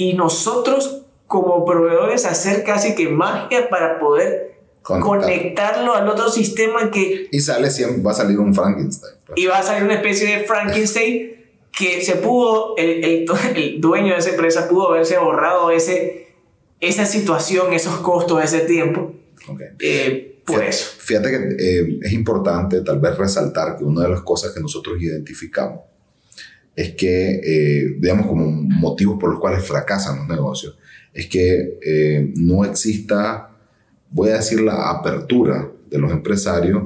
y 0.01 0.15
nosotros 0.15 1.03
como 1.27 1.63
proveedores 1.67 2.25
hacer 2.25 2.65
casi 2.65 2.95
que 2.95 3.11
magia 3.11 3.69
para 3.69 3.99
poder 3.99 4.55
conectarlo 4.83 5.95
al 5.95 6.09
otro 6.09 6.31
sistema 6.31 6.91
que... 6.91 7.29
Y 7.31 7.41
sale 7.41 7.71
siempre, 7.71 8.03
va 8.03 8.13
a 8.13 8.15
salir 8.15 8.41
un 8.41 8.55
Frankenstein. 8.55 9.13
Pues. 9.27 9.39
Y 9.39 9.45
va 9.45 9.59
a 9.59 9.63
salir 9.63 9.85
una 9.85 9.97
especie 9.97 10.39
de 10.39 10.45
Frankenstein 10.45 11.33
que 11.71 12.01
se 12.03 12.17
pudo, 12.17 12.75
el, 12.79 13.05
el, 13.05 13.27
el 13.57 13.79
dueño 13.79 14.15
de 14.15 14.21
esa 14.21 14.31
empresa 14.31 14.71
pudo 14.71 14.89
haberse 14.89 15.17
ahorrado 15.17 15.71
ese, 15.71 16.29
esa 16.81 17.05
situación, 17.05 17.75
esos 17.75 17.99
costos, 17.99 18.43
ese 18.43 18.61
tiempo. 18.61 19.13
Eh, 19.81 20.41
por 20.47 20.61
fíjate, 20.61 20.71
eso. 20.71 20.87
Fíjate 20.97 21.29
que 21.29 21.37
eh, 21.37 21.99
es 22.01 22.13
importante 22.15 22.81
tal 22.81 23.01
vez 23.01 23.19
resaltar 23.19 23.77
que 23.77 23.85
una 23.85 24.05
de 24.05 24.09
las 24.09 24.23
cosas 24.23 24.53
que 24.55 24.61
nosotros 24.61 24.97
identificamos 24.99 25.90
es 26.77 26.95
que, 26.95 27.41
eh, 27.45 27.97
digamos, 27.99 28.27
como 28.27 28.47
motivos 28.47 29.19
por 29.19 29.31
los 29.31 29.41
cuales 29.41 29.65
fracasan 29.65 30.19
los 30.19 30.29
negocios, 30.29 30.79
es 31.13 31.27
que 31.27 32.33
no 32.37 32.65
exista, 32.65 33.51
voy 34.11 34.31
a 34.31 34.35
decir, 34.35 34.61
la 34.61 34.91
apertura 34.91 35.69
de 35.91 35.99
los 35.99 36.13
empresarios 36.13 36.85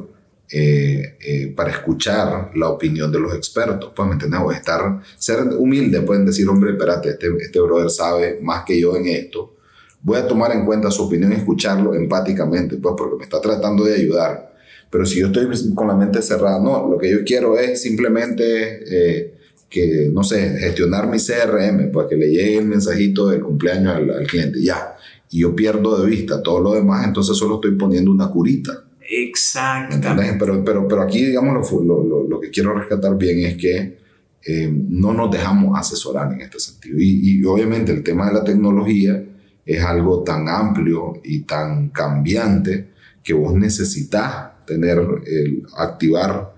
eh, 0.50 1.16
eh, 1.20 1.52
para 1.56 1.70
escuchar 1.70 2.50
la 2.54 2.68
opinión 2.68 3.10
de 3.10 3.18
los 3.18 3.34
expertos, 3.34 3.92
pues, 3.96 4.06
¿me 4.06 4.12
entiendes? 4.12 4.40
O 4.44 4.52
estar, 4.52 5.00
ser 5.16 5.40
humilde, 5.58 6.02
pueden 6.02 6.26
decir, 6.26 6.46
hombre, 6.48 6.72
espérate, 6.72 7.10
este, 7.10 7.28
este 7.40 7.60
brother 7.60 7.90
sabe 7.90 8.38
más 8.42 8.62
que 8.64 8.78
yo 8.78 8.94
en 8.94 9.06
esto, 9.06 9.56
voy 10.02 10.18
a 10.18 10.26
tomar 10.26 10.52
en 10.52 10.66
cuenta 10.66 10.90
su 10.90 11.04
opinión 11.04 11.32
y 11.32 11.36
escucharlo 11.36 11.94
empáticamente, 11.94 12.76
pues, 12.76 12.94
porque 12.96 13.16
me 13.16 13.24
está 13.24 13.40
tratando 13.40 13.84
de 13.84 13.94
ayudar. 13.94 14.54
Pero 14.90 15.06
si 15.06 15.20
yo 15.20 15.28
estoy 15.28 15.48
con 15.74 15.88
la 15.88 15.96
mente 15.96 16.20
cerrada, 16.22 16.60
no, 16.60 16.88
lo 16.88 16.98
que 16.98 17.10
yo 17.10 17.24
quiero 17.24 17.58
es 17.58 17.80
simplemente 17.82 18.44
eh, 18.86 19.33
que, 19.74 20.08
no 20.12 20.22
sé, 20.22 20.56
gestionar 20.60 21.08
mi 21.08 21.18
CRM, 21.18 21.90
pues 21.90 22.06
que 22.08 22.14
le 22.14 22.28
llegue 22.28 22.58
el 22.58 22.66
mensajito 22.66 23.28
del 23.28 23.42
cumpleaños 23.42 23.96
al, 23.96 24.08
al 24.08 24.26
cliente, 24.28 24.62
ya. 24.62 24.94
Y 25.30 25.40
yo 25.40 25.56
pierdo 25.56 26.00
de 26.00 26.08
vista 26.08 26.40
todo 26.40 26.60
lo 26.60 26.74
demás, 26.74 27.04
entonces 27.04 27.36
solo 27.36 27.56
estoy 27.56 27.72
poniendo 27.72 28.12
una 28.12 28.28
curita. 28.28 28.84
Exactamente. 29.10 30.36
Pero, 30.38 30.64
pero, 30.64 30.86
pero 30.86 31.02
aquí, 31.02 31.24
digamos, 31.24 31.72
lo, 31.72 32.04
lo, 32.04 32.22
lo, 32.22 32.40
que 32.40 32.50
quiero 32.50 32.72
rescatar 32.72 33.18
bien 33.18 33.40
es 33.40 33.56
que 33.56 33.98
eh, 34.46 34.72
no 34.72 35.12
nos 35.12 35.32
dejamos 35.32 35.76
asesorar 35.76 36.32
en 36.32 36.42
este 36.42 36.60
sentido. 36.60 36.96
Y, 37.00 37.40
y, 37.40 37.44
obviamente 37.44 37.90
el 37.90 38.04
tema 38.04 38.28
de 38.28 38.34
la 38.34 38.44
tecnología 38.44 39.24
es 39.66 39.82
algo 39.82 40.22
tan 40.22 40.48
amplio 40.48 41.20
y 41.24 41.40
tan 41.40 41.88
cambiante 41.88 42.90
que 43.24 43.34
vos 43.34 43.54
necesitas 43.54 44.64
tener, 44.66 44.98
el, 45.26 45.64
activar 45.76 46.54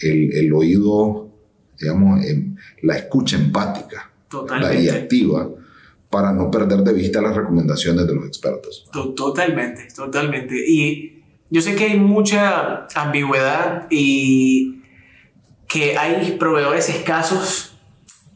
el, 0.00 0.34
el 0.34 0.52
oído, 0.52 1.27
digamos, 1.80 2.24
en, 2.24 2.58
la 2.82 2.96
escucha 2.96 3.36
empática 3.36 4.10
Totalmente. 4.28 4.82
y 4.82 4.88
activa 4.88 5.48
para 6.10 6.32
no 6.32 6.50
perder 6.50 6.80
de 6.80 6.92
vista 6.92 7.20
las 7.20 7.36
recomendaciones 7.36 8.06
de 8.06 8.14
los 8.14 8.26
expertos. 8.26 8.88
Totalmente, 8.92 9.88
totalmente. 9.94 10.54
Y 10.66 11.22
yo 11.50 11.60
sé 11.60 11.74
que 11.74 11.84
hay 11.84 11.98
mucha 11.98 12.86
ambigüedad 12.94 13.86
y 13.90 14.82
que 15.68 15.96
hay 15.98 16.36
proveedores 16.38 16.88
escasos 16.88 17.76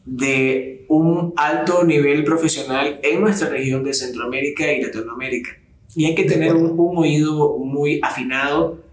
de 0.05 0.85
un 0.87 1.33
alto 1.35 1.83
nivel 1.83 2.23
profesional 2.23 2.99
en 3.01 3.21
nuestra 3.21 3.49
región 3.49 3.83
de 3.83 3.93
Centroamérica 3.93 4.71
y 4.71 4.81
Latinoamérica. 4.81 5.51
Y 5.95 6.05
hay 6.05 6.15
que 6.15 6.25
tener 6.25 6.55
un, 6.55 6.77
un 6.77 6.97
oído 6.97 7.57
muy 7.57 7.99
afinado 8.03 8.83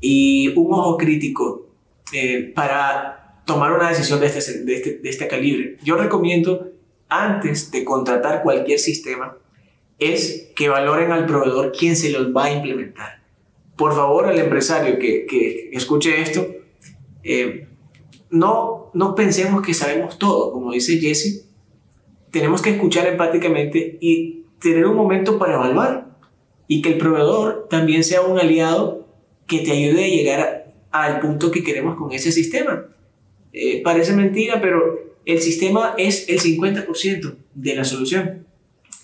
y 0.00 0.48
un 0.56 0.72
ojo 0.72 0.96
crítico 0.96 1.68
eh, 2.12 2.52
para 2.54 3.19
tomar 3.52 3.72
una 3.72 3.88
decisión 3.88 4.20
de 4.20 4.26
este, 4.26 4.64
de, 4.64 4.74
este, 4.74 4.98
de 4.98 5.08
este 5.08 5.28
calibre. 5.28 5.76
Yo 5.82 5.96
recomiendo, 5.96 6.68
antes 7.08 7.70
de 7.70 7.84
contratar 7.84 8.42
cualquier 8.42 8.78
sistema, 8.78 9.36
es 9.98 10.50
que 10.56 10.68
valoren 10.68 11.12
al 11.12 11.26
proveedor 11.26 11.72
quien 11.72 11.96
se 11.96 12.10
los 12.10 12.34
va 12.34 12.46
a 12.46 12.52
implementar 12.52 13.20
por 13.80 13.94
favor 13.94 14.26
al 14.26 14.38
empresario 14.38 14.98
que, 14.98 15.24
que 15.24 15.70
escuche 15.72 16.20
esto, 16.20 16.46
eh, 17.24 17.66
no, 18.28 18.90
no 18.92 19.14
pensemos 19.14 19.62
que 19.62 19.72
sabemos 19.72 20.18
todo, 20.18 20.52
como 20.52 20.72
dice 20.72 20.98
Jesse, 20.98 21.46
tenemos 22.30 22.60
que 22.60 22.72
escuchar 22.72 23.06
empáticamente 23.06 23.96
y 23.98 24.44
tener 24.60 24.84
un 24.84 24.96
momento 24.96 25.38
para 25.38 25.54
evaluar 25.54 26.10
y 26.68 26.82
que 26.82 26.90
el 26.90 26.98
proveedor 26.98 27.68
también 27.70 28.04
sea 28.04 28.20
un 28.20 28.38
aliado 28.38 29.08
que 29.46 29.60
te 29.60 29.70
ayude 29.70 30.04
a 30.04 30.08
llegar 30.08 30.74
al 30.90 31.20
punto 31.20 31.50
que 31.50 31.64
queremos 31.64 31.96
con 31.96 32.12
ese 32.12 32.32
sistema. 32.32 32.84
Eh, 33.52 33.82
parece 33.82 34.12
mentira, 34.12 34.60
pero 34.60 35.16
el 35.24 35.40
sistema 35.40 35.94
es 35.98 36.28
el 36.28 36.40
50% 36.40 37.34
de 37.54 37.74
la 37.74 37.84
solución 37.84 38.46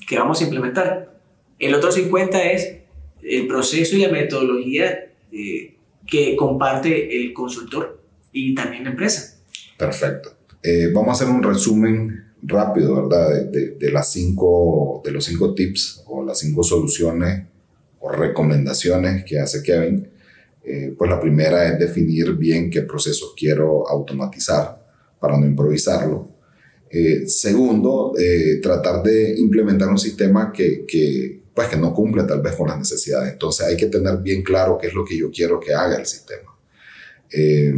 que 0.07 0.19
vamos 0.19 0.41
a 0.41 0.45
implementar. 0.45 1.21
El 1.59 1.75
otro 1.75 1.91
50% 1.91 2.41
es 2.53 2.77
el 3.23 3.47
proceso 3.47 3.97
y 3.97 4.01
la 4.01 4.09
metodología 4.09 5.11
eh, 5.33 5.75
que 6.07 6.37
comparte 6.37 7.21
el 7.21 7.33
consultor 7.33 8.01
y 8.33 8.55
también 8.55 8.85
la 8.85 8.91
empresa. 8.91 9.39
Perfecto. 9.77 10.37
Eh, 10.63 10.91
vamos 10.93 11.09
a 11.09 11.25
hacer 11.25 11.35
un 11.35 11.43
resumen 11.43 12.25
rápido, 12.43 13.03
¿verdad? 13.03 13.51
De, 13.51 13.71
de, 13.73 13.91
las 13.91 14.13
cinco, 14.13 15.03
de 15.05 15.11
los 15.11 15.25
cinco 15.25 15.55
tips 15.55 16.05
o 16.07 16.25
las 16.25 16.39
cinco 16.39 16.63
soluciones 16.63 17.45
o 18.01 18.11
recomendaciones 18.11 19.25
que 19.25 19.39
hace 19.39 19.63
Kevin. 19.63 20.09
Eh, 20.67 20.95
pues 20.99 21.09
la 21.09 21.21
primera 21.21 21.69
es 21.69 21.79
definir 21.79 22.33
bien 22.33 22.69
qué 22.69 22.83
procesos 22.83 23.35
quiero 23.37 23.89
automatizar 23.89 24.85
para 25.21 25.39
no 25.39 25.47
improvisarlo. 25.47 26.37
Eh, 26.91 27.29
segundo, 27.29 28.15
eh, 28.19 28.59
tratar 28.61 29.03
de 29.03 29.39
implementar 29.39 29.89
un 29.89 29.99
sistema 29.99 30.53
que, 30.53 30.85
que, 30.87 31.43
pues 31.55 31.69
que 31.69 31.77
no 31.77 31.93
cumple 31.95 32.25
tal 32.25 32.41
vez 32.41 32.55
con 32.55 32.69
las 32.69 32.79
necesidades. 32.79 33.33
Entonces 33.33 33.67
hay 33.67 33.77
que 33.77 33.87
tener 33.87 34.19
bien 34.19 34.43
claro 34.43 34.79
qué 34.79 34.89
es 34.89 34.95
lo 34.95 35.05
que 35.05 35.17
yo 35.17 35.31
quiero 35.31 35.61
que 35.61 35.73
haga 35.73 35.97
el 35.97 36.07
sistema. 36.07 36.57
Eh, 37.31 37.73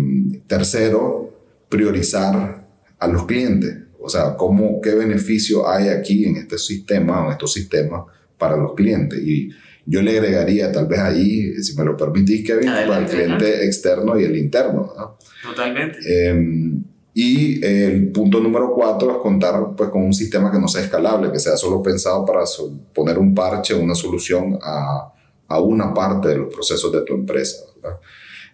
tercero, 0.46 1.32
priorizar 1.68 2.66
a 2.98 3.08
los 3.08 3.26
clientes. 3.26 3.76
O 4.00 4.08
sea, 4.08 4.36
cómo, 4.36 4.80
qué 4.80 4.94
beneficio 4.94 5.68
hay 5.68 5.88
aquí 5.88 6.24
en 6.24 6.36
este 6.36 6.58
sistema 6.58 7.22
o 7.22 7.26
en 7.26 7.32
estos 7.32 7.52
sistemas 7.52 8.02
para 8.38 8.56
los 8.56 8.74
clientes. 8.74 9.18
Y 9.20 9.50
yo 9.88 10.02
le 10.02 10.10
agregaría 10.10 10.70
tal 10.70 10.86
vez 10.86 10.98
ahí, 10.98 11.54
si 11.62 11.74
me 11.74 11.84
lo 11.84 11.96
permitís, 11.96 12.46
Kevin, 12.46 12.68
para 12.68 12.98
el 12.98 13.06
cliente 13.06 13.64
externo 13.64 14.20
y 14.20 14.24
el 14.24 14.36
interno. 14.36 14.92
¿no? 14.94 15.18
Totalmente. 15.42 15.98
Eh, 16.06 16.72
y 17.14 17.64
el 17.64 18.12
punto 18.12 18.38
número 18.38 18.72
cuatro 18.74 19.10
es 19.12 19.16
contar 19.18 19.74
pues, 19.74 19.88
con 19.88 20.02
un 20.02 20.12
sistema 20.12 20.52
que 20.52 20.58
no 20.58 20.68
sea 20.68 20.82
escalable, 20.82 21.32
que 21.32 21.38
sea 21.38 21.56
solo 21.56 21.82
pensado 21.82 22.24
para 22.24 22.44
poner 22.94 23.18
un 23.18 23.34
parche, 23.34 23.74
una 23.74 23.94
solución 23.94 24.58
a, 24.62 25.14
a 25.48 25.60
una 25.60 25.94
parte 25.94 26.28
de 26.28 26.36
los 26.36 26.54
procesos 26.54 26.92
de 26.92 27.02
tu 27.02 27.14
empresa. 27.14 27.56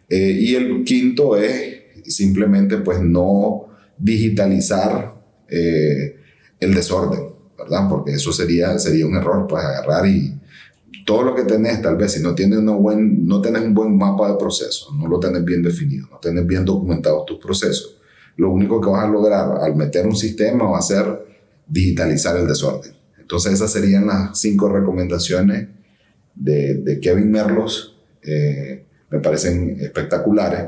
Eh, 0.08 0.36
y 0.38 0.54
el 0.54 0.84
quinto 0.84 1.36
es 1.36 1.82
simplemente 2.04 2.78
pues, 2.78 3.00
no 3.00 3.66
digitalizar 3.98 5.14
eh, 5.48 6.16
el 6.60 6.74
desorden, 6.74 7.34
¿verdad? 7.58 7.88
Porque 7.88 8.12
eso 8.12 8.32
sería, 8.32 8.78
sería 8.78 9.06
un 9.06 9.16
error, 9.16 9.46
pues 9.48 9.64
agarrar 9.64 10.06
y 10.06 10.32
todo 11.04 11.22
lo 11.22 11.34
que 11.34 11.42
tenés, 11.42 11.82
tal 11.82 11.96
vez 11.96 12.12
si 12.12 12.22
no 12.22 12.34
tienes, 12.34 12.58
una 12.58 12.72
buen, 12.72 13.26
no 13.26 13.40
tenés 13.40 13.62
un 13.62 13.74
buen 13.74 13.96
mapa 13.96 14.32
de 14.32 14.38
procesos, 14.38 14.88
no 14.96 15.06
lo 15.06 15.20
tenés 15.20 15.44
bien 15.44 15.62
definido, 15.62 16.08
no 16.10 16.18
tenés 16.18 16.46
bien 16.46 16.64
documentados 16.64 17.26
tus 17.26 17.38
procesos, 17.38 17.98
lo 18.36 18.50
único 18.50 18.80
que 18.80 18.88
vas 18.88 19.04
a 19.04 19.08
lograr 19.08 19.58
al 19.62 19.76
meter 19.76 20.06
un 20.06 20.16
sistema 20.16 20.64
va 20.64 20.78
a 20.78 20.82
ser 20.82 21.04
digitalizar 21.66 22.36
el 22.36 22.46
desorden. 22.46 22.92
Entonces 23.18 23.54
esas 23.54 23.72
serían 23.72 24.06
las 24.06 24.38
cinco 24.38 24.68
recomendaciones 24.68 25.68
de, 26.34 26.98
Kevin 27.00 27.30
Merlos. 27.30 27.96
Eh, 28.22 28.84
me 29.10 29.20
parecen 29.20 29.78
espectaculares. 29.80 30.64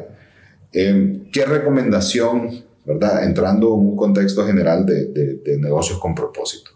Eh, 0.72 1.28
¿Qué 1.32 1.44
recomendación, 1.44 2.64
verdad? 2.84 3.24
Entrando 3.24 3.74
en 3.74 3.80
un 3.80 3.96
contexto 3.96 4.46
general 4.46 4.86
de, 4.86 5.06
de, 5.06 5.34
de 5.44 5.58
negocios 5.58 5.98
con 5.98 6.14
propósito. 6.14 6.75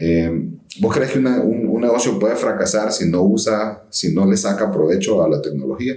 Eh, 0.00 0.30
¿Vos 0.80 0.94
crees 0.94 1.12
que 1.12 1.18
una, 1.18 1.40
un, 1.40 1.66
un 1.66 1.80
negocio 1.80 2.18
puede 2.18 2.36
fracasar 2.36 2.92
si 2.92 3.08
no 3.08 3.22
usa, 3.22 3.84
si 3.90 4.14
no 4.14 4.26
le 4.26 4.36
saca 4.36 4.70
provecho 4.70 5.22
a 5.22 5.28
la 5.28 5.42
tecnología? 5.42 5.96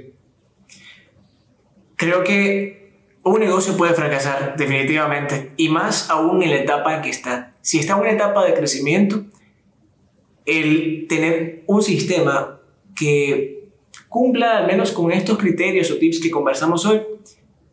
Creo 1.96 2.24
que 2.24 2.82
un 3.24 3.40
negocio 3.40 3.78
puede 3.78 3.94
fracasar 3.94 4.56
definitivamente 4.58 5.52
y 5.56 5.70
más 5.70 6.10
aún 6.10 6.42
en 6.42 6.50
la 6.50 6.58
etapa 6.58 6.96
en 6.96 7.04
que 7.04 7.10
está. 7.10 7.54
Si 7.62 7.78
está 7.78 7.94
en 7.94 8.00
una 8.00 8.12
etapa 8.12 8.44
de 8.44 8.56
crecimiento, 8.56 9.26
el 10.46 11.06
tener 11.08 11.64
un 11.68 11.84
sistema 11.84 12.60
que 12.96 13.70
cumpla 14.10 14.58
al 14.58 14.68
menos 14.68 14.92
con 14.92 15.12
estos 15.12 15.38
criterios 15.38 15.92
o 15.92 15.98
tips 15.98 16.20
que 16.20 16.32
conversamos 16.32 16.86
hoy, 16.86 17.02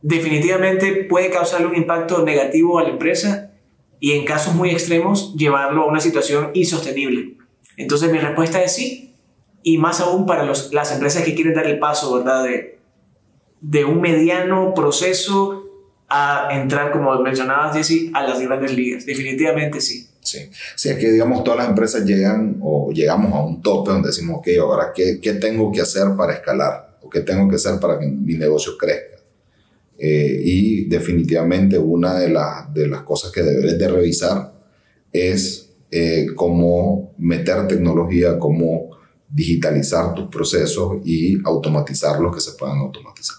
definitivamente 0.03 1.05
puede 1.05 1.31
causarle 1.31 1.67
un 1.67 1.77
impacto 1.77 2.23
negativo 2.25 2.79
a 2.79 2.83
la 2.83 2.91
empresa 2.91 3.53
y 4.01 4.13
en 4.13 4.25
casos 4.25 4.55
muy 4.55 4.71
extremos 4.71 5.35
llevarlo 5.37 5.83
a 5.83 5.87
una 5.87 6.01
situación 6.01 6.51
insostenible. 6.55 7.37
Entonces 7.77 8.11
mi 8.11 8.19
respuesta 8.19 8.63
es 8.63 8.75
sí, 8.75 9.15
y 9.63 9.79
más 9.79 10.01
aún 10.01 10.27
para 10.27 10.45
los, 10.45 10.73
las 10.73 10.93
empresas 10.93 11.25
que 11.25 11.35
quieren 11.35 11.55
dar 11.55 11.67
el 11.67 11.79
paso, 11.79 12.15
¿verdad? 12.15 12.45
De, 12.45 12.79
de 13.61 13.85
un 13.85 14.01
mediano 14.01 14.73
proceso 14.75 15.65
a 16.09 16.49
entrar, 16.53 16.91
como 16.91 17.19
mencionabas, 17.21 17.77
Jesse, 17.77 18.11
a 18.15 18.23
las 18.23 18.41
grandes 18.41 18.73
ligas. 18.75 19.05
Definitivamente 19.05 19.81
sí. 19.81 20.07
Sí. 20.21 20.51
sí, 20.77 20.91
es 20.91 20.99
que 20.99 21.11
digamos 21.11 21.43
todas 21.43 21.61
las 21.61 21.69
empresas 21.71 22.05
llegan 22.05 22.59
o 22.61 22.91
llegamos 22.93 23.33
a 23.33 23.41
un 23.41 23.63
tope 23.63 23.93
donde 23.93 24.09
decimos, 24.09 24.39
ok, 24.39 24.49
ahora, 24.61 24.93
¿qué, 24.95 25.21
qué 25.23 25.35
tengo 25.35 25.73
que 25.73 25.81
hacer 25.81 26.05
para 26.19 26.35
escalar? 26.35 26.99
¿O 27.03 27.09
qué 27.09 27.21
tengo 27.21 27.49
que 27.49 27.57
hacer 27.57 27.81
para 27.81 27.99
que 27.99 28.07
mi 28.07 28.35
negocio 28.35 28.77
crezca? 28.77 29.18
Eh, 30.01 30.41
y 30.45 30.85
definitivamente 30.85 31.77
una 31.77 32.17
de, 32.21 32.29
de, 32.73 32.87
las 32.87 33.03
cosas 33.03 33.33
que 33.33 33.43
deberes 33.43 33.77
de 33.77 33.89
revisar 33.89 34.55
es 35.13 35.71
eh, 35.91 36.27
cómo 36.37 37.15
meter 37.19 37.67
tecnología, 37.67 38.39
cómo 38.39 38.91
digitalizar 39.29 40.15
tus 40.15 40.29
procesos 40.29 40.99
y 41.05 41.39
automatizar 41.45 42.21
los 42.21 42.33
que 42.33 42.41
se 42.41 42.53
puedan 42.53 42.79
automatizar. 42.79 43.39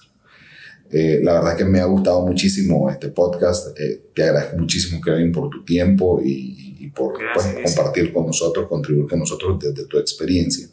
Eh, 0.92 1.22
la 1.24 1.34
verdad 1.36 1.52
es 1.54 1.58
que 1.60 1.66
me 1.66 1.80
ha 1.80 1.86
gustado 1.86 2.28
muchísimo 2.28 2.90
este 2.90 3.08
podcast. 3.08 3.78
te 4.14 4.24
agradezco 4.24 4.58
muchísimo, 4.58 5.00
Kevin, 5.00 5.32
por 5.32 5.50
tu 5.50 5.64
tiempo 5.64 6.20
y, 6.22 6.92
por 6.94 7.14
pues, 7.34 7.56
compartir 7.64 8.12
con 8.12 8.26
nosotros, 8.26 8.68
contribuir 8.68 9.08
con 9.08 9.20
nosotros 9.20 9.58
desde 9.60 9.86
tu 9.86 9.98
experiencia. 9.98 10.68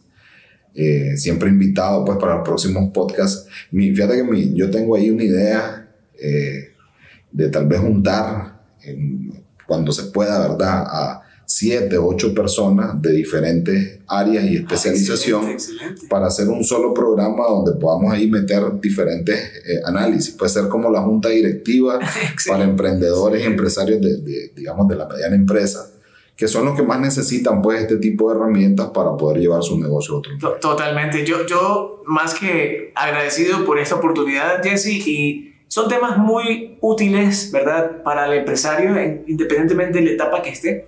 Eh, 0.79 1.17
siempre 1.17 1.49
invitado 1.49 2.05
pues 2.05 2.19
para 2.19 2.37
los 2.37 2.45
próximos 2.45 2.91
podcasts. 2.93 3.47
Mi, 3.71 3.95
fíjate 3.95 4.17
que 4.17 4.25
mi, 4.25 4.53
yo 4.53 4.71
tengo 4.71 4.95
ahí 4.95 5.09
una 5.09 5.25
idea 5.25 5.89
eh, 6.21 6.75
de 7.33 7.49
tal 7.49 7.67
vez 7.67 7.81
juntar 7.81 8.61
cuando 9.67 9.91
se 9.91 10.05
pueda, 10.05 10.49
¿verdad? 10.49 10.85
A 10.87 11.23
siete, 11.47 11.97
ocho 11.97 12.35
personas 12.35 13.01
de 13.01 13.13
diferentes 13.13 14.01
áreas 14.07 14.45
y 14.45 14.57
ah, 14.57 14.61
especialización 14.61 15.57
para 16.11 16.27
hacer 16.27 16.49
un 16.49 16.63
solo 16.63 16.93
programa 16.93 17.45
donde 17.47 17.73
podamos 17.81 18.13
ahí 18.13 18.29
meter 18.29 18.63
diferentes 18.79 19.39
eh, 19.67 19.81
análisis. 19.85 20.35
Puede 20.35 20.51
ser 20.51 20.69
como 20.69 20.91
la 20.91 21.01
junta 21.01 21.31
directiva 21.31 21.99
para 22.47 22.65
emprendedores 22.65 23.43
y 23.43 23.47
empresarios 23.47 24.01
de, 24.01 24.19
de, 24.19 24.53
digamos, 24.55 24.87
de 24.89 24.97
la 24.97 25.09
mediana 25.09 25.37
empresa 25.37 25.89
que 26.37 26.49
son 26.49 26.67
los 26.67 26.77
que 26.77 26.83
más 26.83 27.01
necesitan 27.01 27.63
pues 27.63 27.81
este 27.81 27.97
tipo 27.97 28.31
de 28.31 28.37
herramientas 28.37 28.91
para 28.91 29.17
poder 29.17 29.41
llevar 29.41 29.63
su 29.63 29.81
negocio 29.81 30.17
a 30.17 30.19
otro 30.19 30.33
nivel. 30.35 30.61
Totalmente, 30.61 31.25
yo, 31.25 31.47
yo 31.47 32.03
más 32.05 32.35
que 32.35 32.93
agradecido 32.95 33.65
por 33.65 33.79
esta 33.79 33.95
oportunidad, 33.95 34.63
Jesse, 34.63 35.07
y 35.07 35.55
son 35.69 35.89
temas 35.89 36.19
muy 36.19 36.77
útiles, 36.83 37.51
¿verdad?, 37.51 38.03
para 38.03 38.27
el 38.27 38.39
empresario, 38.41 38.91
independientemente 39.27 39.99
de 39.99 40.05
la 40.05 40.11
etapa 40.13 40.43
que 40.43 40.51
esté. 40.51 40.87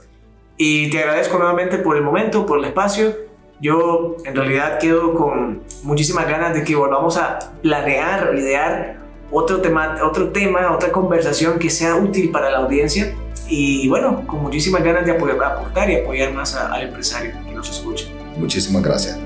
Y 0.59 0.91
te 0.91 0.99
agradezco 0.99 1.39
nuevamente 1.39 1.79
por 1.79 1.97
el 1.97 2.03
momento, 2.03 2.45
por 2.45 2.59
el 2.59 2.67
espacio. 2.67 3.15
Yo 3.61 4.17
en 4.25 4.37
realidad 4.37 4.79
quedo 4.79 5.15
con 5.15 5.63
muchísimas 5.83 6.29
ganas 6.29 6.53
de 6.55 6.63
que 6.63 6.77
volvamos 6.77 7.17
a 7.17 7.39
planear, 7.63 8.35
idear 8.37 8.99
otro 9.31 9.61
tema, 9.61 9.97
otro 10.05 10.29
tema, 10.29 10.73
otra 10.73 10.93
conversación 10.93 11.59
que 11.59 11.71
sea 11.71 11.97
útil 11.97 12.31
para 12.31 12.51
la 12.51 12.59
audiencia 12.59 13.15
y 13.49 13.89
bueno, 13.89 14.27
con 14.27 14.43
muchísimas 14.43 14.83
ganas 14.83 15.07
de 15.07 15.13
aportar 15.13 15.91
y 15.91 15.97
apoyar 15.97 16.33
más 16.33 16.55
al 16.55 16.83
empresario 16.83 17.33
que 17.47 17.53
nos 17.53 17.71
escucha. 17.71 18.07
Muchísimas 18.37 18.83
gracias. 18.83 19.19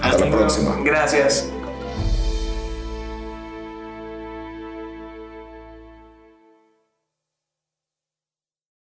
Hasta, 0.00 0.26
la 0.26 0.36
próxima. 0.36 0.76
Gracias. 0.84 1.48